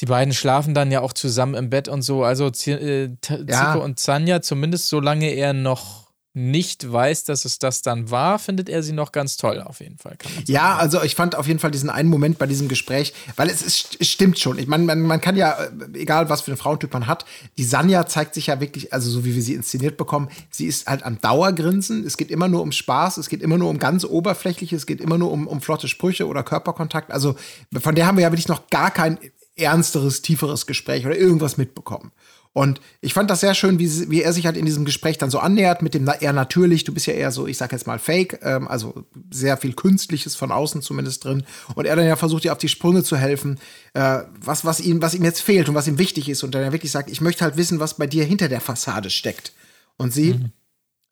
Die 0.00 0.06
beiden 0.06 0.32
schlafen 0.32 0.74
dann 0.74 0.90
ja 0.90 1.00
auch 1.00 1.12
zusammen 1.12 1.54
im 1.54 1.70
Bett 1.70 1.88
und 1.88 2.02
so. 2.02 2.24
Also 2.24 2.50
Z 2.50 2.80
äh, 2.80 3.10
Ja. 3.46 3.72
Zico 3.72 3.84
und 3.84 3.98
Zanja, 3.98 4.42
zumindest 4.42 4.88
solange 4.88 5.30
er 5.30 5.52
noch 5.52 6.08
nicht 6.38 6.90
weiß, 6.90 7.24
dass 7.24 7.44
es 7.44 7.58
das 7.58 7.82
dann 7.82 8.10
war, 8.10 8.38
findet 8.38 8.68
er 8.68 8.82
sie 8.82 8.92
noch 8.92 9.12
ganz 9.12 9.36
toll, 9.36 9.60
auf 9.60 9.80
jeden 9.80 9.98
Fall. 9.98 10.16
Ja, 10.46 10.76
also 10.76 11.02
ich 11.02 11.14
fand 11.16 11.34
auf 11.34 11.48
jeden 11.48 11.58
Fall 11.58 11.72
diesen 11.72 11.90
einen 11.90 12.08
Moment 12.08 12.38
bei 12.38 12.46
diesem 12.46 12.68
Gespräch, 12.68 13.12
weil 13.36 13.48
es, 13.48 13.60
ist, 13.60 13.96
es 13.98 14.08
stimmt 14.08 14.38
schon. 14.38 14.58
Ich 14.58 14.68
meine, 14.68 14.84
man, 14.84 15.00
man 15.00 15.20
kann 15.20 15.36
ja, 15.36 15.52
äh, 15.54 15.70
egal 15.98 16.28
was 16.30 16.42
für 16.42 16.52
einen 16.52 16.58
Frauentyp 16.58 16.92
man 16.92 17.06
hat, 17.06 17.24
die 17.56 17.64
Sanja 17.64 18.06
zeigt 18.06 18.34
sich 18.34 18.46
ja 18.46 18.60
wirklich, 18.60 18.92
also 18.92 19.10
so 19.10 19.24
wie 19.24 19.34
wir 19.34 19.42
sie 19.42 19.54
inszeniert 19.54 19.96
bekommen, 19.96 20.28
sie 20.50 20.66
ist 20.66 20.86
halt 20.86 21.02
am 21.02 21.20
Dauergrinsen. 21.20 22.06
Es 22.06 22.16
geht 22.16 22.30
immer 22.30 22.46
nur 22.46 22.62
um 22.62 22.70
Spaß, 22.70 23.16
es 23.16 23.28
geht 23.28 23.42
immer 23.42 23.58
nur 23.58 23.70
um 23.70 23.78
ganz 23.78 24.04
Oberflächliches, 24.04 24.80
es 24.82 24.86
geht 24.86 25.00
immer 25.00 25.18
nur 25.18 25.32
um, 25.32 25.48
um 25.48 25.60
flotte 25.60 25.88
Sprüche 25.88 26.28
oder 26.28 26.44
Körperkontakt. 26.44 27.10
Also 27.10 27.34
von 27.80 27.94
der 27.96 28.06
haben 28.06 28.16
wir 28.16 28.22
ja 28.22 28.30
wirklich 28.30 28.48
noch 28.48 28.68
gar 28.70 28.92
kein 28.92 29.18
ernsteres, 29.58 30.22
tieferes 30.22 30.66
Gespräch 30.66 31.04
oder 31.06 31.16
irgendwas 31.16 31.56
mitbekommen. 31.56 32.12
Und 32.54 32.80
ich 33.02 33.12
fand 33.14 33.30
das 33.30 33.40
sehr 33.40 33.54
schön, 33.54 33.78
wie, 33.78 34.10
wie 34.10 34.22
er 34.22 34.32
sich 34.32 34.46
halt 34.46 34.56
in 34.56 34.64
diesem 34.66 34.84
Gespräch 34.84 35.16
dann 35.18 35.30
so 35.30 35.38
annähert, 35.38 35.80
mit 35.82 35.94
dem 35.94 36.10
eher 36.20 36.32
natürlich, 36.32 36.82
du 36.82 36.92
bist 36.94 37.06
ja 37.06 37.12
eher 37.12 37.30
so, 37.30 37.46
ich 37.46 37.56
sag 37.56 37.70
jetzt 37.72 37.86
mal 37.86 37.98
Fake, 37.98 38.40
ähm, 38.42 38.66
also 38.66 39.04
sehr 39.30 39.56
viel 39.58 39.74
Künstliches 39.74 40.34
von 40.34 40.50
außen 40.50 40.82
zumindest 40.82 41.24
drin. 41.24 41.44
Und 41.76 41.84
er 41.86 41.94
dann 41.94 42.06
ja 42.06 42.16
versucht, 42.16 42.44
ihr 42.46 42.52
auf 42.52 42.58
die 42.58 42.68
Sprünge 42.68 43.04
zu 43.04 43.16
helfen, 43.16 43.60
äh, 43.94 44.20
was, 44.40 44.64
was, 44.64 44.80
ihm, 44.80 45.02
was 45.02 45.14
ihm 45.14 45.24
jetzt 45.24 45.42
fehlt 45.42 45.68
und 45.68 45.74
was 45.76 45.86
ihm 45.86 45.98
wichtig 45.98 46.28
ist. 46.28 46.42
Und 46.42 46.54
dann 46.54 46.62
er 46.62 46.72
wirklich 46.72 46.90
sagt, 46.90 47.10
ich 47.10 47.20
möchte 47.20 47.44
halt 47.44 47.56
wissen, 47.56 47.78
was 47.80 47.94
bei 47.94 48.06
dir 48.08 48.24
hinter 48.24 48.48
der 48.48 48.60
Fassade 48.62 49.10
steckt. 49.10 49.52
Und 49.96 50.12
sie, 50.12 50.40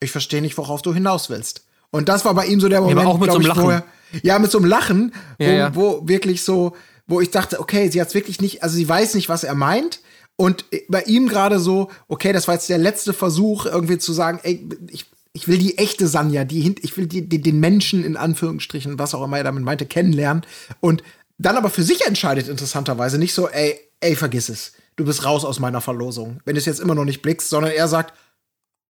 ich 0.01 0.11
verstehe 0.11 0.41
nicht, 0.41 0.57
worauf 0.57 0.81
du 0.81 0.93
hinaus 0.93 1.29
willst. 1.29 1.65
Und 1.91 2.09
das 2.09 2.25
war 2.25 2.33
bei 2.33 2.47
ihm 2.47 2.59
so 2.59 2.67
der 2.67 2.81
Moment, 2.81 2.99
aber 2.99 3.09
auch 3.09 3.19
mit 3.19 3.31
so 3.31 3.37
einem 3.37 3.45
ich, 3.49 3.55
wo 3.55 3.69
Lachen. 3.69 3.69
er- 3.69 3.83
ja, 4.23 4.39
mit 4.39 4.51
so 4.51 4.57
einem 4.57 4.67
Lachen, 4.67 5.13
wo, 5.37 5.43
Ja, 5.43 5.51
ja. 5.51 5.75
wo 5.75 6.07
wirklich 6.07 6.41
so, 6.43 6.75
wo 7.07 7.21
ich 7.21 7.31
dachte, 7.31 7.59
okay, 7.59 7.89
sie 7.89 8.01
hat 8.01 8.13
wirklich 8.13 8.41
nicht, 8.41 8.63
also 8.63 8.75
sie 8.75 8.87
weiß 8.87 9.15
nicht, 9.15 9.29
was 9.29 9.43
er 9.43 9.55
meint. 9.55 10.01
Und 10.35 10.65
bei 10.87 11.01
ihm 11.03 11.27
gerade 11.27 11.59
so, 11.59 11.89
okay, 12.07 12.31
das 12.31 12.47
war 12.47 12.55
jetzt 12.55 12.69
der 12.69 12.77
letzte 12.77 13.13
Versuch, 13.13 13.65
irgendwie 13.65 13.97
zu 13.97 14.13
sagen, 14.13 14.39
ey, 14.43 14.69
ich, 14.91 15.05
ich 15.33 15.47
will 15.47 15.57
die 15.57 15.77
echte 15.79 16.07
Sanja, 16.07 16.43
die 16.43 16.75
ich 16.81 16.95
will 16.95 17.07
die, 17.07 17.27
die, 17.27 17.41
den 17.41 17.59
Menschen 17.59 18.03
in 18.03 18.17
Anführungsstrichen, 18.17 18.99
was 18.99 19.15
auch 19.15 19.23
immer 19.23 19.37
er 19.37 19.45
damit 19.45 19.63
meinte, 19.63 19.87
kennenlernen. 19.87 20.45
Und 20.79 21.01
dann 21.39 21.57
aber 21.57 21.69
für 21.69 21.83
sich 21.83 22.05
entscheidet, 22.05 22.49
interessanterweise, 22.49 23.17
nicht 23.17 23.33
so, 23.33 23.47
ey, 23.47 23.79
ey, 23.99 24.15
vergiss 24.15 24.49
es. 24.49 24.73
Du 24.95 25.05
bist 25.05 25.25
raus 25.25 25.45
aus 25.45 25.59
meiner 25.59 25.81
Verlosung, 25.81 26.39
wenn 26.45 26.55
du 26.55 26.59
es 26.59 26.65
jetzt 26.65 26.79
immer 26.79 26.95
noch 26.95 27.05
nicht 27.05 27.21
blickst, 27.21 27.49
sondern 27.49 27.71
er 27.71 27.87
sagt, 27.87 28.13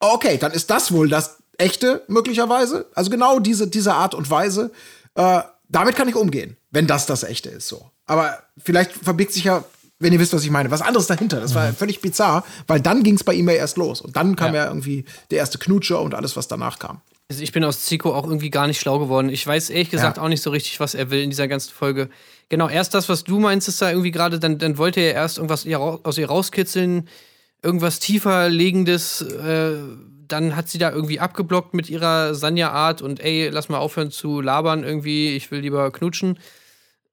okay, 0.00 0.38
dann 0.38 0.52
ist 0.52 0.70
das 0.70 0.92
wohl 0.92 1.08
das 1.08 1.38
echte, 1.58 2.04
möglicherweise. 2.08 2.86
Also 2.94 3.10
genau 3.10 3.38
diese, 3.38 3.68
diese 3.68 3.94
Art 3.94 4.14
und 4.14 4.30
Weise. 4.30 4.70
Äh, 5.14 5.42
damit 5.74 5.96
kann 5.96 6.08
ich 6.08 6.14
umgehen, 6.14 6.56
wenn 6.70 6.86
das 6.86 7.06
das 7.06 7.24
echte 7.24 7.48
ist, 7.48 7.68
so. 7.68 7.90
Aber 8.06 8.38
vielleicht 8.58 8.92
verbirgt 8.92 9.32
sich 9.32 9.44
ja, 9.44 9.64
wenn 9.98 10.12
ihr 10.12 10.20
wisst, 10.20 10.32
was 10.32 10.44
ich 10.44 10.50
meine, 10.50 10.70
was 10.70 10.82
anderes 10.82 11.06
dahinter. 11.06 11.40
Das 11.40 11.54
war 11.54 11.72
völlig 11.72 12.00
bizarr, 12.00 12.44
weil 12.66 12.80
dann 12.80 13.02
ging 13.02 13.14
es 13.14 13.24
bei 13.24 13.32
ihm 13.32 13.48
ja 13.48 13.54
erst 13.54 13.76
los. 13.76 14.00
Und 14.00 14.16
dann 14.16 14.36
kam 14.36 14.54
ja. 14.54 14.66
irgendwie 14.66 15.04
der 15.30 15.38
erste 15.38 15.58
Knutscher 15.58 16.00
und 16.00 16.14
alles, 16.14 16.36
was 16.36 16.48
danach 16.48 16.78
kam. 16.78 17.00
Also 17.30 17.42
ich 17.42 17.52
bin 17.52 17.64
aus 17.64 17.84
Zico 17.84 18.14
auch 18.14 18.24
irgendwie 18.24 18.50
gar 18.50 18.66
nicht 18.66 18.78
schlau 18.78 18.98
geworden. 18.98 19.30
Ich 19.30 19.46
weiß 19.46 19.70
ehrlich 19.70 19.90
gesagt 19.90 20.18
Ja. 20.18 20.22
auch 20.22 20.28
nicht 20.28 20.42
so 20.42 20.50
richtig, 20.50 20.78
was 20.78 20.94
er 20.94 21.10
will 21.10 21.22
in 21.22 21.30
dieser 21.30 21.48
ganzen 21.48 21.72
Folge. 21.72 22.10
Genau, 22.50 22.68
erst 22.68 22.92
das, 22.92 23.08
was 23.08 23.24
du 23.24 23.40
meinst, 23.40 23.66
ist 23.66 23.80
da 23.80 23.90
irgendwie 23.90 24.10
gerade, 24.10 24.38
dann, 24.38 24.58
dann 24.58 24.76
wollte 24.76 25.00
er 25.00 25.14
erst 25.14 25.38
irgendwas 25.38 25.66
aus 25.66 26.18
ihr 26.18 26.26
rauskitzeln, 26.26 27.08
irgendwas 27.62 27.98
tiefer 27.98 28.50
legendes. 28.50 29.22
Äh, 29.22 29.76
dann 30.28 30.56
hat 30.56 30.68
sie 30.68 30.78
da 30.78 30.90
irgendwie 30.90 31.20
abgeblockt 31.20 31.74
mit 31.74 31.88
ihrer 31.90 32.34
Sanja-Art 32.34 33.02
und 33.02 33.20
ey, 33.20 33.48
lass 33.48 33.68
mal 33.68 33.78
aufhören 33.78 34.10
zu 34.10 34.40
labern 34.40 34.84
irgendwie, 34.84 35.36
ich 35.36 35.50
will 35.50 35.60
lieber 35.60 35.90
knutschen. 35.90 36.38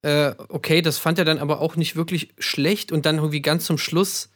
Äh, 0.02 0.34
okay, 0.50 0.82
das 0.82 0.97
fand 0.97 1.19
er 1.19 1.26
dann 1.26 1.39
aber 1.39 1.62
auch 1.62 1.76
nicht 1.76 1.95
wirklich 1.95 2.34
schlecht 2.39 2.91
und 2.91 3.06
dann 3.06 3.17
irgendwie 3.17 3.41
ganz 3.41 3.65
zum 3.65 3.78
Schluss 3.78 4.30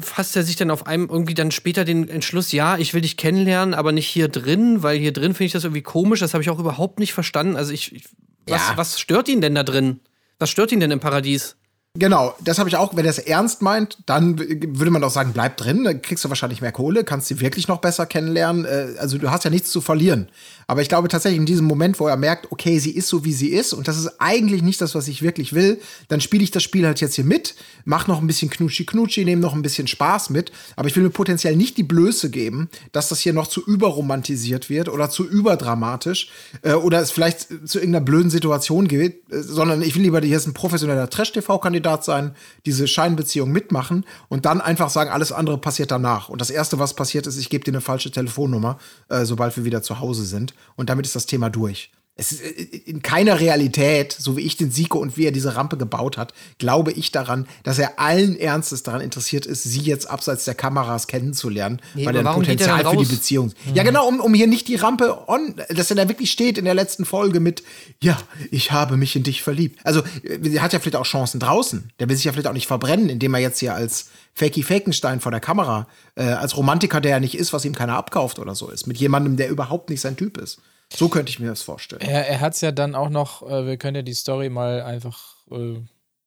fasst 0.00 0.36
er 0.36 0.42
sich 0.42 0.56
dann 0.56 0.70
auf 0.70 0.86
einem 0.86 1.08
irgendwie 1.08 1.34
dann 1.34 1.50
später 1.50 1.84
den 1.84 2.08
Entschluss, 2.08 2.52
ja, 2.52 2.76
ich 2.76 2.92
will 2.92 3.00
dich 3.00 3.16
kennenlernen, 3.16 3.74
aber 3.74 3.92
nicht 3.92 4.06
hier 4.06 4.28
drin, 4.28 4.82
weil 4.82 4.98
hier 4.98 5.12
drin 5.12 5.32
finde 5.32 5.44
ich 5.46 5.52
das 5.52 5.64
irgendwie 5.64 5.82
komisch. 5.82 6.20
Das 6.20 6.34
habe 6.34 6.42
ich 6.42 6.50
auch 6.50 6.58
überhaupt 6.58 6.98
nicht 6.98 7.14
verstanden. 7.14 7.56
Also 7.56 7.72
ich, 7.72 7.94
ich 7.94 8.04
was, 8.46 8.68
Ja. 8.68 8.76
was 8.76 9.00
stört 9.00 9.28
ihn 9.28 9.40
denn 9.40 9.54
da 9.54 9.62
drin? 9.62 10.00
Was 10.38 10.50
stört 10.50 10.72
ihn 10.72 10.80
denn 10.80 10.90
im 10.90 11.00
Paradies? 11.00 11.56
Genau, 11.98 12.32
das 12.40 12.60
habe 12.60 12.68
ich 12.68 12.76
auch, 12.76 12.94
wenn 12.94 13.04
er 13.04 13.10
es 13.10 13.18
ernst 13.18 13.60
meint, 13.60 13.98
dann 14.06 14.38
würde 14.38 14.90
man 14.92 15.02
doch 15.02 15.10
sagen, 15.10 15.32
bleib 15.32 15.56
drin, 15.56 15.82
dann 15.82 16.00
kriegst 16.00 16.24
du 16.24 16.28
wahrscheinlich 16.28 16.60
mehr 16.60 16.70
Kohle, 16.70 17.02
kannst 17.02 17.26
sie 17.26 17.40
wirklich 17.40 17.66
noch 17.66 17.80
besser 17.80 18.06
kennenlernen. 18.06 18.64
Äh, 18.64 18.94
Also 19.00 19.18
du 19.18 19.30
hast 19.32 19.42
ja 19.44 19.50
nichts 19.50 19.70
zu 19.72 19.80
verlieren. 19.80 20.28
Aber 20.70 20.82
ich 20.82 20.90
glaube 20.90 21.08
tatsächlich 21.08 21.40
in 21.40 21.46
diesem 21.46 21.64
Moment, 21.64 21.98
wo 21.98 22.08
er 22.08 22.18
merkt, 22.18 22.52
okay, 22.52 22.78
sie 22.78 22.90
ist 22.90 23.08
so, 23.08 23.24
wie 23.24 23.32
sie 23.32 23.48
ist 23.48 23.72
und 23.72 23.88
das 23.88 23.96
ist 23.96 24.20
eigentlich 24.20 24.62
nicht 24.62 24.78
das, 24.82 24.94
was 24.94 25.08
ich 25.08 25.22
wirklich 25.22 25.54
will, 25.54 25.80
dann 26.08 26.20
spiele 26.20 26.44
ich 26.44 26.50
das 26.50 26.62
Spiel 26.62 26.84
halt 26.84 27.00
jetzt 27.00 27.14
hier 27.14 27.24
mit, 27.24 27.54
mach 27.86 28.06
noch 28.06 28.20
ein 28.20 28.26
bisschen 28.26 28.50
Knutschi-Knutschi, 28.50 29.24
nehme 29.24 29.40
noch 29.40 29.54
ein 29.54 29.62
bisschen 29.62 29.86
Spaß 29.86 30.28
mit, 30.28 30.52
aber 30.76 30.86
ich 30.86 30.94
will 30.94 31.02
mir 31.02 31.08
potenziell 31.08 31.56
nicht 31.56 31.78
die 31.78 31.84
Blöße 31.84 32.28
geben, 32.28 32.68
dass 32.92 33.08
das 33.08 33.20
hier 33.20 33.32
noch 33.32 33.46
zu 33.46 33.64
überromantisiert 33.64 34.68
wird 34.68 34.90
oder 34.90 35.08
zu 35.08 35.26
überdramatisch 35.26 36.28
äh, 36.60 36.74
oder 36.74 37.00
es 37.00 37.12
vielleicht 37.12 37.48
zu 37.66 37.78
irgendeiner 37.78 38.04
blöden 38.04 38.28
Situation 38.28 38.88
geht, 38.88 39.22
äh, 39.32 39.40
sondern 39.40 39.80
ich 39.80 39.94
will 39.94 40.02
lieber, 40.02 40.20
hier 40.20 40.36
ist 40.36 40.46
ein 40.46 40.52
professioneller 40.52 41.08
Trash-TV-Kandidat 41.08 42.04
sein, 42.04 42.34
diese 42.66 42.86
Scheinbeziehung 42.86 43.50
mitmachen 43.50 44.04
und 44.28 44.44
dann 44.44 44.60
einfach 44.60 44.90
sagen, 44.90 45.08
alles 45.08 45.32
andere 45.32 45.56
passiert 45.56 45.90
danach. 45.90 46.28
Und 46.28 46.42
das 46.42 46.50
Erste, 46.50 46.78
was 46.78 46.92
passiert 46.92 47.26
ist, 47.26 47.38
ich 47.38 47.48
gebe 47.48 47.64
dir 47.64 47.70
eine 47.70 47.80
falsche 47.80 48.10
Telefonnummer, 48.10 48.78
äh, 49.08 49.24
sobald 49.24 49.56
wir 49.56 49.64
wieder 49.64 49.82
zu 49.82 49.98
Hause 50.00 50.26
sind. 50.26 50.52
Und 50.76 50.90
damit 50.90 51.06
ist 51.06 51.16
das 51.16 51.26
Thema 51.26 51.50
durch. 51.50 51.90
Es 52.20 52.32
ist 52.32 52.42
äh, 52.42 52.62
in 52.84 53.00
keiner 53.00 53.40
Realität, 53.40 54.12
so 54.12 54.36
wie 54.36 54.42
ich 54.42 54.56
den 54.56 54.70
Siko 54.70 54.98
und 54.98 55.16
wie 55.16 55.24
er 55.24 55.32
diese 55.32 55.54
Rampe 55.54 55.76
gebaut 55.78 56.18
hat, 56.18 56.34
glaube 56.58 56.92
ich 56.92 57.12
daran, 57.12 57.46
dass 57.62 57.78
er 57.78 57.98
allen 57.98 58.36
Ernstes 58.36 58.82
daran 58.82 59.00
interessiert 59.00 59.46
ist, 59.46 59.62
sie 59.62 59.80
jetzt 59.80 60.10
abseits 60.10 60.44
der 60.44 60.54
Kameras 60.54 61.06
kennenzulernen, 61.06 61.80
Nee, 61.94 62.04
weil 62.04 62.16
er 62.16 62.20
ein 62.20 62.26
er 62.26 62.34
Potenzial 62.34 62.82
dann 62.82 62.98
für 62.98 63.04
die? 63.04 63.14
Beziehung. 63.14 63.52
Ja, 63.72 63.84
genau, 63.84 64.06
um, 64.06 64.20
um 64.20 64.34
hier 64.34 64.48
nicht 64.48 64.66
die 64.68 64.74
Rampe 64.74 65.28
on, 65.28 65.54
dass 65.70 65.90
er 65.90 65.96
da 65.96 66.08
wirklich 66.08 66.30
steht 66.30 66.58
in 66.58 66.64
der 66.64 66.74
letzten 66.74 67.04
Folge 67.04 67.38
mit, 67.40 67.62
ja, 68.02 68.18
ich 68.50 68.72
habe 68.72 68.96
mich 68.96 69.14
in 69.14 69.22
dich 69.22 69.42
verliebt. 69.42 69.78
Also, 69.84 70.02
äh, 70.24 70.54
er 70.54 70.62
hat 70.62 70.72
ja 70.72 70.80
vielleicht 70.80 70.96
auch 70.96 71.06
Chancen 71.06 71.38
draußen. 71.38 71.92
Der 72.00 72.08
will 72.08 72.16
sich 72.16 72.24
ja 72.24 72.32
vielleicht 72.32 72.48
auch 72.48 72.52
nicht 72.52 72.66
verbrennen, 72.66 73.08
indem 73.08 73.32
er 73.34 73.40
jetzt 73.40 73.60
hier 73.60 73.74
als 73.74 74.08
Fakey 74.34 74.64
Fakenstein 74.64 75.20
vor 75.20 75.30
der 75.30 75.40
Kamera, 75.40 75.86
äh, 76.16 76.24
als 76.24 76.56
Romantiker, 76.56 77.00
der 77.00 77.12
ja 77.12 77.20
nicht 77.20 77.36
ist, 77.36 77.52
was 77.52 77.64
ihm 77.64 77.76
keiner 77.76 77.94
abkauft 77.94 78.40
oder 78.40 78.56
so 78.56 78.70
ist, 78.70 78.88
mit 78.88 78.96
jemandem, 78.98 79.36
der 79.36 79.48
überhaupt 79.50 79.88
nicht 79.88 80.00
sein 80.00 80.16
Typ 80.16 80.36
ist. 80.36 80.58
So 80.92 81.08
könnte 81.08 81.30
ich 81.30 81.38
mir 81.38 81.48
das 81.48 81.62
vorstellen. 81.62 82.00
Er, 82.02 82.26
er 82.28 82.40
hat 82.40 82.54
es 82.54 82.60
ja 82.60 82.72
dann 82.72 82.94
auch 82.94 83.10
noch, 83.10 83.42
äh, 83.48 83.66
wir 83.66 83.76
können 83.76 83.96
ja 83.96 84.02
die 84.02 84.14
Story 84.14 84.48
mal 84.48 84.82
einfach 84.82 85.36
äh, 85.50 85.80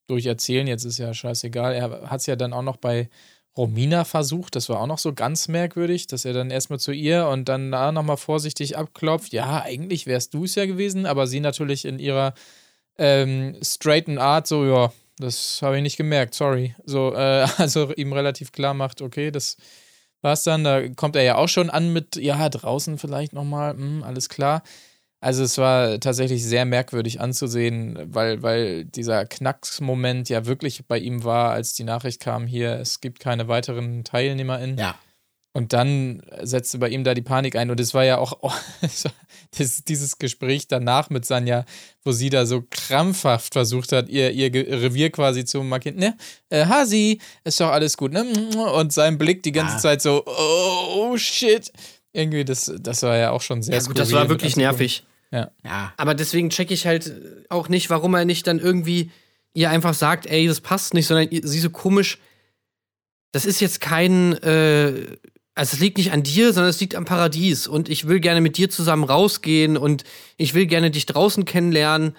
durcherzählen, 0.08 0.68
jetzt 0.68 0.86
ist 0.86 0.98
ja 0.98 1.14
scheißegal. 1.14 1.74
Er 1.74 2.10
hat 2.10 2.20
es 2.22 2.26
ja 2.28 2.36
dann 2.36 2.54
auch 2.54 2.62
noch 2.62 2.78
bei 2.78 3.10
Romina 3.58 4.06
versucht, 4.06 4.56
das 4.56 4.70
war 4.70 4.80
auch 4.80 4.88
noch 4.88 4.98
so 4.98 5.14
ganz 5.14 5.48
merkwürdig, 5.50 6.08
dass 6.08 6.24
er 6.24 6.34
dann 6.34 6.52
erstmal 6.52 6.80
zu 6.80 6.94
ihr 6.94 7.28
und 7.28 7.50
dann 7.50 7.72
da 7.72 7.92
nochmal 7.92 8.18
vorsichtig 8.18 8.78
abklopft. 8.78 9.34
Ja, 9.34 9.62
eigentlich 9.62 10.06
wärst 10.08 10.34
du 10.34 10.46
es 10.46 10.56
ja 10.56 10.66
gewesen, 10.66 11.06
aber 11.06 11.28
sie 11.28 11.42
natürlich 11.42 11.84
in 11.84 12.00
ihrer 12.00 12.34
ähm, 12.98 13.58
straighten 13.62 14.20
Art 14.20 14.48
so, 14.48 14.66
ja, 14.66 14.94
das 15.18 15.62
habe 15.62 15.78
ich 15.78 15.84
nicht 15.84 15.98
gemerkt, 15.98 16.34
sorry. 16.34 16.76
So, 16.86 17.14
äh, 17.14 17.46
also 17.58 17.94
ihm 17.94 18.14
relativ 18.14 18.54
klar 18.54 18.74
macht, 18.74 19.02
okay, 19.02 19.32
das 19.32 19.58
war's 20.22 20.44
dann. 20.44 20.64
Da 20.64 20.88
kommt 20.90 21.16
er 21.16 21.24
ja 21.24 21.36
auch 21.36 21.50
schon 21.50 21.70
an 21.70 21.94
mit, 21.94 22.16
ja, 22.16 22.48
draußen 22.50 22.98
vielleicht 22.98 23.34
nochmal, 23.34 23.74
hm, 23.74 24.04
alles 24.04 24.30
klar. 24.30 24.64
Also 25.24 25.44
es 25.44 25.60
war 25.60 26.00
tatsächlich 26.00 26.44
sehr 26.44 26.66
merkwürdig 26.66 27.22
anzusehen, 27.22 28.00
weil, 28.06 28.42
weil 28.42 28.86
dieser 28.86 29.26
Knacksmoment 29.26 30.30
ja 30.30 30.48
wirklich 30.48 30.88
bei 30.88 30.98
ihm 30.98 31.24
war, 31.24 31.52
als 31.52 31.74
die 31.74 31.84
Nachricht 31.84 32.20
kam, 32.20 32.48
hier, 32.48 32.80
es 32.80 33.02
gibt 33.02 33.20
keine 33.20 33.48
weiteren 33.48 34.04
TeilnehmerInnen. 34.04 34.80
Ja. 34.80 34.96
Und 35.54 35.74
dann 35.74 36.22
setzte 36.44 36.78
bei 36.78 36.88
ihm 36.90 37.04
da 37.04 37.14
die 37.14 37.22
Panik 37.22 37.58
ein. 37.58 37.70
Und 37.72 37.80
es 37.80 37.94
war 37.94 38.06
ja 38.06 38.18
auch 38.18 38.38
oh, 38.42 38.54
das, 39.58 39.84
dieses 39.84 40.18
Gespräch 40.18 40.68
danach 40.70 41.10
mit 41.10 41.26
Sanja, 41.26 41.66
wo 42.04 42.14
sie 42.14 42.30
da 42.30 42.46
so 42.46 42.64
krampfhaft 42.70 43.54
versucht 43.54 43.92
hat, 43.92 44.08
ihr, 44.08 44.32
ihr 44.32 44.54
Revier 44.54 45.10
quasi 45.12 45.44
zu 45.44 45.62
markieren. 45.64 45.98
Ne, 45.98 46.16
äh, 46.50 46.66
Hasi, 46.68 47.20
ist 47.44 47.60
doch 47.60 47.70
alles 47.72 47.98
gut, 47.98 48.14
ne? 48.14 48.24
Und 48.76 48.94
sein 48.94 49.18
Blick 49.18 49.44
die 49.44 49.52
ganze 49.52 49.76
Ah. 49.76 49.80
Zeit 49.80 50.02
so, 50.02 50.24
oh 50.26 51.18
shit. 51.18 51.72
Irgendwie, 52.14 52.46
das, 52.46 52.72
das 52.80 53.04
war 53.04 53.18
ja 53.18 53.32
auch 53.32 53.42
schon 53.42 53.62
sehr 53.62 53.76
Ja, 53.76 53.82
gut, 53.84 54.00
das 54.00 54.12
war 54.14 54.30
wirklich 54.30 54.54
anzugucken. 54.58 54.64
nervig. 54.80 55.04
Ja. 55.64 55.94
Aber 55.98 56.14
deswegen 56.14 56.50
checke 56.50 56.74
ich 56.74 56.86
halt 56.86 57.14
auch 57.50 57.70
nicht, 57.70 57.90
warum 57.90 58.14
er 58.16 58.26
nicht 58.26 58.48
dann 58.48 58.60
irgendwie 58.60 59.12
ihr 59.54 59.70
einfach 59.70 59.94
sagt, 59.94 60.28
ey, 60.28 60.48
das 60.48 60.62
passt 60.62 60.94
nicht, 60.94 61.08
sondern 61.08 61.28
sie 61.44 61.60
so 61.60 61.70
komisch. 61.70 62.20
Das 63.34 63.46
ist 63.46 63.62
jetzt 63.62 63.80
kein, 63.80 64.34
äh, 64.44 65.18
also 65.56 65.74
es 65.76 65.80
liegt 65.80 65.98
nicht 65.98 66.12
an 66.12 66.24
dir, 66.24 66.54
sondern 66.54 66.70
es 66.70 66.80
liegt 66.80 66.96
am 66.96 67.06
Paradies. 67.06 67.68
Und 67.68 67.90
ich 67.90 68.08
will 68.08 68.20
gerne 68.20 68.42
mit 68.42 68.58
dir 68.58 68.70
zusammen 68.70 69.04
rausgehen 69.04 69.78
und 69.78 70.04
ich 70.38 70.54
will 70.54 70.66
gerne 70.66 70.92
dich 70.92 71.06
draußen 71.06 71.46
kennenlernen. 71.46 72.16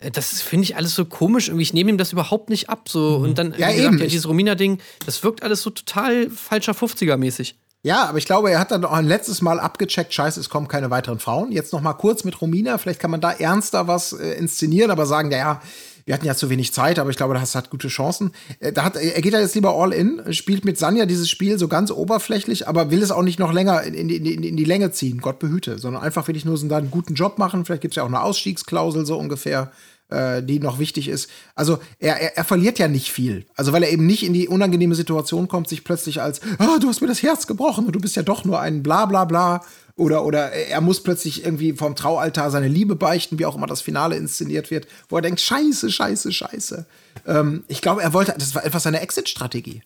Äh, 0.00 0.10
Das 0.10 0.40
finde 0.42 0.64
ich 0.64 0.76
alles 0.76 0.94
so 0.94 1.04
komisch. 1.04 1.48
Irgendwie, 1.48 1.62
ich 1.62 1.74
nehme 1.74 1.90
ihm 1.90 1.98
das 1.98 2.12
überhaupt 2.12 2.48
nicht 2.50 2.68
ab. 2.70 2.88
So. 2.88 3.16
Und 3.16 3.38
dann, 3.38 3.54
Ja, 3.58 3.68
gesagt, 3.70 3.78
eben. 3.78 3.98
ja, 3.98 4.04
dieses 4.06 4.26
Romina-Ding, 4.28 4.78
das 5.04 5.22
wirkt 5.22 5.42
alles 5.42 5.62
so 5.62 5.70
total 5.70 6.30
falscher 6.30 6.72
50er-mäßig. 6.72 7.54
Ja, 7.82 8.04
aber 8.04 8.18
ich 8.18 8.26
glaube, 8.26 8.50
er 8.50 8.58
hat 8.60 8.72
dann 8.72 8.84
auch 8.84 8.92
ein 8.92 9.06
letztes 9.06 9.40
Mal 9.40 9.58
abgecheckt, 9.58 10.12
scheiße, 10.12 10.38
es 10.38 10.50
kommen 10.50 10.68
keine 10.68 10.90
weiteren 10.90 11.18
Frauen. 11.18 11.50
Jetzt 11.50 11.72
noch 11.72 11.80
mal 11.80 11.94
kurz 11.94 12.24
mit 12.24 12.38
Romina, 12.42 12.76
vielleicht 12.76 13.00
kann 13.00 13.10
man 13.10 13.22
da 13.22 13.30
ernster 13.32 13.88
was 13.88 14.12
äh, 14.12 14.32
inszenieren, 14.34 14.90
aber 14.90 15.06
sagen, 15.06 15.30
ja, 15.32 15.62
wir 16.10 16.14
hatten 16.14 16.26
ja 16.26 16.34
zu 16.34 16.50
wenig 16.50 16.72
Zeit, 16.72 16.98
aber 16.98 17.10
ich 17.10 17.16
glaube, 17.16 17.34
das 17.34 17.54
hat 17.54 17.70
gute 17.70 17.86
Chancen. 17.86 18.32
Äh, 18.58 18.72
da 18.72 18.82
hat, 18.82 18.96
er 18.96 19.22
geht 19.22 19.32
da 19.32 19.38
jetzt 19.38 19.54
lieber 19.54 19.76
all 19.76 19.92
in, 19.92 20.20
spielt 20.34 20.64
mit 20.64 20.76
Sanja 20.76 21.06
dieses 21.06 21.30
Spiel 21.30 21.56
so 21.56 21.68
ganz 21.68 21.92
oberflächlich, 21.92 22.66
aber 22.66 22.90
will 22.90 23.00
es 23.00 23.12
auch 23.12 23.22
nicht 23.22 23.38
noch 23.38 23.52
länger 23.52 23.84
in, 23.84 23.94
in, 23.94 24.08
die- 24.08 24.34
in, 24.34 24.42
in 24.42 24.56
die 24.56 24.64
Länge 24.64 24.90
ziehen, 24.90 25.20
Gott 25.20 25.38
behüte, 25.38 25.78
sondern 25.78 26.02
einfach 26.02 26.26
wirklich 26.26 26.44
nur 26.44 26.56
so 26.56 26.66
einen 26.74 26.90
guten 26.90 27.14
Job 27.14 27.38
machen. 27.38 27.64
Vielleicht 27.64 27.82
gibt 27.82 27.92
es 27.92 27.96
ja 27.96 28.02
auch 28.02 28.08
eine 28.08 28.22
Ausstiegsklausel 28.22 29.06
so 29.06 29.16
ungefähr 29.18 29.70
äh, 30.10 30.42
die 30.42 30.60
noch 30.60 30.78
wichtig 30.78 31.08
ist. 31.08 31.30
Also 31.54 31.78
er, 31.98 32.20
er, 32.20 32.36
er 32.36 32.44
verliert 32.44 32.78
ja 32.78 32.88
nicht 32.88 33.10
viel. 33.10 33.46
Also 33.56 33.72
weil 33.72 33.82
er 33.82 33.90
eben 33.90 34.06
nicht 34.06 34.24
in 34.24 34.32
die 34.32 34.48
unangenehme 34.48 34.94
Situation 34.94 35.48
kommt, 35.48 35.68
sich 35.68 35.84
plötzlich 35.84 36.20
als, 36.20 36.40
ah, 36.58 36.78
du 36.80 36.88
hast 36.88 37.00
mir 37.00 37.08
das 37.08 37.22
Herz 37.22 37.46
gebrochen 37.46 37.86
und 37.86 37.92
du 37.92 38.00
bist 38.00 38.16
ja 38.16 38.22
doch 38.22 38.44
nur 38.44 38.60
ein 38.60 38.82
bla 38.82 39.06
bla 39.06 39.24
bla. 39.24 39.62
Oder, 39.96 40.24
oder 40.24 40.52
er 40.52 40.80
muss 40.80 41.02
plötzlich 41.02 41.44
irgendwie 41.44 41.74
vom 41.74 41.94
Traualtar 41.94 42.50
seine 42.50 42.68
Liebe 42.68 42.96
beichten, 42.96 43.38
wie 43.38 43.44
auch 43.44 43.56
immer 43.56 43.66
das 43.66 43.82
Finale 43.82 44.16
inszeniert 44.16 44.70
wird, 44.70 44.86
wo 45.10 45.16
er 45.16 45.22
denkt, 45.22 45.40
scheiße, 45.40 45.90
scheiße, 45.90 46.32
scheiße. 46.32 46.86
Ähm, 47.26 47.64
ich 47.68 47.82
glaube, 47.82 48.02
er 48.02 48.14
wollte, 48.14 48.34
das 48.38 48.54
war 48.54 48.64
etwas 48.64 48.84
seine 48.84 49.00
Exit-Strategie. 49.00 49.82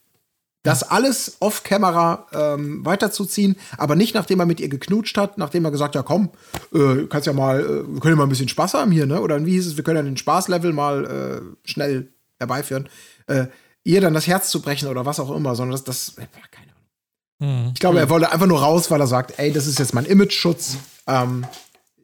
Das 0.64 0.83
alles 0.83 1.37
off-Camera 1.40 2.27
ähm, 2.33 2.85
weiterzuziehen, 2.87 3.57
aber 3.77 3.96
nicht 3.96 4.14
nachdem 4.14 4.40
er 4.40 4.46
mit 4.46 4.61
ihr 4.61 4.70
geknutscht 4.70 5.16
hat, 5.18 5.37
nachdem 5.37 5.66
er 5.66 5.70
gesagt 5.70 5.94
hat, 5.94 6.00
ja 6.00 6.03
komm, 6.03 6.31
äh, 6.72 7.07
kannst 7.07 7.27
ja 7.27 7.35
mal, 7.35 7.61
äh, 7.61 7.66
wir 7.87 8.00
können 8.00 8.14
ja 8.14 8.16
mal 8.16 8.22
ein 8.24 8.31
bisschen 8.31 8.48
Spaß 8.48 8.72
haben 8.72 8.90
hier, 8.90 9.05
ne? 9.05 9.20
Oder 9.20 9.44
wie 9.44 9.53
hieß 9.53 9.66
es, 9.66 9.77
wir 9.77 9.85
können 9.85 9.98
ja 9.98 10.03
den 10.03 10.16
Spaßlevel 10.16 10.72
mal 10.72 11.05
äh, 11.05 11.68
schnell 11.68 12.14
herbeiführen, 12.38 12.88
äh, 13.27 13.46
ihr 13.85 14.00
dann 14.00 14.14
das 14.14 14.27
Herz 14.27 14.48
zu 14.48 14.62
brechen 14.62 14.88
oder 14.88 15.05
was 15.05 15.20
auch 15.20 15.31
immer, 15.37 15.55
sondern 15.55 15.72
das, 15.72 15.85
das 15.85 16.16
äh, 16.16 16.27
keine 16.50 16.72
Ahnung. 16.72 17.72
Ich 17.74 17.81
glaube, 17.81 17.98
er 17.98 18.09
wollte 18.09 18.33
einfach 18.33 18.46
nur 18.46 18.61
raus, 18.61 18.90
weil 18.90 19.00
er 19.00 19.07
sagt, 19.07 19.38
ey, 19.38 19.53
das 19.53 19.66
ist 19.66 19.79
jetzt 19.79 19.92
mein 19.92 20.07
Image-Schutz. 20.07 20.79
Ähm, 21.07 21.44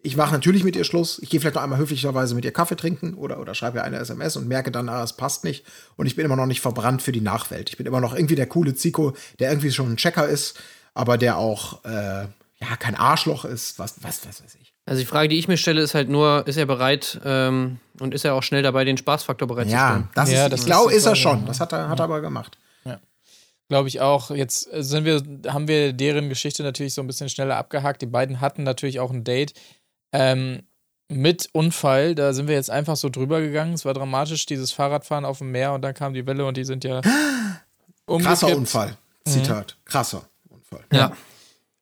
ich 0.03 0.17
mache 0.17 0.33
natürlich 0.33 0.65
mit 0.65 0.77
ihr 0.77 0.85
Schluss. 0.85 1.19
Ich 1.23 1.31
gehe 1.31 1.41
vielleicht 1.41 1.57
noch 1.57 1.63
einmal 1.63 1.79
höflicherweise 1.79 2.35
mit 2.35 2.45
ihr 2.45 2.53
Kaffee 2.53 2.77
trinken 2.77 3.15
oder, 3.15 3.39
oder 3.41 3.55
schreibe 3.55 3.79
ihr 3.79 3.85
eine 3.85 3.99
SMS 3.99 4.37
und 4.37 4.49
merke 4.49 4.71
dann, 4.71 4.89
ah, 4.89 5.03
es 5.03 5.13
passt 5.15 5.45
nicht. 5.45 5.65
Und 5.97 6.07
ich 6.07 6.17
bin 6.17 6.25
immer 6.25 6.37
noch 6.37 6.47
nicht 6.47 6.61
verbrannt 6.61 7.03
für 7.03 7.13
die 7.13 7.21
Nachwelt. 7.21 7.71
Ich 7.71 7.77
bin 7.77 7.87
immer 7.87 8.01
noch 8.01 8.15
irgendwie 8.15 8.35
der 8.35 8.47
coole 8.47 8.75
Zico, 8.75 9.15
der 9.39 9.51
irgendwie 9.51 9.73
schon 9.73 9.93
ein 9.93 9.97
Checker 9.97 10.27
ist, 10.29 10.59
aber 10.95 11.19
der 11.19 11.37
auch, 11.37 11.85
äh, 11.85 12.23
ja, 12.23 12.77
kein 12.79 12.95
Arschloch 12.95 13.45
ist, 13.45 13.79
was, 13.79 13.97
was, 14.03 14.27
was 14.27 14.43
weiß 14.43 14.57
ich. 14.61 14.73
Also 14.87 15.01
die 15.01 15.07
Frage, 15.07 15.29
die 15.29 15.39
ich 15.39 15.49
mir 15.49 15.57
stelle, 15.57 15.83
ist 15.83 15.95
halt 15.95 16.09
nur, 16.09 16.47
ist 16.47 16.57
er 16.57 16.67
bereit 16.67 17.21
ähm, 17.25 17.79
und 18.01 18.15
ist 18.15 18.25
er 18.25 18.35
auch 18.35 18.43
schnell 18.43 18.63
dabei, 18.63 18.85
den 18.85 18.97
Spaßfaktor 18.97 19.47
bereitzustellen? 19.47 20.03
Ja, 20.03 20.09
das 20.15 20.33
Ja, 20.33 20.45
ist, 20.45 20.53
das 20.53 20.61
ich 20.61 20.65
ist 20.65 20.67
glaube, 20.67 20.91
die 20.91 20.97
ist 20.97 21.07
er 21.07 21.17
schon. 21.17 21.47
Das 21.47 21.61
hat 21.61 21.73
er, 21.73 21.89
hat 21.89 22.01
er 22.01 22.05
aber 22.05 22.21
gemacht. 22.21 22.59
Glaube 23.71 23.87
ich 23.87 24.01
auch. 24.01 24.33
Jetzt 24.33 24.69
sind 24.73 25.05
wir, 25.05 25.23
haben 25.47 25.69
wir 25.69 25.93
deren 25.93 26.29
Geschichte 26.29 26.65
natürlich 26.65 26.93
so 26.93 27.03
ein 27.03 27.07
bisschen 27.07 27.29
schneller 27.29 27.57
abgehakt. 27.57 28.03
Die 28.03 28.07
beiden 28.07 28.41
hatten 28.41 28.65
natürlich 28.65 28.99
auch 28.99 29.13
ein 29.13 29.23
Date 29.23 29.55
ähm, 30.13 30.63
mit 31.09 31.49
Unfall. 31.53 32.15
Da 32.15 32.33
sind 32.33 32.49
wir 32.49 32.55
jetzt 32.55 32.71
einfach 32.71 32.97
so 32.97 33.09
drüber 33.09 33.41
gegangen. 33.41 33.75
Es 33.75 33.85
war 33.85 33.95
dramatisch, 33.95 34.47
dieses 34.47 34.73
Fahrradfahren 34.73 35.25
auf 35.25 35.39
dem 35.39 35.51
Meer 35.51 35.73
und 35.73 35.83
dann 35.83 35.95
kam 35.95 36.15
die 36.15 36.27
Welle 36.27 36.47
und 36.47 36.57
die 36.57 36.65
sind 36.65 36.85
ja 36.85 37.01
Krasser 38.07 38.47
umgekippt. 38.47 38.57
Unfall. 38.57 38.97
Zitat. 39.25 39.77
Krasser 39.85 40.25
Unfall. 40.49 40.85
Ja. 40.93 41.13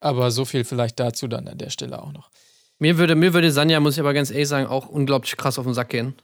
Aber 0.01 0.31
so 0.31 0.45
viel 0.45 0.64
vielleicht 0.64 0.99
dazu 1.01 1.29
dann 1.29 1.49
an 1.49 1.59
der 1.59 1.71
Stelle 1.71 2.03
auch 2.03 2.12
noch. 2.12 2.31
Mir 2.79 2.99
würde, 2.99 3.17
mir 3.17 3.35
würde 3.35 3.51
Sanja, 3.51 3.81
muss 3.81 3.95
ich 3.95 4.01
aber 4.01 4.14
ganz 4.14 4.31
ehrlich 4.31 4.49
sagen, 4.49 4.67
auch 4.67 4.88
unglaublich 4.88 5.37
krass 5.37 5.59
auf 5.59 5.64
den 5.64 5.75
Sack 5.75 5.88
gehen. 5.88 6.14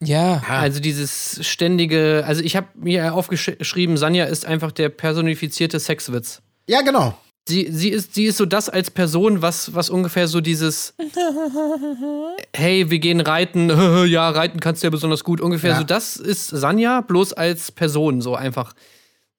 Ja. 0.00 0.42
Also 0.48 0.78
dieses 0.78 1.44
ständige, 1.44 2.22
also 2.26 2.42
ich 2.42 2.54
habe 2.54 2.68
mir 2.74 3.14
aufgeschrieben, 3.14 3.96
Sanja 3.96 4.26
ist 4.26 4.44
einfach 4.44 4.70
der 4.70 4.88
personifizierte 4.90 5.80
Sexwitz. 5.80 6.42
Ja, 6.68 6.82
genau. 6.82 7.16
Sie, 7.48 7.68
sie, 7.70 7.90
ist, 7.90 8.14
sie 8.14 8.24
ist 8.24 8.38
so 8.38 8.44
das 8.44 8.68
als 8.68 8.90
Person, 8.90 9.40
was, 9.40 9.72
was 9.72 9.88
ungefähr 9.88 10.26
so 10.26 10.40
dieses 10.40 10.94
Hey, 12.54 12.90
wir 12.90 12.98
gehen 12.98 13.20
reiten, 13.20 13.68
ja, 14.08 14.28
reiten 14.30 14.60
kannst 14.60 14.82
du 14.82 14.86
ja 14.86 14.90
besonders 14.90 15.24
gut. 15.24 15.40
Ungefähr 15.40 15.70
Ja. 15.70 15.78
so, 15.78 15.84
das 15.84 16.16
ist 16.16 16.48
Sanja, 16.48 17.00
bloß 17.02 17.32
als 17.34 17.70
Person, 17.72 18.20
so 18.20 18.34
einfach. 18.34 18.72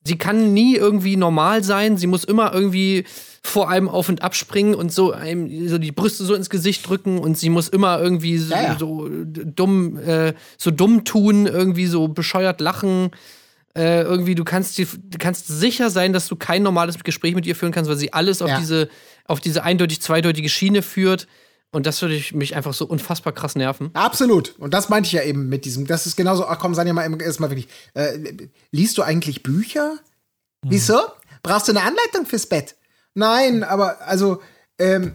Sie 0.06 0.18
kann 0.18 0.54
nie 0.54 0.76
irgendwie 0.76 1.18
normal 1.18 1.64
sein, 1.66 1.98
sie 1.98 2.08
muss 2.08 2.24
immer 2.24 2.54
irgendwie 2.54 3.04
vor 3.44 3.70
einem 3.70 3.90
auf 3.90 4.08
und 4.08 4.22
abspringen 4.22 4.74
und 4.74 4.92
so 4.92 5.12
einem 5.12 5.68
so 5.68 5.78
die 5.78 5.92
Brüste 5.92 6.24
so 6.24 6.34
ins 6.34 6.50
Gesicht 6.50 6.88
drücken 6.88 7.18
und 7.20 7.38
sie 7.38 7.50
muss 7.50 7.68
immer 7.68 8.00
irgendwie 8.00 8.38
so, 8.38 8.54
Ja, 8.54 8.62
ja. 8.64 8.78
so 8.80 9.10
dumm, 9.10 9.98
äh, 10.00 10.34
so 10.58 10.72
dumm 10.72 11.04
tun, 11.04 11.46
irgendwie 11.46 11.88
so 11.88 12.08
bescheuert 12.08 12.62
lachen. 12.62 13.12
Äh, 13.78 14.02
irgendwie, 14.02 14.34
du 14.34 14.44
kannst, 14.44 14.78
dir, 14.80 14.88
du 14.92 15.18
kannst 15.20 15.48
sicher 15.48 15.90
sein, 15.92 16.12
dass 16.12 16.28
du 16.28 16.36
kein 16.36 16.64
normales 16.64 17.02
Gespräch 17.04 17.36
mit 17.36 17.46
ihr 17.46 17.56
führen 17.56 17.72
kannst, 17.72 17.90
weil 17.90 17.98
sie 17.98 18.12
alles 18.12 18.42
auf 18.42 18.50
Ja. 18.50 18.60
diese, 18.60 18.90
auf 19.26 19.40
diese 19.40 19.64
eindeutig 19.64 20.02
zweideutige 20.02 20.50
Schiene 20.50 20.82
führt. 20.82 21.28
Und 21.72 21.86
das 21.86 22.02
würde 22.02 22.16
ich 22.16 22.34
mich 22.34 22.56
einfach 22.56 22.74
so 22.74 22.86
unfassbar 22.86 23.34
krass 23.34 23.56
nerven. 23.56 23.92
Absolut. 23.94 24.56
Und 24.58 24.74
das 24.74 24.90
meinte 24.90 25.08
ich 25.08 25.14
ja 25.14 25.22
eben 25.22 25.48
mit 25.48 25.64
diesem, 25.66 25.86
das 25.86 26.08
ist 26.08 26.16
genauso, 26.16 26.48
ach 26.48 26.58
komm, 26.60 26.74
sei 26.74 26.86
ja 26.86 26.94
mal 26.94 27.22
erstmal 27.22 27.52
wirklich, 27.52 27.68
äh, 27.94 28.18
liest 28.72 28.98
du 28.98 29.04
eigentlich 29.04 29.44
Bücher? 29.44 29.98
Wieso? 30.66 31.00
Brauchst 31.44 31.68
du 31.68 31.74
eine 31.74 31.82
Anleitung 31.84 32.26
fürs 32.26 32.48
Bett? 32.48 32.76
Nein, 33.14 33.64
aber 33.64 34.02
also, 34.08 34.42
ähm, 34.80 35.14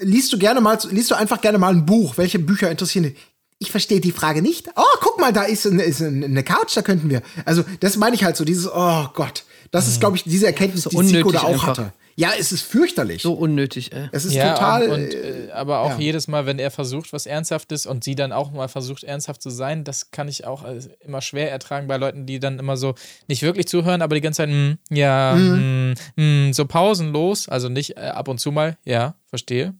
liest 0.00 0.32
du 0.32 0.38
gerne 0.38 0.60
mal, 0.60 0.78
liest 0.90 1.10
du 1.10 1.14
einfach 1.14 1.40
gerne 1.40 1.58
mal 1.58 1.72
ein 1.72 1.86
Buch? 1.86 2.16
Welche 2.18 2.38
Bücher 2.38 2.70
interessieren 2.70 3.04
dich? 3.04 3.16
Ich 3.62 3.70
verstehe 3.70 4.00
die 4.00 4.12
Frage 4.12 4.42
nicht. 4.42 4.68
Oh, 4.76 4.82
guck 5.00 5.20
mal, 5.20 5.32
da 5.32 5.44
ist 5.44 5.66
eine, 5.66 5.82
ist 5.84 6.02
eine 6.02 6.42
Couch, 6.42 6.76
da 6.76 6.82
könnten 6.82 7.08
wir. 7.10 7.22
Also, 7.44 7.64
das 7.80 7.96
meine 7.96 8.16
ich 8.16 8.24
halt 8.24 8.36
so, 8.36 8.44
dieses, 8.44 8.68
oh 8.68 9.06
Gott. 9.14 9.44
Das 9.70 9.86
ist, 9.88 10.00
glaube 10.00 10.16
ich, 10.16 10.24
diese 10.24 10.46
Erkenntnis, 10.46 10.82
So 10.82 10.90
die 10.90 11.06
Zico 11.06 11.30
da 11.30 11.40
unnötig 11.40 11.40
auch 11.40 11.48
einfach. 11.48 11.66
hatte. 11.68 11.92
Ja, 12.14 12.32
es 12.38 12.52
ist 12.52 12.60
fürchterlich. 12.62 13.22
So 13.22 13.32
unnötig, 13.32 13.92
ey. 13.94 14.08
Es 14.12 14.26
ist 14.26 14.34
ja, 14.34 14.52
total. 14.52 14.90
und, 14.90 15.14
äh, 15.14 15.46
äh, 15.46 15.50
aber 15.52 15.78
auch 15.80 15.92
ja. 15.92 15.98
jedes 15.98 16.28
Mal, 16.28 16.44
wenn 16.44 16.58
er 16.58 16.70
versucht, 16.70 17.10
was 17.14 17.24
Ernsthaftes 17.24 17.86
und 17.86 18.04
sie 18.04 18.14
dann 18.14 18.32
auch 18.32 18.52
mal 18.52 18.68
versucht, 18.68 19.04
ernsthaft 19.04 19.40
zu 19.40 19.48
sein, 19.48 19.82
das 19.84 20.10
kann 20.10 20.28
ich 20.28 20.44
auch 20.46 20.64
äh, 20.64 20.78
immer 21.00 21.22
schwer 21.22 21.50
ertragen 21.50 21.86
bei 21.86 21.96
Leuten, 21.96 22.26
die 22.26 22.38
dann 22.38 22.58
immer 22.58 22.76
so 22.76 22.94
nicht 23.28 23.40
wirklich 23.42 23.66
zuhören, 23.66 24.02
aber 24.02 24.14
die 24.14 24.20
ganze 24.20 24.38
Zeit, 24.38 24.50
mm, 24.50 24.72
ja, 24.90 25.34
Mhm. 25.36 25.94
mm, 26.16 26.48
mm, 26.48 26.52
so 26.52 26.66
pausenlos, 26.66 27.48
also 27.48 27.70
nicht 27.70 27.96
äh, 27.96 28.00
ab 28.00 28.28
und 28.28 28.38
zu 28.38 28.52
mal, 28.52 28.76
ja, 28.84 29.14
verstehe, 29.30 29.74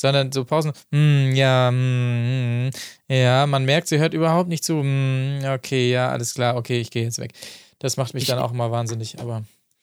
sondern 0.00 0.32
so 0.32 0.44
Pausen, 0.44 0.72
mm, 0.90 1.32
ja, 1.34 1.70
mm, 1.70 2.70
ja, 3.08 3.46
man 3.46 3.64
merkt, 3.64 3.88
sie 3.88 3.98
hört 3.98 4.14
überhaupt 4.14 4.48
nicht 4.48 4.64
zu, 4.64 4.74
mm, 4.74 5.40
okay, 5.54 5.90
ja, 5.90 6.10
alles 6.10 6.34
klar, 6.34 6.56
okay, 6.56 6.80
ich 6.80 6.90
gehe 6.90 7.04
jetzt 7.04 7.18
weg. 7.18 7.32
Das 7.78 7.96
macht 7.96 8.14
mich 8.14 8.24
Ich- 8.24 8.28
dann 8.28 8.38
auch 8.38 8.52
immer 8.52 8.70
wahnsinnig, 8.70 9.18
aber 9.20 9.42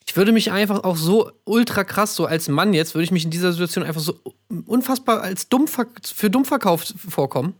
Ich 0.09 0.15
würde 0.15 0.31
mich 0.31 0.51
einfach 0.53 0.83
auch 0.85 0.95
so 0.95 1.31
ultra 1.43 1.83
krass, 1.83 2.15
so 2.15 2.25
als 2.25 2.47
Mann 2.47 2.73
jetzt, 2.73 2.95
würde 2.95 3.03
ich 3.03 3.11
mich 3.11 3.25
in 3.25 3.29
dieser 3.31 3.51
Situation 3.51 3.83
einfach 3.83 3.99
so 4.01 4.17
unfassbar 4.65 5.21
als 5.21 5.49
dumm 5.49 5.67
für 5.67 6.29
dumm 6.29 6.45
verkauft 6.45 6.95
vorkommen. 6.97 7.53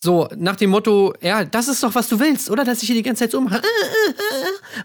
So, 0.00 0.28
nach 0.36 0.54
dem 0.56 0.70
Motto, 0.70 1.12
ja, 1.20 1.44
das 1.44 1.66
ist 1.66 1.82
doch, 1.82 1.94
was 1.96 2.08
du 2.08 2.20
willst, 2.20 2.50
oder? 2.50 2.64
Dass 2.64 2.82
ich 2.82 2.86
hier 2.86 2.94
die 2.96 3.02
ganze 3.02 3.24
Zeit 3.24 3.32
so 3.32 3.38
umhaue. 3.38 3.60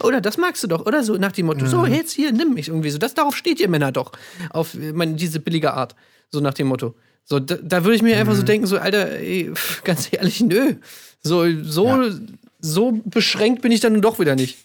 Oder 0.03 0.22
das 0.22 0.38
magst 0.38 0.64
du 0.64 0.68
doch, 0.68 0.86
oder? 0.88 1.03
So 1.03 1.16
nach 1.18 1.32
dem 1.32 1.45
Motto, 1.45 1.68
so, 1.68 1.86
jetzt 1.86 2.14
hier, 2.14 2.32
nimm 2.32 2.53
mich 2.55 2.68
irgendwie 2.70 2.89
so. 2.89 2.97
Das, 2.97 3.14
darauf 3.14 3.36
steht 3.36 3.59
ihr 3.59 3.70
Männer 3.70 3.91
doch. 3.91 4.11
Auf 4.49 4.74
äh, 4.74 4.91
meine, 4.91 5.14
diese 5.14 5.39
billige 5.39 5.74
Art. 5.74 5.95
So 6.32 6.39
nach 6.39 6.55
dem 6.55 6.68
Motto. 6.68 6.95
So, 7.26 7.39
da, 7.39 7.55
da 7.61 7.84
würde 7.84 7.95
ich 7.95 8.01
mir 8.01 8.18
einfach 8.18 8.34
so 8.36 8.41
denken, 8.41 8.66
so, 8.66 8.78
Alter, 8.80 9.11
ey, 9.20 9.51
pff, 9.53 9.84
ganz 9.84 10.09
ehrlich, 10.11 10.41
nö. 10.41 10.76
So, 11.22 11.45
so, 11.61 11.88
Ja. 11.88 12.09
so 12.59 12.99
beschränkt 13.05 13.61
bin 13.61 13.72
ich 13.72 13.82
dann 13.82 14.01
doch 14.01 14.20
wieder 14.20 14.36
nicht. 14.36 14.57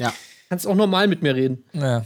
ja. 0.00 0.12
Kannst 0.48 0.66
auch 0.66 0.74
normal 0.74 1.08
mit 1.08 1.22
mir 1.22 1.34
reden. 1.34 1.64
Ja. 1.72 2.04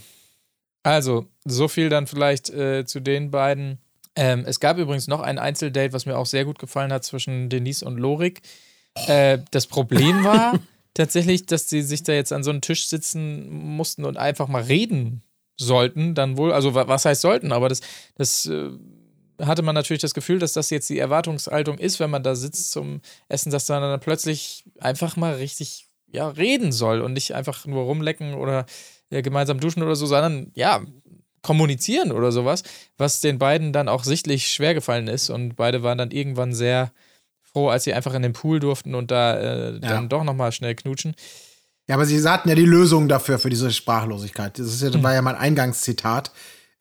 Also, 0.84 1.26
so 1.44 1.66
viel 1.66 1.88
dann 1.88 2.06
vielleicht 2.06 2.48
äh, 2.50 2.84
zu 2.84 3.00
den 3.00 3.32
beiden. 3.32 3.78
Ähm, 4.16 4.44
es 4.46 4.60
gab 4.60 4.78
übrigens 4.78 5.08
noch 5.08 5.20
ein 5.20 5.38
Einzeldate, 5.38 5.92
was 5.92 6.06
mir 6.06 6.16
auch 6.16 6.26
sehr 6.26 6.44
gut 6.44 6.58
gefallen 6.58 6.92
hat 6.92 7.04
zwischen 7.04 7.48
Denise 7.48 7.84
und 7.84 7.98
Lorik. 7.98 8.40
Äh, 9.06 9.38
das 9.50 9.66
Problem 9.66 10.24
war 10.24 10.58
tatsächlich, 10.94 11.46
dass 11.46 11.68
sie 11.68 11.82
sich 11.82 12.02
da 12.02 12.12
jetzt 12.12 12.32
an 12.32 12.42
so 12.42 12.50
einen 12.50 12.62
Tisch 12.62 12.88
sitzen 12.88 13.48
mussten 13.50 14.04
und 14.04 14.16
einfach 14.16 14.48
mal 14.48 14.62
reden 14.62 15.22
sollten. 15.58 16.14
Dann 16.14 16.36
wohl, 16.38 16.52
also 16.52 16.74
wa- 16.74 16.88
was 16.88 17.04
heißt 17.04 17.20
sollten, 17.20 17.52
aber 17.52 17.68
das, 17.68 17.80
das 18.14 18.46
äh, 18.46 18.70
hatte 19.42 19.60
man 19.62 19.74
natürlich 19.74 20.00
das 20.00 20.14
Gefühl, 20.14 20.38
dass 20.38 20.54
das 20.54 20.70
jetzt 20.70 20.88
die 20.88 20.98
Erwartungshaltung 20.98 21.76
ist, 21.78 22.00
wenn 22.00 22.08
man 22.10 22.22
da 22.22 22.34
sitzt 22.34 22.70
zum 22.70 23.02
Essen, 23.28 23.50
dass 23.52 23.68
man 23.68 23.82
dann 23.82 24.00
plötzlich 24.00 24.64
einfach 24.80 25.16
mal 25.16 25.34
richtig 25.34 25.88
ja, 26.10 26.28
reden 26.28 26.72
soll 26.72 27.02
und 27.02 27.12
nicht 27.12 27.34
einfach 27.34 27.66
nur 27.66 27.82
rumlecken 27.84 28.32
oder 28.34 28.64
ja, 29.10 29.20
gemeinsam 29.20 29.60
duschen 29.60 29.82
oder 29.82 29.94
so, 29.94 30.06
sondern 30.06 30.52
ja, 30.54 30.80
kommunizieren 31.46 32.10
oder 32.10 32.32
sowas, 32.32 32.64
was 32.98 33.20
den 33.20 33.38
beiden 33.38 33.72
dann 33.72 33.88
auch 33.88 34.02
sichtlich 34.02 34.48
schwer 34.48 34.74
gefallen 34.74 35.06
ist 35.06 35.30
und 35.30 35.54
beide 35.54 35.82
waren 35.84 35.96
dann 35.96 36.10
irgendwann 36.10 36.52
sehr 36.52 36.90
froh, 37.40 37.68
als 37.68 37.84
sie 37.84 37.94
einfach 37.94 38.14
in 38.14 38.22
den 38.22 38.32
Pool 38.32 38.58
durften 38.58 38.96
und 38.96 39.10
da 39.12 39.38
äh, 39.38 39.80
dann 39.80 40.08
doch 40.08 40.24
nochmal 40.24 40.50
schnell 40.50 40.74
knutschen. 40.74 41.14
Ja, 41.88 41.94
aber 41.94 42.04
sie 42.04 42.20
hatten 42.28 42.48
ja 42.48 42.56
die 42.56 42.64
Lösung 42.66 43.08
dafür, 43.08 43.38
für 43.38 43.48
diese 43.48 43.70
Sprachlosigkeit. 43.70 44.58
Das 44.58 44.66
ist 44.66 44.82
ja, 44.82 45.02
war 45.04 45.14
ja 45.14 45.22
mein 45.22 45.36
Eingangszitat. 45.36 46.32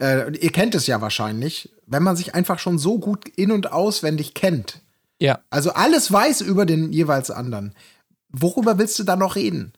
Äh, 0.01 0.35
ihr 0.37 0.51
kennt 0.51 0.73
es 0.73 0.87
ja 0.87 0.99
wahrscheinlich, 0.99 1.69
wenn 1.85 2.01
man 2.01 2.15
sich 2.15 2.33
einfach 2.33 2.57
schon 2.57 2.79
so 2.79 2.97
gut 2.97 3.29
in- 3.29 3.51
und 3.51 3.71
auswendig 3.71 4.33
kennt. 4.33 4.81
Ja, 5.21 5.39
Also 5.51 5.73
alles 5.73 6.11
weiß 6.11 6.41
über 6.41 6.65
den 6.65 6.91
jeweils 6.91 7.29
anderen. 7.29 7.75
Worüber 8.29 8.79
willst 8.79 8.97
du 8.97 9.03
da 9.03 9.15
noch 9.15 9.35
reden? 9.35 9.73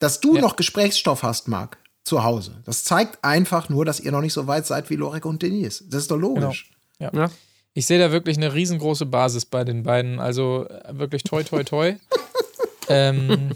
Dass 0.00 0.20
du 0.20 0.34
Ja. 0.34 0.40
noch 0.42 0.56
Gesprächsstoff 0.56 1.22
hast, 1.22 1.48
Marc, 1.48 1.78
zu 2.06 2.22
Hause. 2.24 2.52
Das 2.64 2.84
zeigt 2.84 3.22
einfach 3.24 3.68
nur, 3.68 3.84
dass 3.84 4.00
ihr 4.00 4.12
noch 4.12 4.20
nicht 4.20 4.32
so 4.32 4.46
weit 4.46 4.64
seid 4.66 4.88
wie 4.90 4.94
Lorek 4.96 5.24
und 5.26 5.42
Denise. 5.42 5.84
Das 5.88 6.02
ist 6.02 6.10
doch 6.10 6.16
logisch. 6.16 6.70
ja. 6.98 7.10
Ja. 7.12 7.30
Ich 7.74 7.84
sehe 7.84 7.98
da 7.98 8.10
wirklich 8.10 8.38
eine 8.38 8.54
riesengroße 8.54 9.04
Basis 9.04 9.44
bei 9.44 9.62
den 9.62 9.82
beiden. 9.82 10.18
Also 10.18 10.66
äh, 10.66 10.96
wirklich 10.98 11.24
toi, 11.24 11.42
toi, 11.42 11.62
toi. 11.62 11.94
ähm, 12.88 13.50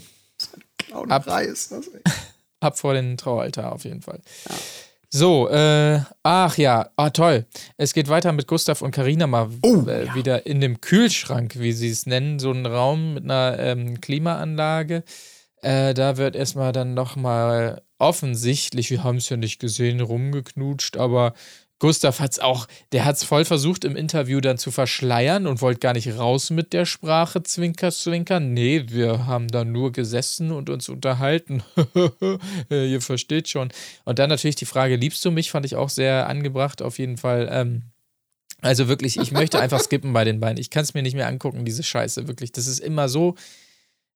Ab- 1.09 1.25
ist 1.41 1.71
das. 1.71 1.87
ey. 1.87 2.01
ab 2.59 2.77
vor 2.77 2.93
den 2.93 3.17
Traualtar 3.17 3.71
auf 3.71 3.83
jeden 3.83 4.01
Fall. 4.03 4.19
So, 5.09 5.49
äh, 5.49 6.01
ach 6.21 6.55
ja, 6.57 6.89
ah 6.97 7.09
toll. 7.09 7.45
Es 7.77 7.93
geht 7.93 8.09
weiter 8.09 8.31
mit 8.31 8.47
Gustav 8.47 8.81
und 8.83 8.91
Karina 8.91 9.25
mal 9.27 9.49
Oh, 9.63 9.85
äh, 9.87 10.05
ja. 10.05 10.13
wieder 10.15 10.45
in 10.45 10.61
dem 10.61 10.79
Kühlschrank, 10.81 11.55
wie 11.57 11.73
sie 11.73 11.89
es 11.89 12.05
nennen, 12.05 12.37
so 12.37 12.51
ein 12.51 12.65
Raum 12.67 13.15
mit 13.15 13.23
einer 13.23 13.57
ähm, 13.59 13.99
Klimaanlage. 14.01 15.03
Äh, 15.61 15.93
da 15.93 16.17
wird 16.17 16.35
erstmal 16.35 16.71
dann 16.71 16.93
nochmal 16.93 17.81
offensichtlich, 17.99 18.89
wir 18.89 19.03
haben 19.03 19.17
es 19.17 19.29
ja 19.29 19.37
nicht 19.37 19.59
gesehen, 19.59 20.01
rumgeknutscht, 20.01 20.97
aber 20.97 21.33
Gustav 21.81 22.19
hat 22.19 22.33
es 22.33 22.39
auch, 22.39 22.67
der 22.91 23.05
hat 23.05 23.15
es 23.15 23.23
voll 23.23 23.43
versucht 23.43 23.85
im 23.85 23.95
Interview 23.95 24.39
dann 24.39 24.59
zu 24.59 24.69
verschleiern 24.69 25.47
und 25.47 25.63
wollte 25.63 25.79
gar 25.79 25.93
nicht 25.93 26.15
raus 26.15 26.51
mit 26.51 26.73
der 26.73 26.85
Sprache, 26.85 27.41
Zwinker, 27.41 27.89
Zwinker. 27.91 28.39
Nee, 28.39 28.85
wir 28.89 29.25
haben 29.25 29.47
da 29.47 29.65
nur 29.65 29.91
gesessen 29.91 30.51
und 30.51 30.69
uns 30.69 30.89
unterhalten. 30.89 31.63
Äh, 32.69 32.91
Ihr 32.91 33.01
versteht 33.01 33.49
schon. 33.49 33.69
Und 34.05 34.19
dann 34.19 34.29
natürlich 34.29 34.55
die 34.55 34.65
Frage, 34.65 34.95
liebst 34.95 35.25
du 35.25 35.31
mich, 35.31 35.51
fand 35.51 35.65
ich 35.65 35.75
auch 35.75 35.89
sehr 35.89 36.27
angebracht, 36.27 36.81
auf 36.81 36.99
jeden 36.99 37.17
Fall. 37.17 37.49
Ähm, 37.51 37.83
also 38.61 38.87
wirklich, 38.87 39.17
ich 39.17 39.31
möchte 39.31 39.59
einfach 39.59 39.79
skippen 39.79 40.13
bei 40.13 40.23
den 40.23 40.39
beiden. 40.39 40.59
Ich 40.59 40.69
kann 40.69 40.83
es 40.83 40.93
mir 40.93 41.01
nicht 41.01 41.15
mehr 41.15 41.27
angucken, 41.27 41.65
diese 41.65 41.83
Scheiße, 41.83 42.27
wirklich. 42.27 42.51
Das 42.51 42.67
ist 42.67 42.79
immer 42.79 43.09
so, 43.09 43.35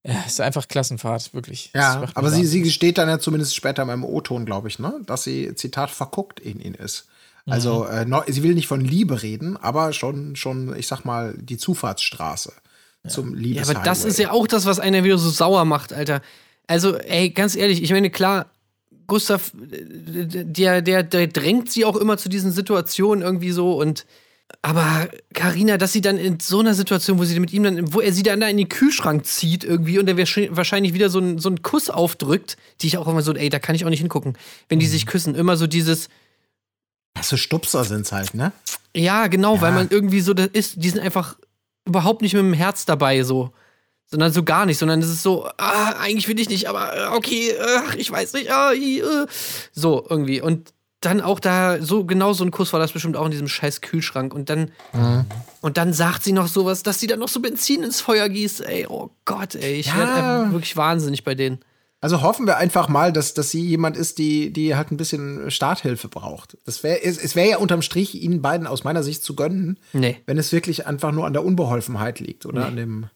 ja, 0.05 0.23
ist 0.27 0.39
einfach 0.39 0.67
Klassenfahrt, 0.67 1.33
wirklich. 1.33 1.71
Ja, 1.73 2.05
aber 2.13 2.29
sie, 2.29 2.45
sie 2.45 2.61
gesteht 2.61 2.97
dann 2.97 3.09
ja 3.09 3.19
zumindest 3.19 3.55
später 3.55 3.81
im 3.91 4.03
O-Ton, 4.03 4.45
glaube 4.45 4.67
ich, 4.67 4.77
ne? 4.79 4.93
dass 5.05 5.23
sie, 5.23 5.55
Zitat, 5.55 5.89
verguckt 5.89 6.39
in 6.39 6.59
ihn 6.59 6.75
ist. 6.75 7.07
Also, 7.47 7.85
Mhm. 7.89 8.13
äh, 8.13 8.31
sie 8.31 8.41
will 8.43 8.53
nicht 8.55 8.67
von 8.67 8.81
Liebe 8.81 9.21
reden, 9.21 9.55
aber 9.57 9.93
schon, 9.93 10.35
schon, 10.35 10.75
ich 10.75 10.87
sag 10.87 11.05
mal, 11.05 11.35
die 11.37 11.57
Zufahrtsstraße 11.57 12.53
zum 13.07 13.35
Ja, 13.35 13.39
Liebes 13.39 13.69
aber 13.69 13.79
das 13.81 14.03
ist 14.03 14.17
ja 14.17 14.31
auch 14.31 14.47
das, 14.47 14.65
was 14.65 14.79
einer 14.79 15.03
wieder 15.03 15.17
so 15.17 15.29
sauer 15.29 15.63
macht, 15.65 15.93
Alter. 15.93 16.21
Also, 16.67 16.95
ey, 16.97 17.29
ganz 17.29 17.55
ehrlich, 17.55 17.83
ich 17.83 17.91
meine, 17.91 18.09
klar, 18.09 18.47
Gustav, 19.07 19.53
äh, 19.71 20.25
der, 20.43 20.81
der, 20.81 21.03
der 21.03 21.27
drängt 21.27 21.71
sie 21.71 21.85
auch 21.85 21.95
immer 21.97 22.17
zu 22.17 22.29
diesen 22.29 22.51
Situationen 22.51 23.23
irgendwie 23.23 23.51
so 23.51 23.79
und 23.79 24.05
aber 24.61 25.09
Karina, 25.33 25.77
dass 25.77 25.91
sie 25.91 26.01
dann 26.01 26.17
in 26.17 26.39
so 26.39 26.59
einer 26.59 26.73
Situation, 26.73 27.17
wo 27.19 27.23
sie 27.23 27.39
mit 27.39 27.51
ihm 27.53 27.63
dann, 27.63 27.93
wo 27.93 27.99
er 28.01 28.13
sie 28.13 28.23
dann 28.23 28.39
da 28.41 28.47
in 28.47 28.57
den 28.57 28.69
Kühlschrank 28.69 29.25
zieht 29.25 29.63
irgendwie 29.63 29.97
und 29.99 30.09
wahrsch- 30.09 30.49
wahrscheinlich 30.51 30.93
wieder 30.93 31.09
so 31.09 31.17
einen 31.19 31.39
so 31.39 31.49
einen 31.49 31.61
Kuss 31.61 31.89
aufdrückt, 31.89 32.57
die 32.81 32.87
ich 32.87 32.97
auch 32.97 33.07
immer 33.07 33.21
so, 33.21 33.33
ey, 33.33 33.49
da 33.49 33.59
kann 33.59 33.75
ich 33.75 33.85
auch 33.85 33.89
nicht 33.89 33.99
hingucken, 34.01 34.37
wenn 34.69 34.79
die 34.79 34.87
sich 34.87 35.05
küssen, 35.07 35.35
immer 35.35 35.57
so 35.57 35.65
dieses, 35.67 36.09
für 37.21 37.37
Stupser 37.37 37.83
sind's 37.85 38.11
halt, 38.11 38.33
ne? 38.33 38.51
ja, 38.95 39.27
genau, 39.27 39.55
Ja. 39.55 39.61
weil 39.61 39.71
man 39.71 39.87
irgendwie 39.89 40.21
so 40.21 40.33
das 40.33 40.47
ist, 40.47 40.75
die 40.83 40.89
sind 40.89 40.99
einfach 41.01 41.37
überhaupt 41.85 42.21
nicht 42.21 42.33
mit 42.33 42.41
dem 42.43 42.53
Herz 42.53 42.85
dabei 42.85 43.23
so. 43.23 43.51
Sondern 44.07 44.31
so 44.31 44.43
gar 44.43 44.67
nicht, 44.67 44.77
sondern 44.77 45.01
es 45.01 45.09
ist 45.09 45.23
so, 45.23 45.47
ah, 45.57 45.95
eigentlich 45.99 46.27
will 46.27 46.39
ich 46.39 46.47
nicht, 46.47 46.69
aber 46.69 46.95
äh, 46.95 47.07
okay, 47.15 47.55
ach, 47.59 47.95
ich 47.95 48.11
weiß 48.11 48.33
nicht, 48.33 48.51
ah, 48.51 48.71
i, 48.71 48.99
äh. 48.99 49.25
so 49.73 50.05
irgendwie. 50.07 50.41
Und 50.41 50.73
dann 51.01 51.21
auch 51.21 51.39
da, 51.39 51.81
so 51.81 52.05
genau 52.05 52.33
so 52.33 52.43
ein 52.43 52.51
Kuss 52.51 52.73
war 52.73 52.79
das 52.79 52.91
bestimmt 52.93 53.15
auch 53.17 53.25
in 53.25 53.31
diesem 53.31 53.47
scheiß 53.47 53.81
Kühlschrank. 53.81 54.33
Und 54.33 54.49
dann, 54.49 54.71
und 55.61 55.77
dann 55.77 55.93
sagt 55.93 56.23
sie 56.23 56.31
noch 56.31 56.47
sowas, 56.47 56.81
dass 56.83 56.99
sie 56.99 57.07
dann 57.07 57.19
noch 57.19 57.27
so 57.27 57.39
Benzin 57.41 57.83
ins 57.83 58.01
Feuer 58.01 58.27
gießt. 58.29 58.61
Ey, 58.61 58.87
oh 58.89 59.11
Gott, 59.25 59.55
ey, 59.55 59.73
ich 59.75 59.87
Ja. 59.87 59.97
werde 59.97 60.51
wirklich 60.51 60.75
wahnsinnig 60.77 61.23
bei 61.23 61.35
denen. 61.35 61.59
Also 62.01 62.21
hoffen 62.21 62.45
wir 62.45 62.57
einfach 62.57 62.87
mal, 62.87 63.11
dass, 63.11 63.33
dass 63.33 63.49
sie 63.51 63.61
jemand 63.65 63.97
ist, 63.97 64.17
die, 64.19 64.51
die 64.53 64.75
halt 64.75 64.91
ein 64.91 64.97
bisschen 64.97 65.49
Starthilfe 65.49 66.07
braucht. 66.07 66.57
Das 66.65 66.83
wär, 66.83 67.03
es, 67.05 67.17
es 67.17 67.35
wäre 67.35 67.49
ja 67.49 67.57
unterm 67.57 67.81
Strich 67.81 68.21
ihnen 68.21 68.41
beiden 68.41 68.67
aus 68.67 68.83
meiner 68.83 69.01
Sicht 69.01 69.23
zu 69.23 69.35
gönnen, 69.35 69.79
Nee. 69.93 70.17
wenn 70.27 70.37
es 70.37 70.51
wirklich 70.51 70.85
einfach 70.85 71.11
nur 71.11 71.25
an 71.25 71.33
der 71.33 71.43
Unbeholfenheit 71.43 72.19
liegt 72.19 72.45
oder 72.45 72.65
an 72.67 72.75
dem. 72.75 73.09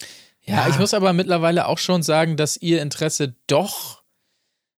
Ja, 0.44 0.68
ich 0.70 0.80
muss 0.80 0.96
aber 0.96 1.14
mittlerweile 1.14 1.68
auch 1.68 1.78
schon 1.78 2.02
sagen, 2.02 2.36
dass 2.36 2.58
ihr 2.58 2.82
Interesse 2.82 3.36
doch. 3.48 3.99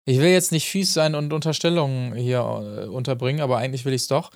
Ich 0.10 0.18
will 0.18 0.30
jetzt 0.30 0.52
nicht 0.52 0.68
fies 0.68 0.92
sein 0.92 1.14
und 1.14 1.32
Unterstellungen 1.34 2.16
hier 2.16 2.40
äh, 2.40 2.88
unterbringen, 2.88 3.42
aber 3.42 3.60
eigentlich 3.60 3.86
will 3.86 3.94
ich 3.94 4.02
es 4.02 4.08
doch. 4.08 4.32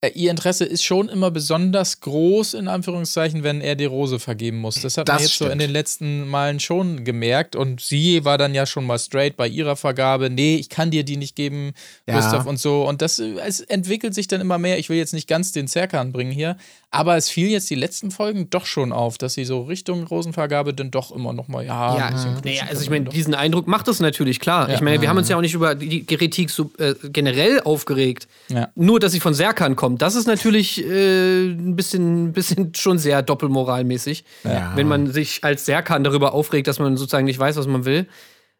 Äh, 0.00 0.10
ihr 0.14 0.30
Interesse 0.30 0.64
ist 0.64 0.84
schon 0.84 1.08
immer 1.08 1.30
besonders 1.32 2.00
groß, 2.00 2.54
in 2.54 2.68
Anführungszeichen, 2.68 3.42
wenn 3.42 3.60
er 3.60 3.74
die 3.74 3.84
Rose 3.86 4.18
vergeben 4.20 4.58
muss. 4.58 4.76
Das 4.80 4.96
hat 4.96 5.08
man 5.08 5.16
Das 5.16 5.24
jetzt 5.24 5.38
so 5.38 5.46
in 5.46 5.50
stimmt. 5.50 5.62
den 5.62 5.70
letzten 5.70 6.28
Malen 6.28 6.60
schon 6.60 7.04
gemerkt. 7.04 7.56
Und 7.56 7.80
sie 7.80 8.24
war 8.24 8.38
dann 8.38 8.54
ja 8.54 8.64
schon 8.66 8.86
mal 8.86 8.98
straight 8.98 9.36
bei 9.36 9.48
ihrer 9.48 9.74
Vergabe. 9.74 10.30
Nee, 10.30 10.54
ich 10.56 10.68
kann 10.68 10.92
dir 10.92 11.02
die 11.02 11.16
nicht 11.16 11.34
geben, 11.34 11.72
Ja. 12.06 12.14
Gustav 12.16 12.46
und 12.46 12.58
so. 12.60 12.86
Und 12.86 13.02
das 13.02 13.18
äh, 13.18 13.34
es 13.44 13.60
entwickelt 13.60 14.14
sich 14.14 14.28
dann 14.28 14.40
immer 14.40 14.58
mehr. 14.58 14.78
Ich 14.78 14.88
will 14.88 14.96
jetzt 14.98 15.14
nicht 15.14 15.26
ganz 15.26 15.50
den 15.50 15.66
Zerkan 15.66 16.12
bringen 16.12 16.30
hier, 16.30 16.56
aber 16.92 17.16
es 17.16 17.28
fiel 17.28 17.48
jetzt 17.48 17.68
die 17.68 17.74
letzten 17.74 18.12
Folgen 18.12 18.50
doch 18.50 18.66
schon 18.66 18.92
auf, 18.92 19.18
dass 19.18 19.34
sie 19.34 19.44
so 19.44 19.62
Richtung 19.62 20.04
Rosenvergabe 20.04 20.74
dann 20.74 20.92
doch 20.92 21.10
immer 21.10 21.32
noch 21.32 21.48
mal, 21.48 21.64
ja, 21.66 22.10
bisschen 22.10 22.34
Ja, 22.36 22.40
naja, 22.44 22.62
also 22.70 22.82
ich 22.82 22.90
meine, 22.90 23.06
diesen 23.10 23.34
Eindruck 23.34 23.66
macht 23.66 23.88
es 23.88 23.98
natürlich, 23.98 24.38
klar. 24.38 24.68
Ja. 24.68 24.74
Ich 24.76 24.80
meine, 24.80 25.00
wir 25.00 25.08
haben 25.08 25.18
uns 25.18 25.28
ja 25.28 25.36
auch 25.36 25.40
nicht 25.40 25.54
über 25.54 25.74
die 25.74 26.06
Kritik 26.06 26.50
so, 26.50 26.70
äh, 26.78 26.94
generell 27.12 27.60
aufgeregt. 27.60 28.28
Ja. 28.48 28.68
Nur, 28.76 29.00
dass 29.00 29.10
sie 29.12 29.20
von 29.20 29.34
Serkan 29.34 29.74
kommt. 29.74 29.87
Das 29.96 30.14
ist 30.14 30.26
natürlich 30.26 30.84
äh, 30.84 31.46
ein 31.46 31.76
bisschen, 31.76 32.32
bisschen 32.32 32.74
schon 32.76 32.98
sehr 32.98 33.22
doppelmoralmäßig. 33.22 34.24
Ja. 34.44 34.72
Wenn 34.74 34.88
man 34.88 35.10
sich 35.10 35.44
als 35.44 35.64
Serkan 35.64 36.04
darüber 36.04 36.34
aufregt, 36.34 36.66
dass 36.66 36.78
man 36.78 36.96
sozusagen 36.96 37.24
nicht 37.24 37.38
weiß, 37.38 37.56
was 37.56 37.66
man 37.66 37.84
will. 37.84 38.06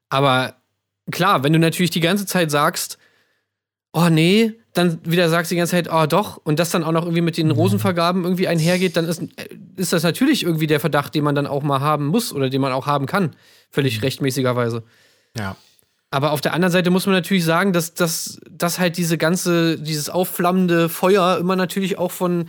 Aber 0.09 0.55
klar, 1.11 1.45
wenn 1.45 1.53
du 1.53 1.59
natürlich 1.59 1.91
die 1.91 2.01
ganze 2.01 2.25
Zeit 2.25 2.51
sagst, 2.51 2.99
oh 3.93 4.09
nee, 4.09 4.55
dann 4.75 5.01
wieder 5.05 5.29
sagst 5.29 5.51
du 5.51 5.55
die 5.55 5.59
ganze 5.59 5.73
Zeit, 5.73 5.93
oh 5.93 6.07
doch, 6.07 6.41
und 6.45 6.59
das 6.59 6.71
dann 6.71 6.85
auch 6.85 6.93
noch 6.93 7.03
irgendwie 7.03 7.21
mit 7.21 7.37
den 7.37 7.51
Rosenvergaben 7.51 8.25
irgendwie 8.25 8.49
einhergeht, 8.49 8.97
dann 8.97 9.07
ist, 9.07 9.23
ist 9.77 9.93
das 9.93 10.03
natürlich 10.03 10.45
irgendwie 10.45 10.67
der 10.67 10.81
Verdacht, 10.81 11.15
den 11.15 11.25
man 11.25 11.35
dann 11.35 11.47
auch 11.47 11.63
mal 11.63 11.81
haben 11.81 12.07
muss 12.07 12.33
oder 12.33 12.49
den 12.49 12.61
man 12.61 12.73
auch 12.73 12.87
haben 12.87 13.07
kann. 13.07 13.35
Völlig 13.71 14.03
rechtmäßigerweise. 14.03 14.85
Ja. 15.37 15.57
Aber 16.11 16.33
auf 16.33 16.41
der 16.41 16.55
anderen 16.55 16.73
Seite 16.73 16.91
muss 16.91 17.07
man 17.07 17.15
natürlich 17.15 17.45
sagen, 17.45 17.73
dass, 17.73 17.95
dass, 17.95 18.41
dass 18.51 18.79
halt 18.79 18.97
diese 18.97 19.19
ganze, 19.19 19.79
dieses 19.79 20.09
aufflammende 20.09 20.89
Feuer 20.89 21.37
immer 21.39 21.55
natürlich 21.55 21.99
auch 21.99 22.13
von, 22.13 22.49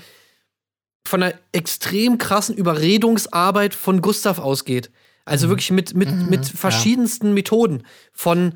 von 1.06 1.24
einer 1.24 1.36
extrem 1.52 2.18
krassen 2.18 2.56
Überredungsarbeit 2.56 3.74
von 3.74 4.02
Gustav 4.02 4.40
ausgeht. 4.40 4.92
Also 5.26 5.50
wirklich 5.50 5.72
mit, 5.72 5.94
mit, 5.94 6.10
mit 6.30 6.46
verschiedensten 6.46 7.34
Methoden. 7.34 7.84
Von 8.14 8.54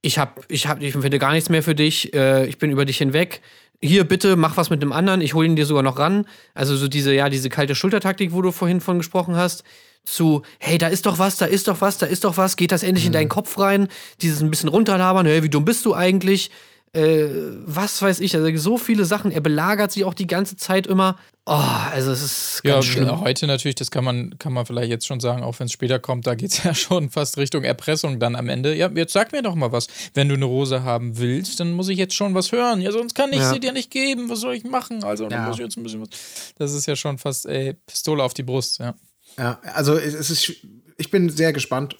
ich 0.00 0.18
hab, 0.18 0.44
ich 0.48 0.66
hab, 0.66 0.80
ich 0.80 0.92
finde 0.92 1.18
gar 1.18 1.32
nichts 1.32 1.50
mehr 1.50 1.62
für 1.62 1.74
dich, 1.74 2.14
äh, 2.14 2.46
ich 2.46 2.58
bin 2.58 2.70
über 2.70 2.84
dich 2.84 2.98
hinweg. 2.98 3.42
Hier, 3.80 4.04
bitte, 4.04 4.34
mach 4.36 4.56
was 4.56 4.70
mit 4.70 4.82
dem 4.82 4.92
anderen, 4.92 5.20
ich 5.20 5.34
hole 5.34 5.46
ihn 5.46 5.56
dir 5.56 5.66
sogar 5.66 5.82
noch 5.82 5.98
ran. 5.98 6.26
Also 6.54 6.74
so 6.76 6.88
diese, 6.88 7.14
ja, 7.14 7.28
diese 7.28 7.50
kalte 7.50 7.74
Schultertaktik, 7.74 8.32
wo 8.32 8.42
du 8.42 8.50
vorhin 8.50 8.80
von 8.80 8.98
gesprochen 8.98 9.36
hast, 9.36 9.62
zu, 10.04 10.42
hey, 10.58 10.78
da 10.78 10.88
ist 10.88 11.06
doch 11.06 11.18
was, 11.18 11.36
da 11.36 11.46
ist 11.46 11.68
doch 11.68 11.80
was, 11.80 11.98
da 11.98 12.06
ist 12.06 12.24
doch 12.24 12.36
was, 12.36 12.56
geht 12.56 12.72
das 12.72 12.82
endlich 12.82 13.06
in 13.06 13.12
deinen 13.12 13.28
Kopf 13.28 13.58
rein? 13.58 13.88
Dieses 14.22 14.40
ein 14.40 14.50
bisschen 14.50 14.68
runterlabern, 14.70 15.26
hey, 15.26 15.42
wie 15.42 15.50
dumm 15.50 15.64
bist 15.64 15.84
du 15.84 15.94
eigentlich? 15.94 16.50
Äh, 16.94 17.26
was 17.66 18.00
weiß 18.00 18.20
ich, 18.20 18.34
also 18.34 18.56
so 18.56 18.78
viele 18.78 19.04
Sachen. 19.04 19.30
Er 19.30 19.42
belagert 19.42 19.92
sie 19.92 20.04
auch 20.04 20.14
die 20.14 20.26
ganze 20.26 20.56
Zeit 20.56 20.86
immer. 20.86 21.18
Oh, 21.44 21.52
also 21.92 22.10
es 22.12 22.22
ist 22.22 22.60
Ja, 22.64 22.74
ganz 22.74 22.86
schlimm. 22.86 23.20
heute 23.20 23.46
natürlich, 23.46 23.74
das 23.74 23.90
kann 23.90 24.04
man, 24.04 24.38
kann 24.38 24.54
man 24.54 24.64
vielleicht 24.64 24.88
jetzt 24.88 25.06
schon 25.06 25.20
sagen, 25.20 25.42
auch 25.42 25.58
wenn 25.60 25.66
es 25.66 25.72
später 25.72 25.98
kommt, 25.98 26.26
da 26.26 26.34
geht 26.34 26.50
es 26.50 26.62
ja 26.64 26.74
schon 26.74 27.10
fast 27.10 27.36
Richtung 27.36 27.62
Erpressung 27.64 28.18
dann 28.18 28.34
am 28.34 28.48
Ende. 28.48 28.74
Ja, 28.74 28.88
jetzt 28.94 29.12
sag 29.12 29.32
mir 29.32 29.42
doch 29.42 29.54
mal 29.54 29.70
was. 29.70 29.86
Wenn 30.14 30.30
du 30.30 30.34
eine 30.34 30.46
Rose 30.46 30.82
haben 30.82 31.18
willst, 31.18 31.60
dann 31.60 31.72
muss 31.72 31.90
ich 31.90 31.98
jetzt 31.98 32.14
schon 32.14 32.34
was 32.34 32.52
hören. 32.52 32.80
Ja, 32.80 32.90
sonst 32.90 33.14
kann 33.14 33.30
ich 33.34 33.40
Ja. 33.40 33.52
sie 33.52 33.60
dir 33.60 33.72
nicht 33.72 33.90
geben. 33.90 34.30
Was 34.30 34.40
soll 34.40 34.54
ich 34.54 34.64
machen? 34.64 35.04
Also, 35.04 35.24
dann 35.28 35.40
Ja. 35.42 35.46
muss 35.46 35.56
ich 35.58 35.64
jetzt 35.64 35.76
ein 35.76 35.82
bisschen 35.82 36.00
was. 36.00 36.08
Das 36.56 36.72
ist 36.72 36.86
ja 36.86 36.96
schon 36.96 37.18
fast, 37.18 37.44
ey, 37.44 37.74
Pistole 37.86 38.22
auf 38.22 38.32
die 38.32 38.42
Brust, 38.44 38.78
ja. 38.78 38.94
Ja, 39.38 39.60
also 39.74 39.96
es 39.96 40.30
ist, 40.30 40.52
ich 40.96 41.10
bin 41.10 41.30
sehr 41.30 41.52
gespannt, 41.52 41.96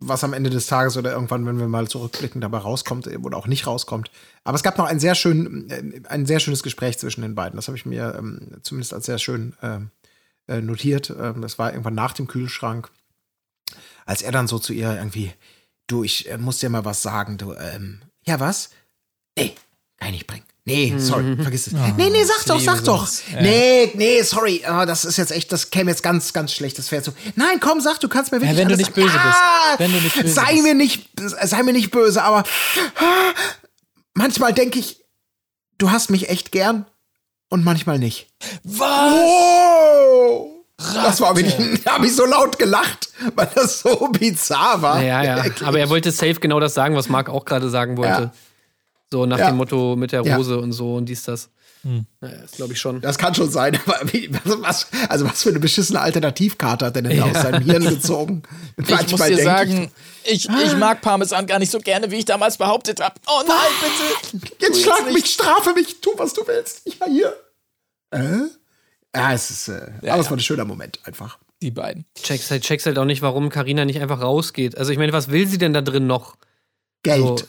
was 0.00 0.22
am 0.22 0.34
Ende 0.34 0.50
des 0.50 0.66
Tages 0.66 0.96
oder 0.98 1.12
irgendwann, 1.12 1.46
wenn 1.46 1.58
wir 1.58 1.66
mal 1.66 1.88
zurückblicken, 1.88 2.42
dabei 2.42 2.58
rauskommt 2.58 3.06
oder 3.06 3.38
auch 3.38 3.46
nicht 3.46 3.66
rauskommt. 3.66 4.10
Aber 4.44 4.54
es 4.54 4.62
gab 4.62 4.76
noch 4.76 4.84
ein 4.84 5.00
sehr 5.00 5.14
schön, 5.14 5.70
äh, 5.70 6.02
ein 6.08 6.26
sehr 6.26 6.40
schönes 6.40 6.62
Gespräch 6.62 6.98
zwischen 6.98 7.22
den 7.22 7.34
beiden. 7.34 7.56
Das 7.56 7.68
habe 7.68 7.78
ich 7.78 7.86
mir 7.86 8.14
ähm, 8.18 8.58
zumindest 8.62 8.92
als 8.92 9.06
sehr 9.06 9.18
schön 9.18 9.54
ähm, 9.62 9.90
äh, 10.46 10.60
notiert. 10.60 11.10
Ähm, 11.10 11.40
das 11.40 11.58
war 11.58 11.72
irgendwann 11.72 11.94
nach 11.94 12.12
dem 12.12 12.26
Kühlschrank, 12.26 12.90
als 14.04 14.20
er 14.20 14.32
dann 14.32 14.46
so 14.46 14.58
zu 14.58 14.74
ihr 14.74 14.94
irgendwie, 14.94 15.32
du, 15.86 16.04
ich 16.04 16.30
äh, 16.30 16.36
muss 16.36 16.58
dir 16.58 16.68
mal 16.68 16.84
was 16.84 17.02
sagen, 17.02 17.38
du, 17.38 17.54
ähm, 17.54 18.02
ja 18.24 18.40
was? 18.40 18.70
Nee, 19.38 19.54
kann 19.96 20.08
ich 20.08 20.14
nicht 20.14 20.26
bringen. 20.26 20.44
Nee, 20.66 20.94
sorry, 20.96 21.36
vergiss 21.36 21.66
es. 21.66 21.74
nee, 21.74 22.08
nee, 22.08 22.24
sag 22.24 22.46
doch, 22.46 22.58
sag 22.58 22.82
doch. 22.84 23.06
Ja. 23.30 23.42
Nee, 23.42 23.92
nee, 23.94 24.22
sorry. 24.22 24.62
Ah, 24.66 24.86
das 24.86 25.04
ist 25.04 25.18
jetzt 25.18 25.30
echt, 25.30 25.52
das 25.52 25.68
käme 25.70 25.90
jetzt 25.90 26.02
ganz, 26.02 26.32
ganz 26.32 26.52
schlecht. 26.52 26.78
Das 26.78 26.90
wäre 26.90 27.04
so. 27.04 27.12
Nein, 27.36 27.60
komm, 27.60 27.82
sag, 27.82 28.00
du 28.00 28.08
kannst 28.08 28.32
mir 28.32 28.40
wirklich 28.40 28.56
wenn 28.56 28.68
du 28.70 28.76
nicht 28.78 28.94
böse 28.94 29.08
bist. 29.12 29.18
Ja, 29.18 29.74
Wenn 29.76 29.92
du 29.92 30.00
nicht 30.00 30.14
böse 30.14 30.28
sei 30.32 30.52
bist. 30.52 30.62
mir 30.62 30.74
nicht, 30.74 31.10
sei 31.42 31.62
mir 31.62 31.74
nicht 31.74 31.90
böse, 31.90 32.22
aber 32.22 32.44
ah, 32.96 33.32
manchmal 34.14 34.54
denke 34.54 34.78
ich, 34.78 35.04
du 35.76 35.90
hast 35.90 36.08
mich 36.10 36.30
echt 36.30 36.50
gern 36.50 36.86
und 37.50 37.62
manchmal 37.62 37.98
nicht. 37.98 38.28
Wow! 38.62 40.48
Das 40.78 41.20
war 41.20 41.36
wirklich, 41.36 41.82
da 41.84 41.92
habe 41.96 42.06
ich 42.06 42.16
so 42.16 42.24
laut 42.24 42.58
gelacht, 42.58 43.10
weil 43.34 43.50
das 43.54 43.80
so 43.80 44.08
bizarr 44.18 44.80
war. 44.80 45.02
Ja, 45.02 45.22
ja. 45.22 45.44
Wirklich. 45.44 45.68
Aber 45.68 45.78
er 45.78 45.90
wollte 45.90 46.10
safe 46.10 46.36
genau 46.40 46.58
das 46.58 46.72
sagen, 46.72 46.96
was 46.96 47.10
Marc 47.10 47.28
auch 47.28 47.44
gerade 47.44 47.68
sagen 47.68 47.98
wollte. 47.98 48.22
Ja. 48.22 48.32
So 49.12 49.26
nach 49.26 49.38
Ja. 49.38 49.48
dem 49.48 49.56
Motto 49.56 49.96
mit 49.96 50.12
der 50.12 50.22
Ja. 50.24 50.36
Rose 50.36 50.58
und 50.58 50.72
so 50.72 50.94
und 50.96 51.06
dies, 51.06 51.24
das. 51.24 51.50
Hm. 51.82 52.06
Naja, 52.20 52.38
das 52.40 52.52
glaube 52.52 52.72
ich 52.72 52.80
schon. 52.80 53.00
Das 53.02 53.18
kann 53.18 53.34
schon 53.34 53.50
sein, 53.50 53.78
aber 53.86 54.00
wie, 54.12 54.30
was, 54.44 54.86
also 55.08 55.26
was 55.26 55.42
für 55.42 55.50
eine 55.50 55.60
beschissene 55.60 56.00
Alternativkarte 56.00 56.86
hat 56.86 56.96
er 56.96 57.02
denn 57.02 57.16
da 57.18 57.24
aus 57.26 57.42
seinem 57.42 57.62
Hirn 57.62 57.84
gezogen? 57.84 58.42
Ich 58.76 59.10
muss 59.10 59.22
dir 59.22 59.38
sagen, 59.42 59.90
ich, 60.24 60.48
ich 60.48 60.76
mag 60.78 61.00
Parmesan 61.02 61.46
gar 61.46 61.58
nicht 61.58 61.70
so 61.70 61.78
gerne, 61.78 62.10
wie 62.10 62.16
ich 62.16 62.24
damals 62.24 62.56
behauptet 62.56 63.00
habe. 63.00 63.14
Oh 63.26 63.42
nein, 63.46 64.40
bitte. 64.40 64.54
jetzt 64.60 64.82
schlag 64.82 65.12
mich, 65.12 65.26
strafe 65.26 65.74
mich, 65.74 66.00
tu, 66.00 66.10
was 66.16 66.32
du 66.32 66.42
willst. 66.46 66.82
Ja, 66.86 67.06
hier. 67.06 67.36
Äh? 68.10 68.48
Ja, 69.14 69.32
es 69.32 69.50
ist, 69.50 69.68
äh, 69.68 69.92
aber 70.08 70.20
es 70.22 70.30
war 70.30 70.36
ein 70.36 70.40
schöner 70.40 70.64
Moment 70.64 70.98
einfach. 71.04 71.38
Die 71.62 71.70
beiden. 71.70 72.04
Checkst 72.20 72.50
halt, 72.50 72.62
checkst 72.64 72.86
halt 72.86 72.98
auch 72.98 73.04
nicht, 73.04 73.22
warum 73.22 73.48
Karina 73.48 73.84
nicht 73.84 74.00
einfach 74.00 74.20
rausgeht. 74.20 74.76
Also 74.76 74.90
ich 74.90 74.98
meine, 74.98 75.12
was 75.12 75.30
will 75.30 75.46
sie 75.46 75.58
denn 75.58 75.72
da 75.72 75.82
drin 75.82 76.06
noch? 76.06 76.36
Geld. 77.02 77.20
So. 77.40 77.46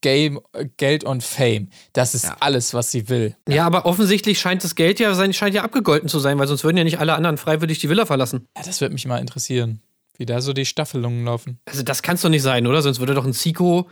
Game, 0.00 0.40
Geld 0.76 1.04
und 1.04 1.22
Fame. 1.22 1.68
Das 1.92 2.14
ist 2.14 2.30
alles, 2.40 2.74
was 2.74 2.90
sie 2.90 3.08
will. 3.08 3.36
Ja, 3.48 3.66
aber 3.66 3.86
offensichtlich 3.86 4.38
scheint 4.38 4.64
das 4.64 4.74
Geld 4.74 5.00
ja 5.00 5.14
sein, 5.14 5.32
scheint 5.32 5.54
ja 5.54 5.62
abgegolten 5.62 6.08
zu 6.08 6.18
sein, 6.18 6.38
weil 6.38 6.48
sonst 6.48 6.64
würden 6.64 6.76
ja 6.76 6.84
nicht 6.84 6.98
alle 6.98 7.14
anderen 7.14 7.38
freiwillig 7.38 7.78
die 7.78 7.88
Villa 7.88 8.06
verlassen. 8.06 8.48
Ja, 8.56 8.62
das 8.64 8.80
würde 8.80 8.92
mich 8.92 9.06
mal 9.06 9.18
interessieren, 9.18 9.80
wie 10.16 10.26
da 10.26 10.40
so 10.40 10.52
die 10.52 10.66
Staffelungen 10.66 11.24
laufen. 11.24 11.58
Also 11.64 11.82
das 11.82 12.02
kann 12.02 12.16
es 12.16 12.22
doch 12.22 12.30
nicht 12.30 12.42
sein, 12.42 12.66
oder? 12.66 12.82
Sonst 12.82 13.00
würde 13.00 13.14
doch 13.14 13.24
ein 13.24 13.32
Zico 13.32 13.88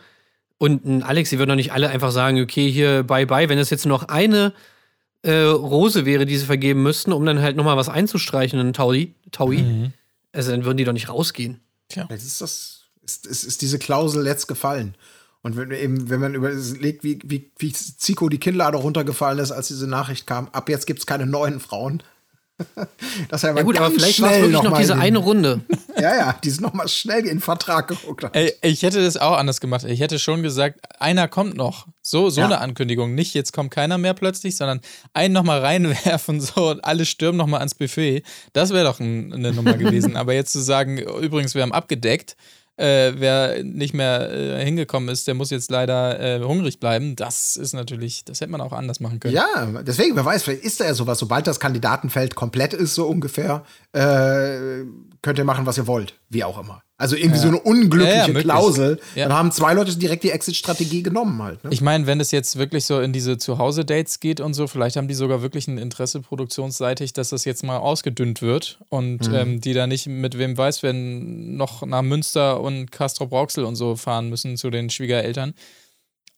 und 0.58 0.84
ein 0.84 1.02
Alex, 1.02 1.30
die 1.30 1.38
würden 1.38 1.50
doch 1.50 1.56
nicht 1.56 1.72
alle 1.72 1.88
einfach 1.88 2.12
sagen, 2.12 2.40
okay, 2.40 2.70
hier 2.70 3.02
bye 3.02 3.26
bye, 3.26 3.48
wenn 3.48 3.58
es 3.58 3.70
jetzt 3.70 3.86
nur 3.86 3.98
noch 3.98 4.08
eine 4.08 4.52
äh, 5.22 5.42
Rose 5.42 6.06
wäre, 6.06 6.26
die 6.26 6.36
sie 6.36 6.46
vergeben 6.46 6.82
müssten, 6.82 7.12
um 7.12 7.24
dann 7.24 7.40
halt 7.40 7.56
nochmal 7.56 7.76
was 7.76 7.88
einzustreichen, 7.88 8.58
ein 8.58 8.72
Taui, 8.72 9.14
Taui. 9.32 9.90
Also 10.32 10.50
dann 10.50 10.64
würden 10.64 10.76
die 10.76 10.84
doch 10.84 10.92
nicht 10.92 11.08
rausgehen. 11.08 11.60
Jetzt 12.10 12.24
ist 12.24 12.40
das, 12.40 12.84
ist, 13.02 13.26
ist, 13.26 13.44
ist 13.44 13.62
diese 13.62 13.78
Klausel 13.78 14.26
jetzt 14.26 14.46
gefallen. 14.46 14.94
Und 15.42 15.56
wenn, 15.56 15.70
eben, 15.70 16.10
wenn 16.10 16.20
man 16.20 16.34
überlegt, 16.34 17.02
wie, 17.02 17.18
wie, 17.24 17.50
wie 17.58 17.72
Zico 17.72 18.28
die 18.28 18.38
Kinnlade 18.38 18.76
runtergefallen 18.76 19.38
ist, 19.38 19.52
als 19.52 19.68
diese 19.68 19.86
Nachricht 19.86 20.26
kam, 20.26 20.48
ab 20.48 20.68
jetzt 20.68 20.86
gibt 20.86 20.98
es 21.00 21.06
keine 21.06 21.26
neuen 21.26 21.60
Frauen. 21.60 22.02
das 23.30 23.42
ja, 23.42 23.54
Ja 23.56 23.62
gut, 23.62 23.78
aber 23.78 23.90
vielleicht 23.90 24.20
war 24.20 24.32
es 24.32 24.42
wirklich 24.42 24.62
noch 24.62 24.78
diese 24.78 24.96
eine 24.96 25.18
Runde. 25.18 25.60
Ja, 25.98 26.16
ja, 26.16 26.32
die 26.42 26.48
ist 26.48 26.62
noch 26.62 26.72
mal 26.72 26.88
schnell 26.88 27.20
in 27.20 27.26
den 27.26 27.40
Vertrag 27.40 27.88
geguckt. 27.88 28.24
hat. 28.24 28.34
Ey, 28.34 28.54
ich 28.62 28.82
hätte 28.82 29.02
das 29.04 29.18
auch 29.18 29.36
anders 29.36 29.60
gemacht. 29.60 29.84
Ich 29.84 30.00
hätte 30.00 30.18
schon 30.18 30.42
gesagt, 30.42 30.80
einer 30.98 31.28
kommt 31.28 31.56
noch. 31.56 31.88
So, 32.00 32.30
so 32.30 32.40
Ja. 32.40 32.46
eine 32.46 32.60
Ankündigung. 32.60 33.14
Nicht, 33.14 33.34
jetzt 33.34 33.52
kommt 33.52 33.70
keiner 33.70 33.98
mehr 33.98 34.14
plötzlich, 34.14 34.56
sondern 34.56 34.80
einen 35.12 35.34
nochmal 35.34 35.60
reinwerfen, 35.60 36.40
so 36.40 36.70
und 36.70 36.84
alle 36.84 37.04
stürmen 37.04 37.36
nochmal 37.36 37.58
ans 37.58 37.74
Buffet. 37.74 38.22
Das 38.54 38.70
wäre 38.70 38.84
doch 38.84 38.98
ein, 39.00 39.32
eine 39.34 39.52
Nummer 39.52 39.74
gewesen. 39.74 40.16
Aber 40.16 40.32
jetzt 40.32 40.52
zu 40.52 40.60
sagen, 40.60 40.96
übrigens, 40.98 41.54
wir 41.54 41.60
haben 41.62 41.72
abgedeckt, 41.72 42.34
äh, 42.80 43.12
wer 43.16 43.62
nicht 43.62 43.94
mehr 43.94 44.30
äh, 44.30 44.64
hingekommen 44.64 45.08
ist, 45.08 45.26
der 45.28 45.34
muss 45.34 45.50
jetzt 45.50 45.70
leider 45.70 46.18
äh, 46.18 46.42
hungrig 46.42 46.80
bleiben. 46.80 47.14
Das 47.16 47.56
ist 47.56 47.74
natürlich, 47.74 48.24
das 48.24 48.40
hätte 48.40 48.50
man 48.50 48.60
auch 48.60 48.72
anders 48.72 49.00
machen 49.00 49.20
können. 49.20 49.34
Ja, 49.34 49.66
deswegen, 49.82 50.16
wer 50.16 50.24
weiß, 50.24 50.42
vielleicht 50.42 50.64
ist 50.64 50.80
da 50.80 50.86
ja 50.86 50.94
sowas. 50.94 51.18
Sobald 51.18 51.46
das 51.46 51.60
Kandidatenfeld 51.60 52.34
komplett 52.34 52.72
ist, 52.72 52.94
so 52.94 53.06
ungefähr, 53.06 53.64
äh, 53.92 54.84
könnt 55.22 55.38
ihr 55.38 55.44
machen, 55.44 55.66
was 55.66 55.76
ihr 55.76 55.86
wollt. 55.86 56.14
Wie 56.28 56.42
auch 56.44 56.58
immer. 56.58 56.82
Also 57.00 57.16
irgendwie 57.16 57.38
so 57.38 57.48
eine 57.48 57.58
unglückliche 57.58 58.14
Ja, 58.14 58.28
ja. 58.28 58.40
Klausel. 58.40 59.00
Ja. 59.14 59.26
Dann 59.28 59.36
haben 59.36 59.52
zwei 59.52 59.72
Leute 59.74 59.96
direkt 59.96 60.22
die 60.22 60.30
Exit-Strategie 60.30 61.02
genommen 61.02 61.42
halt. 61.42 61.64
Ne? 61.64 61.70
Ich 61.72 61.80
meine, 61.80 62.06
wenn 62.06 62.20
es 62.20 62.30
jetzt 62.30 62.56
wirklich 62.58 62.84
so 62.84 63.00
in 63.00 63.12
diese 63.12 63.38
Zuhause-Dates 63.38 64.20
geht 64.20 64.40
und 64.40 64.54
so, 64.54 64.66
vielleicht 64.66 64.96
haben 64.96 65.08
die 65.08 65.14
sogar 65.14 65.42
wirklich 65.42 65.66
ein 65.66 65.78
Interesse 65.78 66.20
produktionsseitig, 66.20 67.12
dass 67.12 67.30
das 67.30 67.44
jetzt 67.44 67.64
mal 67.64 67.78
ausgedünnt 67.78 68.42
wird 68.42 68.78
und 68.90 69.28
Mhm. 69.28 69.34
ähm, 69.34 69.60
die 69.60 69.72
da 69.72 69.86
nicht 69.86 70.06
mit 70.06 70.38
wem 70.38 70.56
weiß, 70.56 70.82
wenn 70.82 71.56
noch 71.56 71.84
nach 71.86 72.02
Münster 72.02 72.60
und 72.60 72.92
Castrop 72.92 73.32
Rauxel 73.32 73.64
und 73.64 73.76
so 73.76 73.96
fahren 73.96 74.28
müssen 74.28 74.56
zu 74.56 74.68
den 74.70 74.90
Schwiegereltern, 74.90 75.54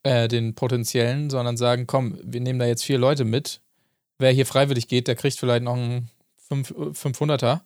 äh, 0.04 0.28
den 0.28 0.54
potenziellen, 0.54 1.28
sondern 1.30 1.56
sagen, 1.56 1.86
komm, 1.86 2.18
wir 2.22 2.40
nehmen 2.40 2.58
da 2.58 2.66
jetzt 2.66 2.84
vier 2.84 2.98
Leute 2.98 3.24
mit. 3.24 3.60
Wer 4.18 4.30
hier 4.30 4.46
freiwillig 4.46 4.86
geht, 4.86 5.08
der 5.08 5.16
kriegt 5.16 5.36
vielleicht 5.38 5.64
noch 5.64 5.74
einen 5.74 6.08
fünf- 6.48 6.72
500er. 6.92 7.62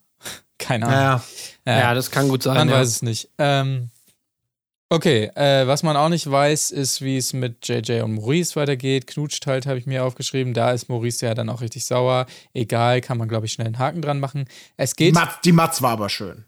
Keine 0.58 0.86
Ahnung. 0.86 1.22
ja. 1.66 1.78
Ja, 1.78 1.94
das 1.94 2.10
kann 2.10 2.28
gut 2.28 2.42
sein. 2.42 2.56
Man 2.56 2.68
ja. 2.68 2.76
weiß 2.76 2.88
es 2.88 3.02
nicht. 3.02 3.28
Ähm, 3.38 3.90
Okay, 4.88 5.24
äh, 5.34 5.66
was 5.66 5.82
man 5.82 5.96
auch 5.96 6.08
nicht 6.08 6.30
weiß, 6.30 6.70
ist, 6.70 7.02
wie 7.02 7.16
es 7.16 7.32
mit 7.32 7.66
JJ 7.66 8.02
und 8.02 8.14
Maurice 8.14 8.54
weitergeht. 8.54 9.08
Knutscht 9.08 9.44
halt, 9.48 9.66
habe 9.66 9.78
ich 9.78 9.86
mir 9.86 10.04
aufgeschrieben. 10.04 10.54
Da 10.54 10.70
ist 10.70 10.88
Maurice 10.88 11.26
ja 11.26 11.34
dann 11.34 11.48
auch 11.48 11.60
richtig 11.60 11.84
sauer. 11.84 12.26
Egal, 12.54 13.00
kann 13.00 13.18
man, 13.18 13.26
glaube 13.26 13.46
ich, 13.46 13.52
schnell 13.52 13.66
einen 13.66 13.80
Haken 13.80 14.00
dran 14.00 14.20
machen. 14.20 14.44
Es 14.76 14.94
geht. 14.94 15.12
Mat, 15.12 15.40
die 15.44 15.50
Matz 15.50 15.82
war 15.82 15.90
aber 15.90 16.08
schön. 16.08 16.44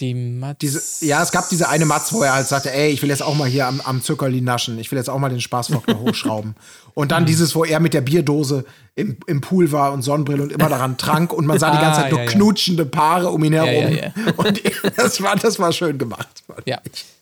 Die 0.00 0.14
Mats. 0.14 0.58
Diese, 0.60 0.80
ja, 1.04 1.22
es 1.22 1.30
gab 1.30 1.48
diese 1.48 1.68
eine 1.68 1.84
Matz, 1.84 2.12
wo 2.12 2.22
er 2.22 2.34
halt 2.34 2.46
sagte, 2.48 2.72
ey, 2.72 2.90
ich 2.90 3.02
will 3.02 3.08
jetzt 3.10 3.22
auch 3.22 3.34
mal 3.34 3.48
hier 3.48 3.66
am, 3.66 3.80
am 3.80 4.02
Zuckerli 4.02 4.40
naschen. 4.40 4.78
Ich 4.78 4.90
will 4.90 4.98
jetzt 4.98 5.10
auch 5.10 5.18
mal 5.18 5.28
den 5.28 5.40
Spaßfaktor 5.40 5.98
hochschrauben. 6.00 6.54
Und 6.94 7.12
dann 7.12 7.26
dieses, 7.26 7.54
wo 7.54 7.64
er 7.64 7.78
mit 7.80 7.94
der 7.94 8.00
Bierdose 8.00 8.64
im, 8.94 9.16
im 9.26 9.40
Pool 9.40 9.70
war 9.70 9.92
und 9.92 10.02
Sonnenbrille 10.02 10.42
und 10.42 10.52
immer 10.52 10.68
daran 10.68 10.96
trank 10.96 11.32
und 11.32 11.46
man 11.46 11.58
sah 11.58 11.70
die 11.70 11.78
ganze 11.78 12.00
Ah, 12.00 12.02
Zeit 12.02 12.10
nur 12.12 12.20
ja, 12.20 12.26
ja. 12.26 12.32
knutschende 12.32 12.86
Paare 12.86 13.30
um 13.30 13.44
ihn 13.44 13.52
herum. 13.52 13.94
ja, 13.96 14.10
Und 14.36 14.60
das 14.96 15.22
war, 15.22 15.36
das 15.36 15.58
war 15.58 15.72
schön 15.72 15.98
gemacht. 15.98 16.42
Ja, 16.64 16.80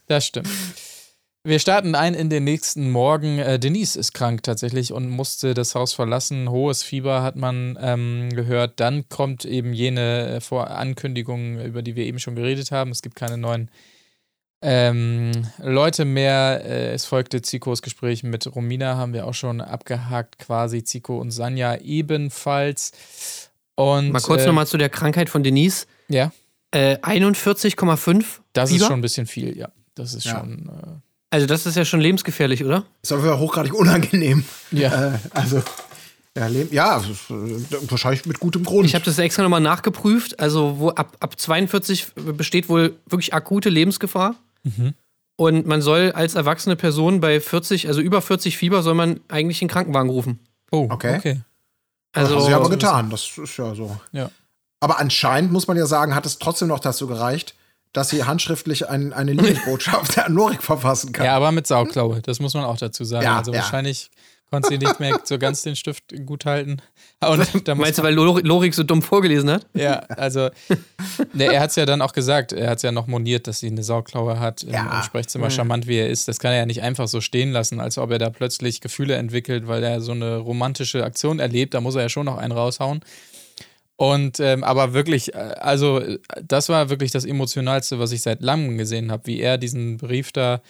das 0.09 0.27
stimmt. 0.27 0.49
Wir 1.47 1.61
starten 1.61 1.95
ein 1.95 2.15
in 2.15 2.29
den 2.29 2.43
nächsten 2.43 2.91
Morgen. 2.91 3.39
Äh, 3.39 3.61
Denise 3.61 3.95
ist 3.97 4.15
krank 4.15 4.43
tatsächlich 4.43 4.93
und 4.93 5.09
musste 5.09 5.55
das 5.55 5.77
Haus 5.77 5.93
verlassen. 5.93 6.51
Hohes 6.51 6.83
Fieber 6.83 7.23
hat 7.23 7.37
man 7.37 7.79
ähm, 7.81 8.31
gehört. 8.31 8.81
Dann 8.81 9.09
kommt 9.09 9.45
eben 9.45 9.73
jene 9.73 10.27
äh, 10.37 10.41
Vor 10.41 10.71
Ankündigung, 10.71 11.61
über 11.61 11.83
die 11.83 11.95
wir 11.95 12.05
eben 12.05 12.19
schon 12.19 12.35
geredet 12.35 12.73
haben. 12.73 12.91
Es 12.91 13.01
gibt 13.01 13.15
keine 13.15 13.39
neuen 13.39 13.71
ähm, 14.61 15.31
Leute 15.63 16.05
mehr. 16.05 16.63
Äh, 16.65 16.95
es 16.95 17.05
folgte 17.05 17.41
Zikos 17.43 17.81
Gespräch 17.81 18.25
mit 18.25 18.53
Romina, 18.53 18.97
haben 18.97 19.13
wir 19.13 19.25
auch 19.29 19.35
schon 19.35 19.61
abgehakt 19.61 20.41
quasi. 20.41 20.83
Zico 20.83 21.17
und 21.19 21.31
Sanja 21.31 21.77
ebenfalls. 21.77 22.91
Und, 23.77 24.11
Mal 24.11 24.21
kurz 24.21 24.43
äh, 24.43 24.47
nochmal 24.47 24.67
zu 24.67 24.79
der 24.79 24.89
Krankheit 24.89 25.31
von 25.31 25.45
Denise. 25.45 25.87
Ja, 26.09 26.33
Äh, 26.73 26.97
41,5. 26.97 28.41
das 28.53 28.71
ist 28.71 28.75
Fieber? 28.77 28.87
schon 28.87 28.99
ein 28.99 29.03
bisschen 29.03 29.27
viel, 29.27 29.57
ja. 29.57 29.69
Das 29.95 30.13
ist 30.13 30.25
Ja. 30.25 30.41
schon. 30.41 31.03
Also, 31.31 31.47
das 31.47 31.67
ist 31.67 31.77
ja 31.77 31.85
schon 31.85 32.01
lebensgefährlich, 32.01 32.65
oder? 32.65 32.85
Ist 33.03 33.13
auf 33.13 33.19
jeden 33.21 33.31
Fall 33.31 33.39
hochgradig 33.41 33.75
unangenehm. 33.75 34.45
ja. 34.71 35.15
Äh, 35.15 35.19
also, 35.33 35.63
ja, 36.37 36.49
ja, 36.49 36.99
äh, 36.99 37.03
wahrscheinlich 37.91 38.27
mit 38.27 38.39
gutem 38.41 38.65
Grund. 38.65 38.87
Ich 38.87 38.95
habe 38.95 39.05
das 39.05 39.19
extra 39.19 39.43
nochmal 39.43 39.61
nachgeprüft. 39.61 40.39
Also, 40.39 40.79
wo 40.79 40.91
ab, 40.91 41.17
ab 41.21 41.39
42 41.41 42.09
besteht 42.37 42.69
wohl 42.69 42.97
wirklich 43.07 43.33
akute 43.35 43.69
Lebensgefahr. 43.71 44.35
Und 45.37 45.67
man 45.67 45.81
soll 45.83 46.13
als 46.13 46.35
erwachsene 46.35 46.77
Person 46.77 47.21
bei 47.21 47.41
40, 47.41 47.89
also 47.89 48.01
über 48.01 48.21
40 48.23 48.57
Fieber, 48.57 48.83
soll 48.83 48.95
man 48.95 49.21
eigentlich 49.29 49.59
den 49.61 49.69
Krankenwagen 49.69 50.11
rufen. 50.11 50.39
Oh, 50.73 50.89
Okay. 50.91 51.17
okay. 51.19 51.41
das 52.13 52.25
Also, 52.25 52.37
haben 52.41 52.47
sie 52.47 52.53
aber 52.55 52.71
getan. 52.71 53.11
Das 53.11 53.37
ist 53.39 53.57
ja 53.57 53.75
so. 53.75 53.99
Ja. 54.13 54.31
Aber 54.81 54.99
anscheinend 54.99 55.53
muss 55.53 55.67
man 55.69 55.77
ja 55.77 55.87
sagen, 55.87 56.15
hat 56.15 56.27
es 56.27 56.39
trotzdem 56.39 56.69
noch 56.69 56.81
dazu 56.81 57.07
gereicht, 57.07 57.55
dass 57.97 58.11
sie 58.11 58.25
handschriftlich 58.25 58.89
ein, 58.89 59.13
eine 59.13 59.33
Liebesbotschaft 59.33 60.19
an 60.19 60.35
Norik 60.35 60.63
verfassen 60.63 61.13
kann. 61.13 61.25
Ja, 61.27 61.37
aber 61.37 61.51
mit 61.53 61.67
Sauklaue, 61.67 62.21
das 62.23 62.41
muss 62.41 62.55
man 62.55 62.65
auch 62.65 62.77
dazu 62.77 63.05
sagen. 63.05 63.25
Ja, 63.25 63.39
also 63.39 63.53
ja. 63.53 63.61
wahrscheinlich 63.61 64.11
konnte 64.51 64.69
sie 64.69 64.79
nicht 64.79 65.01
mehr 65.01 65.19
so 65.25 65.39
ganz 65.39 65.63
den 65.63 65.75
Stift 65.75 66.05
gut 66.25 66.45
halten. 66.45 66.77
Und 67.27 67.67
meinst 67.79 67.99
du, 67.99 68.03
weil 68.03 68.15
Lor- 68.15 68.43
Lorik 68.43 68.75
so 68.75 68.83
dumm 68.83 69.01
vorgelesen 69.03 69.51
hat? 69.51 69.67
ja, 69.75 70.01
also 70.11 70.51
ne, 71.33 71.45
er 71.53 71.61
hat 71.61 71.71
es 71.71 71.77
ja 71.77 71.87
dann 71.87 72.03
auch 72.03 72.13
gesagt, 72.13 72.53
er 72.53 72.71
hat 72.71 72.77
es 72.77 72.83
ja 72.83 72.93
noch 72.93 73.07
moniert, 73.07 73.47
dass 73.47 73.61
sie 73.61 73.69
eine 73.69 73.83
Sauklaue 73.83 74.39
hat 74.39 74.63
im, 74.63 74.73
Ja. 74.75 74.99
im 74.99 75.03
Sprechzimmer, 75.03 75.51
charmant 75.51 75.87
wie 75.87 75.97
er 75.97 76.09
ist. 76.11 76.29
Das 76.29 76.39
kann 76.39 76.53
er 76.53 76.59
ja 76.59 76.67
nicht 76.67 76.83
einfach 76.83 77.09
so 77.09 77.21
stehen 77.21 77.51
lassen, 77.51 77.81
als 77.81 77.97
ob 77.99 78.11
er 78.11 78.19
da 78.19 78.31
plötzlich 78.31 78.81
Gefühle 78.81 79.15
entwickelt, 79.17 79.67
weil 79.67 79.83
er 79.83 80.01
so 80.01 80.13
eine 80.13 80.37
romantische 80.37 81.03
Aktion 81.05 81.39
erlebt. 81.41 81.75
Da 81.75 81.81
muss 81.81 81.95
er 81.95 82.03
ja 82.03 82.09
schon 82.09 82.27
noch 82.27 82.37
einen 82.37 82.53
raushauen. 82.53 83.01
Und 83.97 84.41
ähm, 84.41 84.63
aber 84.63 84.93
wirklich, 84.93 85.35
äh, 85.35 85.39
also 85.39 86.01
äh, 86.01 86.19
das 86.43 86.69
war 86.69 86.91
wirklich 86.91 87.11
das 87.11 87.25
Emotionalste, 87.25 87.99
was 87.99 88.13
ich 88.13 88.23
seit 88.23 88.43
langem 88.43 88.77
gesehen 88.77 89.11
habe, 89.11 89.27
wie 89.27 89.41
er 89.41 89.57
diesen 89.57 89.97
Brief 89.97 90.33
da 90.33 90.61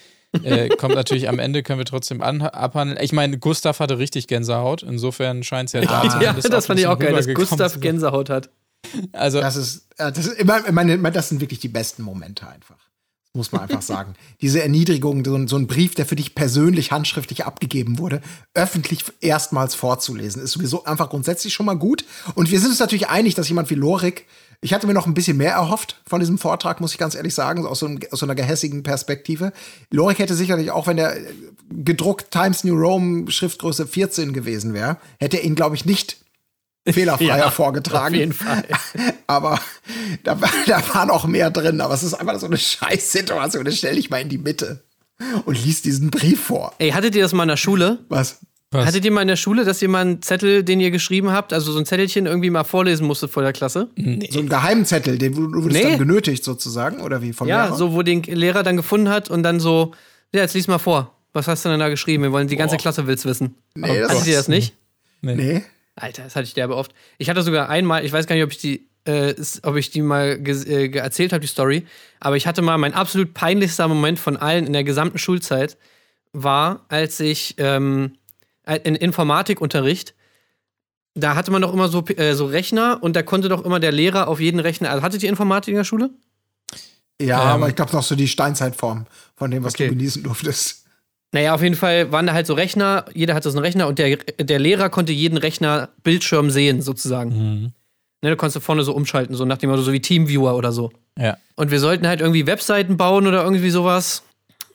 äh, 0.43 0.69
kommt 0.77 0.95
natürlich 0.95 1.29
am 1.29 1.39
Ende, 1.39 1.63
können 1.63 1.79
wir 1.79 1.87
trotzdem 1.87 2.23
an, 2.23 2.41
abhandeln. 2.43 2.99
Ich 3.03 3.13
meine, 3.13 3.39
Gustav 3.39 3.81
hatte 3.81 3.99
richtig 3.99 4.29
Gänsehaut, 4.29 4.83
insofern 4.83 5.43
scheint 5.43 5.69
es 5.69 5.73
ja 5.73 5.81
da 5.83 6.21
Ja, 6.21 6.33
das 6.33 6.47
auch 6.47 6.63
fand 6.63 6.79
ich 6.79 6.87
ein 6.87 6.93
auch 6.93 6.99
bisschen 6.99 7.15
geil, 7.15 7.25
dass 7.25 7.35
Gustav. 7.35 7.81
Gänsehaut 7.81 8.31
hat. 8.31 8.51
Also, 9.13 9.41
Das 9.41 9.57
ist, 9.57 9.89
äh, 9.99 10.13
das 10.13 10.27
ist 10.27 10.39
immer, 10.39 10.65
ich 10.65 10.73
meine, 10.73 10.99
das 11.11 11.29
sind 11.29 11.41
wirklich 11.41 11.59
die 11.59 11.69
besten 11.69 12.03
Momente 12.03 12.47
einfach. 12.47 12.79
Muss 13.37 13.53
man 13.53 13.63
einfach 13.63 13.83
sagen. 13.83 14.15
Diese 14.41 14.63
Erniedrigung, 14.63 15.25
so, 15.25 15.35
ein- 15.37 15.47
so 15.49 15.57
ein 15.57 15.67
Brief, 15.67 15.95
der 15.95 16.07
für 16.07 16.17
dich 16.17 16.35
persönlich 16.35 16.91
handschriftlich 16.91 17.45
abgegeben 17.45 17.99
wurde, 17.99 18.21
öffentlich 18.55 19.05
erstmals 19.21 19.75
vorzulesen, 19.75 20.43
ist 20.43 20.53
sowieso 20.53 20.85
einfach 20.85 21.11
grundsätzlich 21.11 21.53
schon 21.55 21.67
mal 21.67 21.75
gut. 21.79 22.05
Und 22.35 22.51
wir 22.51 22.59
sind 22.61 22.71
uns 22.71 22.81
natürlich 22.81 23.09
einig, 23.09 23.35
dass 23.35 23.49
jemand 23.49 23.71
wie 23.71 23.75
Lorik, 23.75 24.27
ich 24.63 24.73
hatte 24.73 24.87
mir 24.87 24.95
noch 24.95 25.07
ein 25.07 25.13
bisschen 25.15 25.37
mehr 25.37 25.53
erhofft 25.53 26.01
von 26.09 26.19
diesem 26.19 26.39
Vortrag, 26.39 26.81
muss 26.81 26.93
ich 26.93 26.99
ganz 26.99 27.15
ehrlich 27.15 27.35
sagen, 27.35 27.67
aus 27.67 27.81
so, 27.81 27.87
einem, 27.87 28.01
aus 28.11 28.21
so 28.21 28.27
einer 28.27 28.35
gehässigen 28.35 28.83
Perspektive. 28.83 29.53
Lorik 29.91 30.19
hätte 30.19 30.35
sicherlich 30.35 30.71
auch, 30.71 30.87
wenn 30.87 30.97
der 30.97 31.17
äh, 31.19 31.25
gedruckt 31.71 32.31
Times 32.31 32.65
New 32.65 32.75
Roman 32.75 33.31
Schriftgröße 33.31 33.87
14 33.87 34.33
gewesen 34.33 34.73
wäre, 34.73 34.97
hätte 35.19 35.37
er 35.37 35.45
ihn, 35.45 35.55
glaube 35.57 35.77
ich, 35.77 35.85
nicht 35.85 36.17
fehlerfreier 36.93 37.39
Ja, 37.39 37.51
vorgetragen. 37.51 38.15
Auf 38.15 38.19
jeden 38.21 38.33
Fall. 38.33 38.65
Aber 39.27 39.61
da, 40.25 40.41
war- 40.41 40.51
da 40.67 40.83
war 40.95 41.07
noch 41.07 41.27
mehr 41.27 41.51
drin. 41.51 41.81
Aber 41.81 41.95
es 41.95 42.03
ist 42.03 42.15
einfach 42.15 42.39
so 42.39 42.47
eine 42.47 42.57
Scheißsituation. 42.57 43.65
Das 43.65 43.77
stell 43.79 43.97
dich 43.97 44.11
mal 44.11 44.21
in 44.21 44.29
die 44.29 44.39
Mitte 44.39 44.85
und 45.45 45.63
lies 45.65 45.83
diesen 45.83 46.11
Brief 46.11 46.41
vor. 46.45 46.75
Ey, 46.79 46.91
hattet 46.91 47.15
ihr 47.15 47.23
das 47.23 47.33
mal 47.33 47.45
in 47.45 47.49
der 47.49 47.57
Schule? 47.57 47.99
Was? 48.09 48.39
was? 48.71 48.87
Hattet 48.87 49.05
ihr 49.05 49.11
mal 49.11 49.23
in 49.23 49.29
der 49.29 49.37
Schule, 49.37 49.65
dass 49.65 49.81
ihr 49.81 49.89
mal 49.89 50.01
einen 50.03 50.23
Zettel, 50.23 50.63
den 50.63 50.81
ihr 50.81 50.91
geschrieben 50.91 51.31
habt, 51.31 51.53
also 51.53 51.73
so 51.73 51.79
ein 51.79 51.87
Zettelchen 51.87 52.27
irgendwie 52.27 52.51
mal 52.51 52.65
vorlesen 52.65 53.07
musstet 53.07 53.31
vor 53.31 53.43
der 53.43 53.53
Klasse? 53.53 53.89
So 54.31 54.41
ein 54.41 54.49
Geheimzettel, 54.49 55.17
den 55.19 55.35
du 55.35 55.63
wurdest 55.63 55.83
Nee. 55.83 55.91
dann 55.91 55.99
genötigt 55.99 56.45
sozusagen? 56.45 57.01
Oder 57.01 57.23
wie? 57.23 57.33
Vom 57.33 57.49
Ja, 57.49 57.65
Lehrer? 57.67 57.77
so 57.77 57.93
wo 57.95 58.03
den 58.03 58.23
Lehrer 58.25 58.63
dann 58.63 58.77
gefunden 58.77 59.09
hat 59.09 59.31
und 59.31 59.43
dann 59.43 59.61
so, 59.61 59.93
ja, 60.35 60.43
jetzt 60.43 60.55
lies 60.55 60.69
mal 60.69 60.79
vor. 60.79 61.13
Was 61.33 61.49
hast 61.49 61.65
du 61.65 61.69
denn 61.69 61.81
da 61.81 61.89
geschrieben? 61.89 62.23
Wir 62.23 62.33
wollen, 62.33 62.49
die 62.49 62.57
ganze 62.57 62.77
Klasse 62.77 63.07
will's 63.07 63.25
wissen. 63.25 63.55
Nee, 63.75 64.01
das 64.01 64.11
Hattet 64.11 64.27
ihr 64.27 64.37
das 64.37 64.49
nicht? 64.49 64.75
Nee. 65.23 65.65
Alter, 65.97 66.25
das 66.25 66.37
hatte 66.37 66.47
ich 66.47 66.55
derbe 66.55 66.77
oft. 66.77 66.93
Ich 67.19 67.29
hatte 67.31 67.43
sogar 67.43 67.69
einmal, 67.69 68.05
ich 68.05 68.13
weiß 68.13 68.27
gar 68.27 68.35
nicht, 68.37 68.45
ob 68.45 68.53
ich 68.53 68.59
die, 68.59 68.89
äh, 69.05 69.35
ob 69.63 69.77
ich 69.77 69.91
die 69.91 70.03
mal 70.03 70.39
äh, 70.47 70.91
erzählt 70.97 71.33
habe, 71.33 71.41
die 71.41 71.47
Story, 71.47 71.87
aber 72.21 72.37
ich 72.37 72.47
hatte 72.47 72.63
mal 72.63 72.77
mein 72.79 72.95
absolut 72.95 73.35
peinlichster 73.35 73.89
Moment 73.89 74.19
von 74.19 74.37
allen 74.37 74.67
in 74.67 74.73
der 74.73 74.85
gesamten 74.85 75.19
Schulzeit 75.19 75.77
war, 76.33 76.85
als 76.89 77.19
ich 77.21 77.55
ähm, 77.59 78.13
in 78.85 78.95
Informatikunterricht, 78.95 80.15
da 81.15 81.35
hatte 81.35 81.51
man 81.51 81.63
doch 81.63 81.73
immer 81.73 81.89
so, 81.89 82.05
äh, 82.09 82.35
so 82.35 82.45
Rechner 82.47 82.99
und 83.03 83.17
da 83.17 83.23
konnte 83.23 83.49
doch 83.49 83.65
immer 83.65 83.81
der 83.81 83.93
Lehrer 83.93 84.29
auf 84.29 84.39
jeden 84.39 84.61
Rechner. 84.61 84.91
Also 84.91 85.03
hattet 85.03 85.23
ihr 85.23 85.31
Informatik 85.31 85.73
in 85.73 85.77
der 85.77 85.85
Schule? 85.85 86.11
Ja, 87.19 87.41
Ähm. 87.41 87.49
aber 87.49 87.69
ich 87.71 87.75
glaube 87.77 87.93
noch 87.93 88.03
so 88.03 88.15
die 88.17 88.29
Steinzeitform 88.29 89.07
von 89.35 89.51
dem, 89.51 89.65
was 89.65 89.73
Okay. 89.75 89.89
du 89.89 89.95
genießen 89.95 90.23
durftest. 90.23 90.85
Naja, 91.33 91.55
auf 91.55 91.63
jeden 91.63 91.75
Fall 91.75 92.13
waren 92.13 92.27
da 92.27 92.33
halt 92.33 92.47
so 92.47 92.55
Rechner, 92.55 93.05
jeder 93.13 93.35
hatte 93.35 93.51
so 93.51 93.59
einen 93.59 93.65
Rechner 93.65 93.89
und 93.89 93.99
der, 93.99 94.17
der 94.17 94.59
Lehrer 94.59 94.89
konnte 94.89 95.13
jeden 95.13 95.37
Rechner 95.37 95.91
Bildschirm 96.03 96.51
sehen, 96.51 96.83
sozusagen. 96.83 97.31
Mhm. 97.31 97.73
Ne, 98.23 98.31
du 98.31 98.37
konntest 98.37 98.65
vorne 98.65 98.83
so 98.83 98.95
umschalten, 98.95 99.35
so 99.35 99.45
nach 99.45 99.59
dem 99.59 99.71
Motto, 99.71 99.83
so 99.83 99.93
wie 99.93 100.01
Teamviewer 100.01 100.57
oder 100.57 100.73
so. 100.73 100.91
Ja. 101.19 101.37
Und 101.55 101.71
wir 101.71 101.81
sollten 101.81 102.07
halt 102.07 102.21
irgendwie 102.21 102.47
Webseiten 102.47 102.97
bauen 102.97 103.27
oder 103.27 103.45
irgendwie 103.45 103.71
sowas 103.71 104.23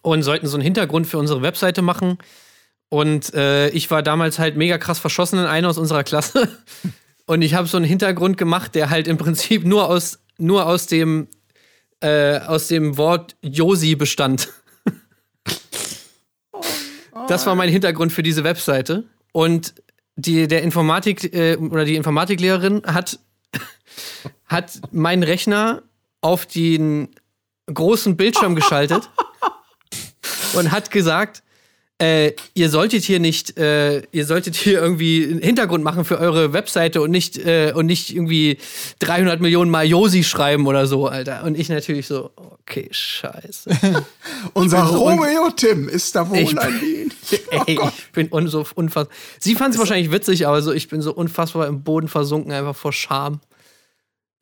und 0.02 0.24
sollten 0.24 0.48
so 0.48 0.58
einen 0.58 0.64
Hintergrund 0.64 1.08
für 1.08 1.18
unsere 1.18 1.42
Webseite 1.42 1.82
machen. 1.82 2.18
Und 2.90 3.34
äh, 3.34 3.70
ich 3.70 3.90
war 3.90 4.04
damals 4.04 4.38
halt 4.38 4.58
mega 4.58 4.78
krass 4.78 5.00
verschossen 5.00 5.40
in 5.40 5.46
einer 5.46 5.70
aus 5.70 5.78
unserer 5.78 6.04
Klasse. 6.04 6.50
Und 7.26 7.44
ich 7.44 7.54
habe 7.54 7.68
so 7.68 7.78
einen 7.78 7.86
Hintergrund 7.86 8.38
gemacht, 8.38 8.76
der 8.76 8.90
halt 8.90 9.08
im 9.08 9.18
Prinzip 9.18 9.64
nur 9.64 9.88
aus, 9.88 10.20
nur 10.38 10.66
aus 10.66 10.88
dem, 10.88 11.28
äh, 12.02 12.40
aus 12.40 12.68
dem 12.68 12.98
Wort 12.98 13.38
Josi 13.42 13.96
bestand. 13.96 14.50
Das 17.32 17.46
war 17.46 17.56
mein 17.56 17.70
Hintergrund 17.70 18.12
für 18.12 18.24
diese 18.24 18.44
Webseite. 18.44 19.06
Und 19.32 19.74
die, 20.18 20.50
der 20.50 20.64
Informatik 20.64 21.34
äh, 21.34 21.56
oder 21.56 21.86
die 21.86 21.96
Informatiklehrerin 21.96 22.82
hat, 22.86 23.20
hat 24.48 24.82
meinen 24.92 25.24
Rechner 25.24 25.82
auf 26.20 26.46
den 26.46 27.08
großen 27.74 28.18
Bildschirm 28.18 28.54
geschaltet 28.54 29.10
und 30.56 30.74
hat 30.74 30.92
gesagt, 30.92 31.42
äh, 32.02 32.34
ihr 32.56 32.70
solltet 32.70 33.04
hier 33.04 33.20
nicht, 33.20 33.58
äh, 33.58 34.02
ihr 34.12 34.26
solltet 34.26 34.56
hier 34.56 34.82
irgendwie 34.82 35.24
einen 35.24 35.42
Hintergrund 35.42 35.84
machen 35.84 36.04
für 36.04 36.18
eure 36.20 36.52
Webseite 36.54 37.02
und 37.02 37.12
nicht, 37.12 37.38
äh, 37.38 37.74
und 37.76 37.86
nicht 37.86 38.14
irgendwie 38.14 38.58
300 39.00 39.40
Millionen 39.40 39.70
Mal 39.70 39.86
Josi 39.86 40.24
schreiben 40.24 40.66
oder 40.68 40.88
so, 40.88 41.08
Alter. 41.08 41.44
Und 41.44 41.58
ich 41.58 41.70
natürlich 41.70 42.08
so, 42.08 42.32
okay, 42.36 42.88
scheiße. 42.92 43.70
Unser 44.54 44.82
bin 44.82 44.88
so 44.88 44.98
Romeo 44.98 45.50
Tim 45.56 45.88
ist 45.88 46.16
da 46.16 46.28
wohl 46.30 46.40
Ich- 46.40 46.58
ein 46.60 46.82
Wien. 46.82 47.14
Ey, 47.68 47.80
ich 47.80 48.12
bin 48.12 48.28
un 48.32 48.48
so 48.48 48.66
unfassbar. 48.76 49.16
Sie 49.40 49.56
fand 49.56 49.74
es 49.76 49.80
wahrscheinlich 49.80 50.12
witzig, 50.12 50.48
aber 50.48 50.62
so, 50.62 50.74
ich 50.74 50.88
bin 50.90 51.02
so 51.02 51.14
unfassbar 51.14 51.68
im 51.68 51.84
Boden 51.84 52.08
versunken, 52.08 52.52
einfach 52.52 52.76
vor 52.76 52.92
Scham. 52.94 53.40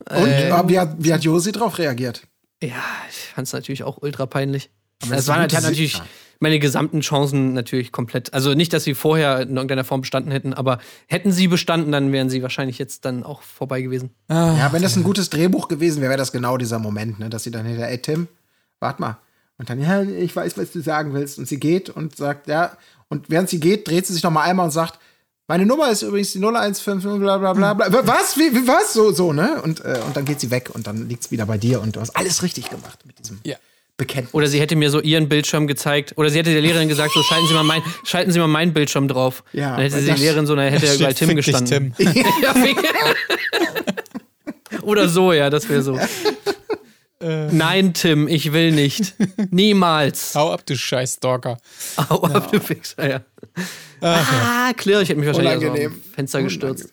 Und 0.08 0.26
Äh, 0.28 0.48
äh, 0.48 0.62
wie, 0.68 0.78
hat, 0.78 0.94
wie 0.98 1.12
hat 1.12 1.22
Josi 1.22 1.52
drauf 1.52 1.78
reagiert? 1.78 2.22
Ja, 2.62 2.82
ich 3.10 3.16
fand 3.34 3.46
es 3.46 3.52
natürlich 3.52 3.84
auch 3.84 3.98
ultra 4.00 4.26
peinlich. 4.26 4.70
Aber 5.02 5.10
das 5.16 5.20
Es 5.24 5.28
ist 5.28 5.34
hat 5.34 5.62
natürlich 5.62 5.92
Sicht- 5.92 6.02
meine 6.40 6.58
gesamten 6.58 7.00
Chancen 7.00 7.52
natürlich 7.52 7.92
komplett. 7.92 8.34
Also 8.34 8.54
nicht, 8.54 8.72
dass 8.72 8.84
sie 8.84 8.94
vorher 8.94 9.40
in 9.40 9.50
irgendeiner 9.50 9.84
Form 9.84 10.00
bestanden 10.00 10.32
hätten, 10.32 10.52
aber 10.54 10.78
hätten 11.06 11.30
sie 11.32 11.46
bestanden, 11.48 11.92
dann 11.92 12.10
wären 12.12 12.30
sie 12.30 12.42
wahrscheinlich 12.42 12.78
jetzt 12.78 13.04
dann 13.04 13.22
auch 13.22 13.42
vorbei 13.42 13.82
gewesen. 13.82 14.10
Ah, 14.28 14.56
Ja, 14.58 14.72
wenn 14.72 14.82
das 14.82 14.96
ein 14.96 15.02
gutes 15.04 15.30
Drehbuch 15.30 15.68
gewesen 15.68 16.00
wäre, 16.00 16.10
wäre 16.10 16.18
das 16.18 16.32
genau 16.32 16.56
dieser 16.56 16.78
Moment, 16.78 17.18
ne? 17.20 17.30
dass 17.30 17.44
sie 17.44 17.50
dann 17.50 17.66
hinter, 17.66 17.86
ey 17.88 17.98
Tim, 17.98 18.26
warte 18.80 19.00
mal, 19.02 19.18
Und 19.58 19.68
dann, 19.68 19.80
ja, 19.80 20.02
ich 20.02 20.34
weiß, 20.34 20.56
was 20.56 20.72
du 20.72 20.80
sagen 20.80 21.12
willst. 21.12 21.38
Und 21.38 21.46
sie 21.46 21.60
geht 21.60 21.90
und 21.90 22.16
sagt, 22.16 22.48
ja. 22.48 22.72
Und 23.08 23.28
während 23.28 23.50
sie 23.50 23.60
geht, 23.60 23.86
dreht 23.86 24.06
sie 24.06 24.14
sich 24.14 24.22
noch 24.22 24.30
mal 24.30 24.42
einmal 24.44 24.64
und 24.64 24.72
sagt, 24.72 24.98
meine 25.46 25.66
Nummer 25.66 25.90
ist 25.90 26.00
übrigens 26.02 26.32
die 26.32 26.38
015, 26.38 27.00
bla 27.20 27.36
bla 27.36 27.52
bla 27.52 27.74
bla. 27.74 28.06
Was? 28.06 28.38
Wie, 28.38 28.54
wie 28.54 28.66
was? 28.66 28.94
So, 28.94 29.12
so, 29.12 29.32
ne? 29.34 29.60
Und, 29.62 29.84
äh, 29.84 30.00
und 30.06 30.16
dann 30.16 30.24
geht 30.24 30.40
sie 30.40 30.50
weg 30.50 30.70
und 30.72 30.86
dann 30.86 31.08
liegt 31.08 31.24
es 31.24 31.30
wieder 31.30 31.44
bei 31.44 31.58
dir 31.58 31.82
und 31.82 31.96
du 31.96 32.00
hast 32.00 32.16
alles 32.16 32.42
richtig 32.42 32.70
gemacht 32.70 33.00
mit 33.04 33.18
diesem 33.18 33.40
Ja. 33.44 33.56
Bekenntnis. 34.00 34.34
Oder 34.34 34.46
sie 34.46 34.60
hätte 34.60 34.76
mir 34.76 34.90
so 34.90 35.00
ihren 35.00 35.28
Bildschirm 35.28 35.66
gezeigt. 35.66 36.14
Oder 36.16 36.30
sie 36.30 36.38
hätte 36.38 36.52
der 36.52 36.62
Lehrerin 36.62 36.88
gesagt, 36.88 37.12
so 37.14 37.22
schalten 37.22 37.46
Sie 37.46 37.54
mal, 37.54 37.62
mein, 37.62 37.82
schalten 38.04 38.32
Sie 38.32 38.38
mal 38.38 38.48
meinen 38.48 38.72
Bildschirm 38.72 39.06
drauf. 39.08 39.44
Ja, 39.52 39.72
dann 39.76 39.82
hätte 39.82 40.00
sie 40.00 40.12
die 40.12 40.20
Lehrerin 40.20 40.46
so, 40.46 40.56
dann 40.56 40.72
hätte 40.72 40.86
ja 40.90 40.94
überall 40.94 41.14
Tim 41.14 41.36
gestanden. 41.36 41.94
Tim. 41.96 42.12
Ja, 42.14 42.24
Oder 44.82 45.08
so, 45.08 45.32
ja, 45.32 45.50
das 45.50 45.68
wäre 45.68 45.82
so. 45.82 45.98
Nein, 47.22 47.92
Tim, 47.92 48.26
ich 48.28 48.52
will 48.54 48.72
nicht. 48.72 49.14
Niemals. 49.50 50.34
Hau 50.34 50.52
ab, 50.52 50.64
du 50.64 50.74
scheiß 50.74 51.14
Stalker. 51.14 51.58
Au 52.08 52.22
ab, 52.22 52.50
du 52.50 52.58
Fixer, 52.58 53.08
ja. 53.08 53.20
Ah, 54.00 54.72
klar, 54.74 55.02
ich 55.02 55.10
hätte 55.10 55.20
mich 55.20 55.26
wahrscheinlich 55.26 55.54
aus 55.56 55.60
dem 55.60 55.70
Unangenehm. 55.70 56.02
Fenster 56.14 56.42
gestürzt. 56.42 56.88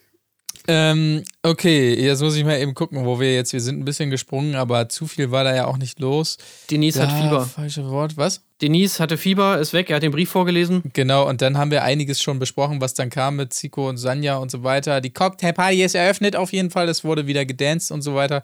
Ähm, 0.70 1.24
okay, 1.43 1.93
jetzt 1.93 2.22
muss 2.22 2.36
ich 2.36 2.43
mal 2.43 2.59
eben 2.59 2.74
gucken, 2.74 3.05
wo 3.05 3.20
wir 3.22 3.34
jetzt, 3.34 3.53
wir 3.53 3.61
sind 3.61 3.80
ein 3.80 3.86
bisschen 3.86 4.09
gesprungen, 4.09 4.55
aber 4.55 4.89
zu 4.89 5.07
viel 5.07 5.32
war 5.32 5.43
da 5.45 5.55
ja 5.55 5.65
auch 5.65 5.78
nicht 5.78 5.99
los. 5.99 6.38
Denise 6.70 7.01
hat 7.01 7.09
Ja, 7.11 7.22
Fieber. 7.22 7.45
Falsche 7.45 7.89
Wort, 7.89 8.18
was? 8.18 8.41
Denise 8.61 8.99
hatte 8.99 9.18
Fieber, 9.18 9.59
ist 9.59 9.72
weg, 9.72 9.89
er 9.89 9.95
hat 9.97 10.03
den 10.03 10.11
Brief 10.11 10.30
vorgelesen. 10.30 10.84
Genau, 10.93 11.28
und 11.30 11.41
dann 11.41 11.57
haben 11.57 11.72
wir 11.72 11.84
einiges 11.84 12.22
schon 12.22 12.38
besprochen, 12.39 12.82
was 12.82 12.93
dann 12.95 13.09
kam 13.09 13.38
mit 13.38 13.53
Zico 13.53 13.88
und 13.88 13.97
Sanja 13.97 14.38
und 14.38 14.51
so 14.51 14.63
weiter. 14.63 14.99
Die 14.99 15.11
Cocktailparty 15.13 15.84
ist 15.84 15.95
eröffnet 15.95 16.36
auf 16.36 16.51
jeden 16.51 16.70
Fall, 16.70 16.89
es 16.89 17.03
wurde 17.05 17.28
wieder 17.28 17.45
gedanced 17.45 17.91
und 17.91 18.01
so 18.01 18.15
weiter. 18.15 18.43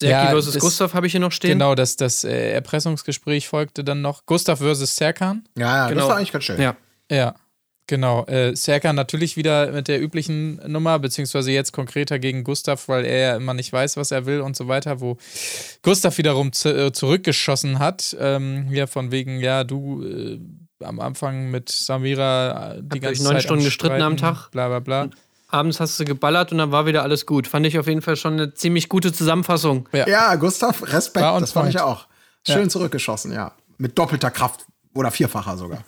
Serki 0.00 0.12
Ja, 0.26 0.30
versus 0.30 0.54
das- 0.54 0.62
Gustav 0.62 0.94
habe 0.94 1.06
ich 1.06 1.12
hier 1.12 1.20
noch 1.20 1.32
stehen. 1.32 1.58
Genau, 1.58 1.74
das, 1.74 1.96
das 1.96 2.22
äh, 2.24 2.52
Erpressungsgespräch 2.52 3.48
folgte 3.48 3.82
dann 3.84 4.00
noch. 4.00 4.24
Gustav 4.26 4.60
versus 4.60 4.94
Serkan. 4.94 5.44
Ja, 5.58 5.66
ja, 5.76 5.88
Genau. 5.88 6.00
das 6.02 6.08
war 6.08 6.16
eigentlich 6.16 6.32
ganz 6.32 6.44
schön. 6.44 6.60
Ja. 6.60 6.76
Ja, 7.10 7.34
genau. 7.88 8.24
Äh, 8.26 8.54
Serkan 8.54 8.94
natürlich 8.94 9.36
wieder 9.36 9.72
mit 9.72 9.88
der 9.88 10.00
üblichen 10.00 10.60
Nummer, 10.70 11.00
beziehungsweise 11.00 11.50
jetzt 11.50 11.72
konkreter 11.72 12.20
gegen 12.20 12.44
Gustav, 12.44 12.86
weil 12.86 13.04
er 13.04 13.18
ja 13.18 13.36
immer 13.36 13.54
nicht 13.54 13.72
weiß, 13.72 13.96
was 13.96 14.12
er 14.12 14.26
will 14.26 14.40
und 14.40 14.54
so 14.54 14.68
weiter, 14.68 15.00
wo 15.00 15.16
Gustav 15.82 16.16
wiederum 16.18 16.52
zu, 16.52 16.68
äh, 16.68 16.92
zurückgeschossen 16.92 17.80
hat. 17.80 18.16
Ähm, 18.20 18.68
ja, 18.70 18.86
von 18.86 19.10
wegen, 19.10 19.40
ja, 19.40 19.64
du 19.64 20.04
äh, 20.04 20.38
am 20.84 21.00
Anfang 21.00 21.50
mit 21.50 21.68
Samira 21.70 22.74
äh, 22.74 22.82
die 22.82 22.82
Habt 22.82 23.02
ganze 23.02 23.22
euch 23.22 23.24
neun 23.24 23.32
Zeit 23.36 23.42
Stunden 23.42 23.62
am 23.62 23.64
gestritten 23.64 24.02
am 24.02 24.16
Tag? 24.16 24.50
Bla 24.52 24.68
bla 24.68 24.78
bla. 24.78 25.10
Abends 25.50 25.80
hast 25.80 25.98
du 25.98 26.04
geballert 26.04 26.52
und 26.52 26.58
dann 26.58 26.72
war 26.72 26.84
wieder 26.86 27.02
alles 27.02 27.24
gut. 27.24 27.46
Fand 27.46 27.66
ich 27.66 27.78
auf 27.78 27.86
jeden 27.86 28.02
Fall 28.02 28.16
schon 28.16 28.34
eine 28.34 28.52
ziemlich 28.52 28.90
gute 28.90 29.12
Zusammenfassung. 29.12 29.88
Ja, 29.92 30.34
Gustav, 30.34 30.82
Respekt, 30.92 31.24
das 31.24 31.52
fand 31.52 31.70
ich 31.70 31.76
point. 31.76 31.86
auch. 31.86 32.06
Schön 32.46 32.64
Ja. 32.64 32.68
zurückgeschossen, 32.68 33.32
ja. 33.32 33.52
Mit 33.78 33.98
doppelter 33.98 34.30
Kraft 34.30 34.66
oder 34.94 35.10
vierfacher 35.10 35.56
sogar. 35.56 35.84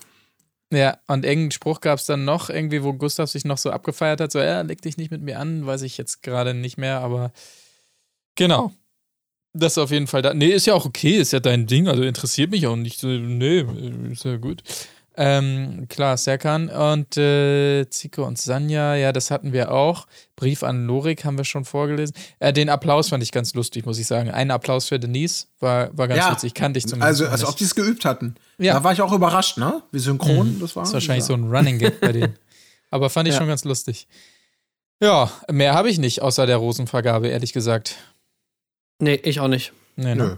Ja, 0.72 0.98
und 1.08 1.24
irgendeinen 1.24 1.50
Spruch 1.50 1.80
gab 1.80 1.98
es 1.98 2.06
dann 2.06 2.24
noch, 2.24 2.48
irgendwie, 2.48 2.84
wo 2.84 2.92
Gustav 2.92 3.28
sich 3.28 3.44
noch 3.44 3.58
so 3.58 3.70
abgefeiert 3.70 4.20
hat, 4.20 4.30
so, 4.30 4.38
ja, 4.38 4.60
leg 4.60 4.80
dich 4.80 4.96
nicht 4.96 5.10
mit 5.10 5.20
mir 5.20 5.40
an, 5.40 5.66
weiß 5.66 5.82
ich 5.82 5.98
jetzt 5.98 6.22
gerade 6.22 6.54
nicht 6.54 6.78
mehr, 6.78 7.00
aber 7.00 7.32
genau. 8.36 8.72
Das 9.52 9.72
ist 9.72 9.78
auf 9.78 9.90
jeden 9.90 10.06
Fall 10.06 10.22
da. 10.22 10.32
Nee, 10.32 10.50
ist 10.50 10.66
ja 10.66 10.74
auch 10.74 10.86
okay, 10.86 11.16
ist 11.16 11.32
ja 11.32 11.40
dein 11.40 11.66
Ding, 11.66 11.88
also 11.88 12.04
interessiert 12.04 12.52
mich 12.52 12.68
auch 12.68 12.76
nicht. 12.76 13.02
Nee, 13.02 13.66
ist 14.12 14.24
ja 14.24 14.36
gut. 14.36 14.62
Ähm, 15.22 15.86
klar, 15.90 16.16
Serkan 16.16 16.70
und 16.70 17.14
äh, 17.18 17.84
Zico 17.90 18.24
und 18.24 18.38
Sanja, 18.38 18.94
ja, 18.94 19.12
das 19.12 19.30
hatten 19.30 19.52
wir 19.52 19.70
auch. 19.70 20.06
Brief 20.34 20.62
an 20.62 20.86
Lorik 20.86 21.26
haben 21.26 21.36
wir 21.36 21.44
schon 21.44 21.66
vorgelesen. 21.66 22.16
Äh, 22.38 22.54
den 22.54 22.70
Applaus 22.70 23.10
fand 23.10 23.22
ich 23.22 23.30
ganz 23.30 23.52
lustig, 23.52 23.84
muss 23.84 23.98
ich 23.98 24.06
sagen. 24.06 24.30
Ein 24.30 24.50
Applaus 24.50 24.88
für 24.88 24.98
Denise 24.98 25.48
war, 25.58 25.90
war 25.96 26.08
ganz 26.08 26.20
Ja. 26.20 26.32
witzig. 26.32 26.54
Kannte 26.54 26.78
ich 26.78 26.86
zumindest. 26.86 27.06
Also, 27.20 27.26
als 27.28 27.44
ob 27.44 27.54
die 27.58 27.64
es 27.64 27.74
geübt 27.74 28.06
hatten. 28.06 28.36
Ja. 28.56 28.72
Da 28.72 28.82
war 28.84 28.92
ich 28.94 29.02
auch 29.02 29.12
überrascht, 29.12 29.58
ne? 29.58 29.82
Wie 29.92 29.98
synchron 29.98 30.58
das 30.58 30.74
war. 30.74 30.84
Das 30.84 30.88
ist 30.90 30.94
wahrscheinlich 30.94 31.24
so 31.24 31.34
ein 31.34 31.44
Running 31.54 31.78
Gag 31.78 32.00
bei 32.00 32.12
denen. 32.12 32.38
Aber 32.90 33.10
fand 33.10 33.28
ich 33.28 33.34
Ja. 33.34 33.40
schon 33.40 33.48
ganz 33.48 33.64
lustig. 33.64 34.08
Ja, 35.02 35.30
mehr 35.50 35.74
habe 35.74 35.90
ich 35.90 35.98
nicht, 35.98 36.22
außer 36.22 36.46
der 36.46 36.56
Rosenvergabe, 36.56 37.28
ehrlich 37.28 37.52
gesagt. 37.52 37.96
Nee, 38.98 39.20
ich 39.22 39.40
auch 39.40 39.48
nicht. 39.48 39.72
Nee, 39.96 40.14
Nö. 40.14 40.36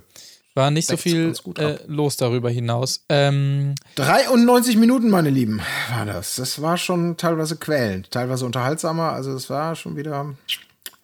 War 0.55 0.70
nicht 0.70 0.86
so 0.86 0.98
viel 0.98 1.32
äh, 1.57 1.78
los 1.86 2.18
darüber 2.18 2.50
hinaus. 2.50 3.05
Ähm, 3.09 3.74
93 3.94 4.76
Minuten, 4.76 5.09
meine 5.09 5.30
Lieben, 5.30 5.62
war 5.90 6.05
das. 6.05 6.36
Das 6.36 6.61
war 6.61 6.76
schon 6.76 7.16
teilweise 7.16 7.57
quälend, 7.57 8.11
teilweise 8.11 8.44
unterhaltsamer. 8.44 9.12
Also, 9.12 9.32
es 9.32 9.48
war 9.48 9.74
schon 9.76 9.96
wieder. 9.96 10.34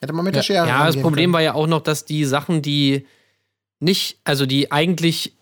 Hätte 0.01 0.13
man 0.13 0.23
mit 0.23 0.35
der 0.35 0.43
Schere. 0.43 0.67
Ja, 0.67 0.77
das 0.77 0.87
rangehen 0.87 1.01
Problem 1.01 1.23
können. 1.23 1.33
war 1.33 1.41
ja 1.41 1.55
auch 1.55 1.65
noch, 1.65 1.81
dass 1.81 2.05
die 2.05 2.25
Sachen, 2.25 2.61
die 2.61 3.07
nicht, 3.79 4.19
also 4.23 4.45
die 4.45 4.71
eigentlich 4.71 5.33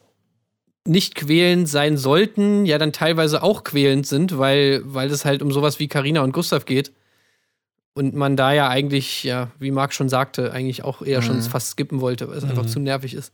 nicht 0.86 1.16
quälend 1.16 1.68
sein 1.68 1.98
sollten, 1.98 2.66
ja 2.66 2.78
dann 2.78 2.94
teilweise 2.94 3.44
auch 3.44 3.66
quälend 3.66 4.08
sind, 4.08 4.38
weil, 4.38 4.82
weil 4.86 5.12
es 5.12 5.26
halt 5.26 5.42
um 5.42 5.52
sowas 5.52 5.80
wie 5.80 5.90
Karina 5.90 6.22
und 6.22 6.32
Gustav 6.32 6.64
geht. 6.64 6.94
Und 7.94 8.16
man 8.16 8.38
da 8.38 8.54
ja 8.54 8.70
eigentlich, 8.70 9.24
ja, 9.24 9.52
wie 9.60 9.72
Marc 9.72 9.94
schon 9.94 10.08
sagte, 10.08 10.54
eigentlich 10.54 10.84
auch 10.84 11.02
eher 11.02 11.22
schon 11.22 11.42
fast 11.42 11.72
skippen 11.72 12.00
wollte, 12.00 12.30
weil 12.30 12.38
es 12.38 12.44
einfach 12.44 12.68
zu 12.68 12.80
nervig 12.80 13.16
ist. 13.16 13.34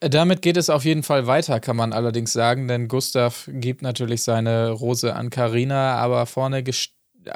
Damit 0.00 0.42
geht 0.42 0.56
es 0.56 0.68
auf 0.68 0.84
jeden 0.84 1.02
Fall 1.02 1.26
weiter, 1.26 1.60
kann 1.60 1.76
man 1.76 1.92
allerdings 1.92 2.32
sagen, 2.32 2.66
denn 2.66 2.88
Gustav 2.88 3.48
gibt 3.52 3.82
natürlich 3.82 4.22
seine 4.22 4.70
Rose 4.70 5.14
an 5.14 5.30
Karina, 5.30 5.96
aber 5.96 6.26
vorne 6.26 6.60
gest- 6.60 6.90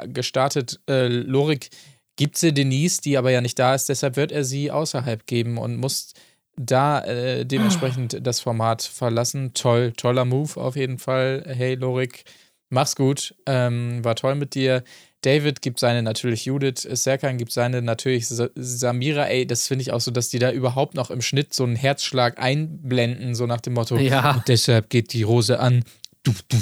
gestartet 0.07 0.79
äh, 0.89 1.07
Lorik 1.07 1.69
gibt 2.17 2.37
sie 2.37 2.53
Denise, 2.53 2.99
die 2.99 3.17
aber 3.17 3.31
ja 3.31 3.41
nicht 3.41 3.57
da 3.57 3.73
ist, 3.73 3.87
deshalb 3.87 4.17
wird 4.17 4.31
er 4.31 4.43
sie 4.43 4.69
außerhalb 4.69 5.25
geben 5.27 5.57
und 5.57 5.77
muss 5.77 6.13
da 6.57 7.01
äh, 7.01 7.45
dementsprechend 7.45 8.25
das 8.25 8.39
Format 8.39 8.81
verlassen. 8.81 9.53
Toll, 9.53 9.93
toller 9.93 10.25
Move 10.25 10.59
auf 10.59 10.75
jeden 10.75 10.97
Fall. 10.97 11.43
Hey 11.47 11.75
Lorik, 11.75 12.25
mach's 12.69 12.95
gut, 12.95 13.35
ähm, 13.45 14.03
war 14.03 14.15
toll 14.15 14.35
mit 14.35 14.55
dir. 14.55 14.83
David 15.21 15.61
gibt 15.61 15.79
seine 15.79 16.03
natürlich 16.03 16.45
Judith, 16.45 16.81
Serkan 16.89 17.37
gibt 17.37 17.51
seine 17.51 17.81
natürlich 17.81 18.27
Sa- 18.27 18.49
Samira. 18.55 19.25
Ey, 19.25 19.47
das 19.47 19.67
finde 19.67 19.81
ich 19.81 19.91
auch 19.91 19.99
so, 20.01 20.11
dass 20.11 20.29
die 20.29 20.39
da 20.39 20.51
überhaupt 20.51 20.93
noch 20.93 21.09
im 21.09 21.21
Schnitt 21.21 21.53
so 21.53 21.63
einen 21.63 21.75
Herzschlag 21.75 22.39
einblenden, 22.39 23.33
so 23.33 23.45
nach 23.47 23.61
dem 23.61 23.73
Motto. 23.73 23.97
Ja. 23.97 24.35
Und 24.35 24.47
deshalb 24.47 24.89
geht 24.89 25.13
die 25.13 25.23
Rose 25.23 25.59
an. 25.59 25.83
Du, 26.23 26.33
du, 26.49 26.57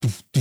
du, 0.00 0.08
du. 0.32 0.40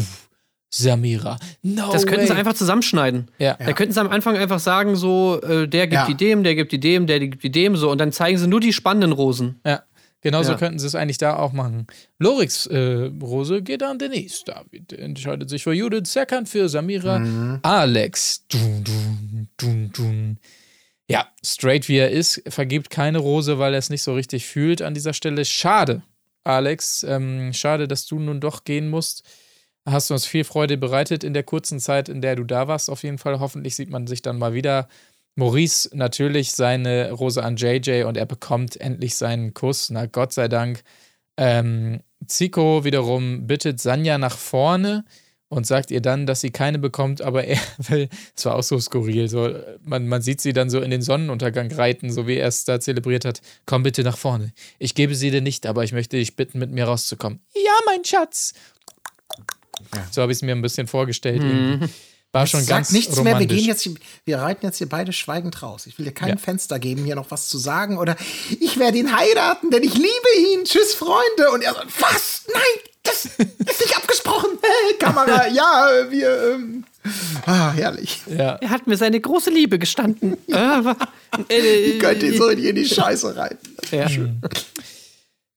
Samira. 0.76 1.38
No 1.62 1.92
Das 1.92 2.08
könnten 2.08 2.22
way. 2.22 2.28
sie 2.30 2.34
einfach 2.34 2.56
zusammenschneiden. 2.56 3.30
Ja. 3.38 3.54
Da 3.64 3.74
könnten 3.74 3.94
sie 3.94 4.02
am 4.02 4.10
Anfang 4.10 4.36
einfach 4.38 4.60
sagen, 4.60 4.96
so, 4.96 5.40
äh, 5.44 5.68
der 5.68 5.86
gibt 5.86 5.94
Ja. 6.02 6.08
die 6.08 6.16
dem, 6.16 6.44
der 6.44 6.56
gibt 6.56 6.72
die 6.72 6.80
dem, 6.80 7.06
der 7.06 7.20
gibt 7.20 7.44
die 7.44 7.52
dem, 7.52 7.76
so. 7.76 7.92
Und 7.92 8.00
dann 8.00 8.12
zeigen 8.12 8.40
sie 8.40 8.48
nur 8.48 8.60
die 8.60 8.74
spannenden 8.74 9.12
Rosen. 9.12 9.60
Ja, 9.64 9.84
genauso 10.24 10.54
Ja. 10.54 10.58
könnten 10.58 10.80
sie 10.80 10.88
es 10.88 10.96
eigentlich 10.96 11.18
da 11.20 11.36
auch 11.38 11.54
machen. 11.54 11.86
Lorix 12.20 12.66
äh, 12.66 13.12
Rose 13.22 13.62
geht 13.62 13.84
an 13.84 14.00
Denise. 14.00 14.44
David 14.46 14.94
entscheidet 14.94 15.50
sich 15.50 15.64
für 15.64 15.74
Judith, 15.74 16.12
Serkan 16.12 16.46
für 16.46 16.68
Samira, 16.70 17.20
Mhm. 17.20 17.60
Alex. 17.62 18.48
Dun, 18.48 18.84
dun, 18.84 19.50
dun, 19.58 19.92
dun. 19.94 20.40
Ja, 21.10 21.28
straight 21.46 21.90
wie 21.90 21.98
er 21.98 22.12
ist, 22.12 22.42
vergibt 22.48 22.90
keine 22.90 23.20
Rose, 23.20 23.60
weil 23.60 23.74
er 23.74 23.80
es 23.80 23.90
nicht 23.90 24.04
so 24.04 24.16
richtig 24.16 24.46
fühlt 24.48 24.82
an 24.82 24.94
dieser 24.94 25.14
Stelle. 25.14 25.44
Schade, 25.46 26.02
Alex. 26.44 27.04
Ähm, 27.04 27.52
schade, 27.54 27.88
dass 27.88 28.06
du 28.06 28.20
nun 28.20 28.40
doch 28.40 28.64
gehen 28.64 28.90
musst. 28.90 29.24
Hast 29.86 30.10
du 30.10 30.14
uns 30.14 30.26
viel 30.26 30.46
Freude 30.46 30.78
bereitet 30.78 31.26
in 31.26 31.34
der 31.34 31.44
kurzen 31.44 31.82
Zeit, 31.82 32.08
in 32.08 32.22
der 32.22 32.38
du 32.38 32.46
da 32.46 32.70
warst. 32.70 32.90
Auf 32.90 33.04
jeden 33.04 33.18
Fall. 33.18 33.42
Hoffentlich 33.42 33.76
sieht 33.76 33.90
man 33.90 34.08
sich 34.08 34.22
dann 34.22 34.40
mal 34.40 34.54
wieder. 34.54 34.88
Maurice 35.36 35.90
natürlich 35.94 36.52
seine 36.52 37.12
Rose 37.12 37.44
an 37.44 37.56
JJ 37.56 38.04
und 38.04 38.18
er 38.18 38.26
bekommt 38.26 38.80
endlich 38.80 39.16
seinen 39.16 39.54
Kuss. 39.54 39.90
Na 39.90 40.06
Gott 40.06 40.34
sei 40.34 40.48
Dank. 40.48 40.84
Ähm, 41.38 42.02
Zico 42.28 42.84
wiederum 42.84 43.48
bittet 43.48 43.80
Sanja 43.80 44.18
nach 44.18 44.38
vorne 44.38 45.06
und 45.50 45.68
sagt 45.68 45.92
ihr 45.92 46.02
dann, 46.02 46.26
dass 46.26 46.42
sie 46.42 46.52
keine 46.52 46.80
bekommt, 46.80 47.22
aber 47.22 47.46
er 47.46 47.60
will, 47.78 48.10
es 48.36 48.46
war 48.46 48.56
auch 48.56 48.64
so 48.64 48.80
skurril, 48.80 49.28
so, 49.30 49.54
man, 49.82 50.08
man 50.08 50.22
sieht 50.22 50.42
sie 50.42 50.54
dann 50.54 50.70
so 50.70 50.82
in 50.82 50.92
den 50.92 51.02
Sonnenuntergang 51.02 51.72
reiten, 51.72 52.12
so 52.12 52.28
wie 52.28 52.38
er 52.38 52.48
es 52.48 52.66
da 52.66 52.80
zelebriert 52.80 53.26
hat. 53.26 53.42
Komm 53.66 53.84
bitte 53.84 54.04
nach 54.04 54.18
vorne. 54.18 54.54
Ich 54.80 54.96
gebe 54.96 55.16
sie 55.16 55.32
dir 55.32 55.42
nicht, 55.42 55.66
aber 55.66 55.84
ich 55.84 55.94
möchte 55.94 56.18
dich 56.18 56.36
bitten, 56.36 56.60
mit 56.60 56.72
mir 56.72 56.86
rauszukommen. 56.86 57.40
Ja, 57.56 57.74
mein 57.86 58.04
Schatz. 58.04 58.54
So 60.12 60.22
habe 60.22 60.32
ich 60.32 60.38
es 60.38 60.42
mir 60.42 60.54
ein 60.54 60.62
bisschen 60.62 60.88
vorgestellt. 60.88 61.42
irgendwie. 61.44 61.88
War 62.34 62.48
schon 62.48 62.62
Sag 62.62 62.78
ganz 62.78 62.92
nichts 62.92 63.16
mehr, 63.16 63.26
wir 63.26 63.32
romantisch. 63.34 63.58
gehen 63.58 63.68
jetzt, 63.68 63.90
wir 64.26 64.40
reiten 64.40 64.66
jetzt 64.66 64.80
hier 64.80 64.90
beide 64.90 65.14
schweigend 65.14 65.62
raus. 65.62 65.86
Ich 65.86 65.98
will 66.00 66.06
dir 66.06 66.12
kein 66.14 66.30
Ja. 66.30 66.38
Fenster 66.38 66.80
geben, 66.80 67.06
hier 67.06 67.14
noch 67.16 67.30
was 67.30 67.48
zu 67.48 67.60
sagen 67.60 67.98
oder 68.00 68.16
ich 68.60 68.80
werde 68.80 68.98
ihn 68.98 69.16
heiraten, 69.16 69.70
denn 69.70 69.84
ich 69.84 69.94
liebe 69.94 70.08
ihn. 70.52 70.66
Tschüss, 70.66 70.96
Freunde. 70.96 71.52
Und 71.54 71.62
er 71.62 71.74
so, 71.74 71.80
was? 72.00 72.46
Nein, 72.52 72.62
das 73.04 73.26
ist 73.38 73.38
nicht 73.82 73.96
abgesprochen. 73.96 74.50
Hey, 74.64 74.98
Kamera, 74.98 75.48
ja, 75.48 75.90
wir, 76.10 76.54
ähm, 76.56 76.86
ah, 77.46 77.72
herrlich. 77.74 78.22
Ja. 78.28 78.56
Er 78.56 78.70
hat 78.72 78.88
mir 78.88 78.98
seine 78.98 79.22
große 79.22 79.52
Liebe 79.52 79.78
gestanden. 79.78 80.36
wa- 80.48 80.98
äh, 81.50 81.60
Ich 81.60 82.00
könnte 82.00 82.26
ihn 82.26 82.36
so 82.38 82.50
in 82.50 82.76
die 82.76 82.86
Scheiße 82.86 83.36
reiten. 83.36 83.60
ja. 83.92 84.08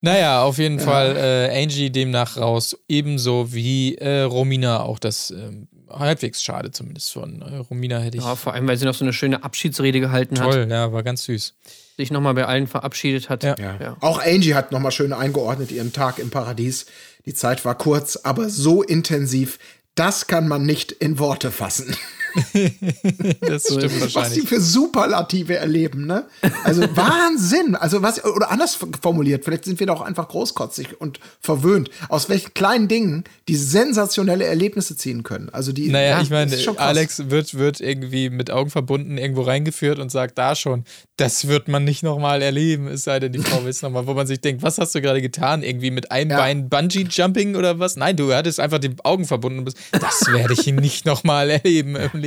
Naja, 0.02 0.42
auf 0.42 0.58
jeden 0.58 0.78
Fall 0.78 1.16
äh, 1.16 1.62
Angie 1.62 1.90
demnach 1.90 2.36
raus, 2.36 2.76
ebenso 2.86 3.52
wie 3.52 3.94
äh, 3.96 4.20
Romina 4.22 4.80
auch 4.82 4.98
das 4.98 5.30
ähm, 5.30 5.68
halbwegs 5.90 6.42
schade, 6.42 6.70
zumindest 6.70 7.12
von 7.12 7.42
äh, 7.42 7.56
Romina 7.56 7.98
hätte 7.98 8.18
ich. 8.18 8.24
Ja, 8.24 8.36
vor 8.36 8.52
allem, 8.54 8.66
weil 8.66 8.76
sie 8.76 8.84
noch 8.84 8.94
so 8.94 9.04
eine 9.04 9.12
schöne 9.12 9.44
Abschiedsrede 9.44 10.00
gehalten 10.00 10.38
hat, 10.40 10.50
Toll, 10.52 10.66
ja, 10.70 10.92
war 10.92 11.02
ganz 11.02 11.24
süß. 11.24 11.54
sich 11.96 12.10
nochmal 12.10 12.34
bei 12.34 12.46
allen 12.46 12.66
verabschiedet 12.66 13.28
hat. 13.28 13.44
Ja. 13.44 13.56
Ja. 13.58 13.96
Auch 14.00 14.20
Angie 14.24 14.54
hat 14.54 14.72
nochmal 14.72 14.92
schön 14.92 15.12
eingeordnet 15.12 15.70
ihren 15.70 15.92
Tag 15.92 16.18
im 16.18 16.30
Paradies. 16.30 16.86
Die 17.24 17.34
Zeit 17.34 17.64
war 17.64 17.76
kurz, 17.76 18.16
aber 18.16 18.48
so 18.48 18.82
intensiv, 18.82 19.58
das 19.94 20.26
kann 20.26 20.46
man 20.48 20.64
nicht 20.64 20.92
in 20.92 21.18
Worte 21.18 21.50
fassen. 21.50 21.96
Das 23.40 23.64
stimmt 23.64 23.84
Was 23.84 23.92
die 23.92 24.00
wahrscheinlich. 24.00 24.48
für 24.48 24.60
Superlative 24.60 25.56
erleben, 25.56 26.06
ne? 26.06 26.24
Also 26.64 26.82
Wahnsinn. 26.96 27.74
Also 27.74 28.02
was, 28.02 28.24
oder 28.24 28.50
anders 28.50 28.78
formuliert, 29.00 29.44
vielleicht 29.44 29.64
sind 29.64 29.80
wir 29.80 29.86
doch 29.86 30.00
einfach 30.00 30.28
großkotzig 30.28 31.00
und 31.00 31.20
verwöhnt, 31.40 31.90
aus 32.08 32.28
welchen 32.28 32.54
kleinen 32.54 32.88
Dingen 32.88 33.24
die 33.48 33.56
sensationelle 33.56 34.44
Erlebnisse 34.44 34.96
ziehen 34.96 35.22
können. 35.22 35.48
Also 35.50 35.72
die. 35.72 35.88
Naja, 35.88 36.10
ja, 36.10 36.22
ich 36.22 36.30
meine. 36.30 36.56
Alex 36.76 37.30
wird, 37.30 37.54
wird 37.54 37.80
irgendwie 37.80 38.30
mit 38.30 38.50
Augen 38.50 38.70
verbunden 38.70 39.18
irgendwo 39.18 39.42
reingeführt 39.42 39.98
und 39.98 40.10
sagt 40.10 40.38
da 40.38 40.54
schon, 40.54 40.84
das 41.16 41.48
wird 41.48 41.68
man 41.68 41.84
nicht 41.84 42.02
nochmal 42.02 42.42
erleben, 42.42 42.88
es 42.88 43.04
sei 43.04 43.20
denn, 43.20 43.32
die 43.32 43.38
Frau 43.38 43.62
will 43.62 43.70
es 43.70 43.82
nochmal, 43.82 44.06
wo 44.06 44.14
man 44.14 44.26
sich 44.26 44.40
denkt, 44.40 44.62
was 44.62 44.78
hast 44.78 44.94
du 44.94 45.00
gerade 45.00 45.22
getan? 45.22 45.62
Irgendwie 45.62 45.90
mit 45.90 46.10
einem 46.10 46.30
Ja. 46.30 46.38
Bein 46.38 46.68
Bungee-Jumping 46.68 47.56
oder 47.56 47.78
was? 47.78 47.96
Nein, 47.96 48.16
du 48.16 48.34
hattest 48.34 48.60
einfach 48.60 48.78
die 48.78 48.90
Augen 49.04 49.24
verbunden 49.24 49.60
und 49.60 49.64
bist, 49.64 49.78
das 49.92 50.26
werde 50.32 50.52
ich 50.54 50.66
nicht 50.66 51.06
nochmal 51.06 51.50
erleben 51.50 51.96
im 51.96 52.10
Leben. 52.20 52.25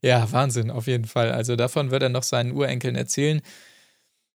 Ja, 0.00 0.30
Wahnsinn, 0.30 0.70
auf 0.70 0.86
jeden 0.86 1.06
Fall. 1.06 1.32
Also 1.32 1.56
davon 1.56 1.90
wird 1.90 2.02
er 2.02 2.08
noch 2.08 2.22
seinen 2.22 2.52
Urenkeln 2.52 2.94
erzählen. 2.94 3.40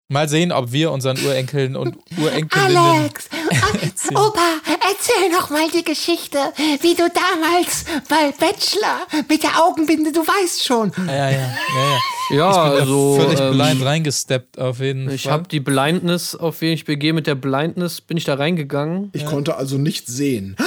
Mal 0.09 0.27
sehen, 0.27 0.51
ob 0.51 0.71
wir 0.71 0.91
unseren 0.91 1.17
Urenkeln 1.25 1.75
und 1.75 1.97
Urenkelinnen 2.17 2.77
Alex, 2.77 3.29
äh, 4.11 4.15
Opa, 4.15 4.59
erzähl 4.65 5.29
noch 5.31 5.49
mal 5.49 5.69
die 5.73 5.83
Geschichte, 5.83 6.37
wie 6.81 6.93
du 6.93 7.09
damals 7.09 7.85
bei 8.09 8.31
Bachelor 8.37 9.07
mit 9.29 9.43
der 9.43 9.63
Augenbinde, 9.63 10.11
du 10.11 10.19
weißt 10.19 10.65
schon. 10.65 10.91
Ja, 11.07 11.13
ja, 11.13 11.31
ja, 11.31 11.39
ja. 11.39 11.99
Ja, 12.29 12.67
ich 12.67 12.71
bin 12.71 12.79
also, 12.81 13.17
da 13.17 13.23
völlig 13.23 13.39
ähm, 13.39 13.51
blind 13.53 13.85
reingesteppt 13.85 14.59
auf 14.59 14.79
jeden 14.79 15.09
Ich 15.09 15.23
Fall. 15.23 15.31
habe 15.31 15.47
die 15.47 15.59
Blindness, 15.61 16.35
auf 16.35 16.61
wen 16.61 16.73
ich 16.73 16.85
begehe, 16.85 17.13
mit 17.13 17.25
der 17.25 17.35
Blindness 17.35 18.01
bin 18.01 18.17
ich 18.17 18.25
da 18.25 18.35
reingegangen. 18.35 19.09
Ich 19.13 19.25
konnte 19.25 19.55
also 19.55 19.77
nicht 19.77 20.07
sehen. 20.07 20.57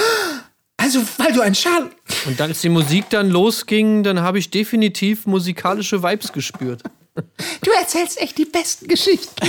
Also, 0.86 1.00
weil 1.18 1.32
du 1.32 1.40
ein 1.40 1.56
Schal. 1.56 1.90
Und 2.26 2.38
dann, 2.38 2.50
als 2.50 2.60
die 2.60 2.68
Musik 2.68 3.10
dann 3.10 3.28
losging, 3.28 4.04
dann 4.04 4.20
habe 4.20 4.38
ich 4.38 4.50
definitiv 4.50 5.26
musikalische 5.26 6.02
Vibes 6.02 6.32
gespürt. 6.32 6.82
Du 7.62 7.70
erzählst 7.70 8.20
echt 8.20 8.36
die 8.36 8.44
besten 8.44 8.88
Geschichten. 8.88 9.48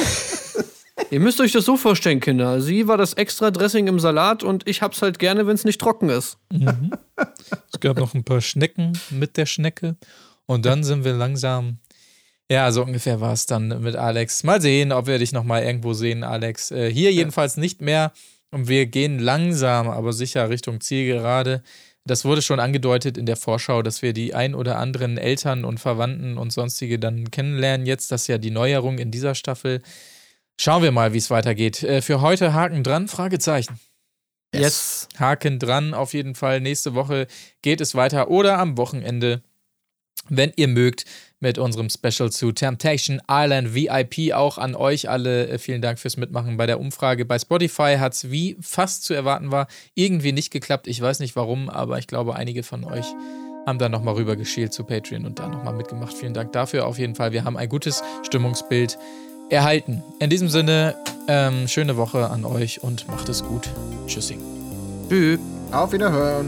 Ihr 1.11 1.19
müsst 1.19 1.41
euch 1.41 1.51
das 1.51 1.65
so 1.65 1.75
vorstellen, 1.75 2.21
Kinder. 2.21 2.61
Sie 2.61 2.87
war 2.87 2.95
das 2.95 3.11
extra 3.15 3.51
Dressing 3.51 3.87
im 3.87 3.99
Salat 3.99 4.41
und 4.41 4.65
ich 4.65 4.81
hab's 4.81 5.01
halt 5.01 5.19
gerne, 5.19 5.47
wenn 5.47 5.55
es 5.55 5.65
nicht 5.65 5.81
trocken 5.81 6.07
ist. 6.07 6.37
Es 6.49 7.79
gab 7.81 7.97
noch 7.97 8.13
ein 8.13 8.23
paar 8.23 8.39
Schnecken 8.39 8.97
mit 9.09 9.35
der 9.35 9.45
Schnecke. 9.45 9.97
Und 10.45 10.65
dann 10.65 10.85
sind 10.85 11.03
wir 11.03 11.11
langsam. 11.11 11.79
Ja, 12.49 12.71
so 12.71 12.83
ungefähr 12.83 13.19
war 13.19 13.33
es 13.33 13.47
dann 13.47 13.81
mit 13.81 13.97
Alex. 13.97 14.45
Mal 14.45 14.61
sehen, 14.61 14.93
ob 14.93 15.07
wir 15.07 15.19
dich 15.19 15.33
nochmal 15.33 15.63
irgendwo 15.63 15.91
sehen, 15.91 16.23
Alex. 16.23 16.71
Äh, 16.71 16.89
hier 16.89 17.11
jedenfalls 17.11 17.57
nicht 17.57 17.81
mehr. 17.81 18.13
Und 18.51 18.67
wir 18.67 18.85
gehen 18.85 19.19
langsam, 19.19 19.89
aber 19.89 20.13
sicher 20.13 20.49
Richtung 20.49 20.81
Zielgerade. 20.81 21.61
Das 22.05 22.23
wurde 22.23 22.41
schon 22.41 22.61
angedeutet 22.61 23.17
in 23.17 23.25
der 23.25 23.35
Vorschau, 23.35 23.81
dass 23.81 24.01
wir 24.01 24.13
die 24.13 24.33
ein 24.33 24.55
oder 24.55 24.77
anderen 24.77 25.17
Eltern 25.17 25.65
und 25.65 25.79
Verwandten 25.79 26.37
und 26.37 26.53
sonstige 26.53 26.99
dann 26.99 27.29
kennenlernen. 27.31 27.85
Jetzt, 27.85 28.11
das 28.11 28.21
ist 28.21 28.27
ja 28.27 28.37
die 28.37 28.51
Neuerung 28.51 28.97
in 28.97 29.11
dieser 29.11 29.35
Staffel. 29.35 29.81
Schauen 30.59 30.83
wir 30.83 30.91
mal, 30.91 31.13
wie 31.13 31.17
es 31.17 31.29
weitergeht. 31.29 31.83
Äh, 31.83 32.01
für 32.01 32.21
heute 32.21 32.53
Haken 32.53 32.83
dran? 32.83 33.09
Fragezeichen. 33.09 33.79
Yes. 34.55 35.09
Haken 35.19 35.59
dran, 35.59 35.93
auf 35.93 36.13
jeden 36.13 36.33
Fall. 36.33 36.61
Nächste 36.61 36.95
Woche 36.95 37.27
geht 37.61 37.81
es 37.81 37.95
weiter 37.95 38.29
oder 38.29 38.57
am 38.59 38.77
Wochenende, 38.77 39.41
wenn 40.29 40.53
ihr 40.55 40.69
mögt, 40.69 41.05
mit 41.39 41.57
unserem 41.57 41.89
Special 41.89 42.31
zu 42.31 42.51
Temptation 42.51 43.21
Island 43.29 43.73
VIP. 43.73 44.33
Auch 44.33 44.57
an 44.57 44.75
euch 44.75 45.09
alle 45.09 45.47
äh, 45.47 45.57
vielen 45.59 45.81
Dank 45.81 45.99
fürs 45.99 46.17
Mitmachen 46.17 46.57
bei 46.57 46.65
der 46.65 46.79
Umfrage. 46.79 47.25
Bei 47.25 47.37
Spotify 47.37 47.97
hat 47.99 48.13
es, 48.13 48.31
wie 48.31 48.57
fast 48.61 49.03
zu 49.03 49.13
erwarten 49.13 49.51
war, 49.51 49.67
irgendwie 49.93 50.31
nicht 50.31 50.51
geklappt. 50.51 50.87
Ich 50.87 51.01
weiß 51.01 51.19
nicht 51.19 51.35
warum, 51.35 51.69
aber 51.69 51.99
ich 51.99 52.07
glaube, 52.07 52.35
einige 52.35 52.63
von 52.63 52.83
euch 52.83 53.05
haben 53.65 53.79
da 53.79 53.89
nochmal 53.89 54.15
rüber 54.15 54.35
geschielt 54.35 54.73
zu 54.73 54.83
Patreon 54.85 55.25
und 55.25 55.39
da 55.39 55.47
nochmal 55.47 55.73
mitgemacht. 55.73 56.13
Vielen 56.13 56.33
Dank 56.33 56.53
dafür 56.53 56.87
auf 56.87 56.97
jeden 56.97 57.15
Fall. 57.15 57.33
Wir 57.33 57.43
haben 57.43 57.57
ein 57.57 57.69
gutes 57.69 58.01
Stimmungsbild 58.23 58.97
erhalten. 59.49 60.03
In 60.19 60.29
diesem 60.29 60.49
Sinne, 60.49 60.95
ähm, 61.27 61.67
schöne 61.67 61.97
Woche 61.97 62.29
an 62.29 62.45
euch 62.45 62.81
und 62.81 63.07
macht 63.09 63.29
es 63.29 63.43
gut. 63.43 63.69
Tschüssing. 64.07 64.41
Tschüss. 65.09 65.39
Auf 65.71 65.91
Wiederhören. 65.91 66.47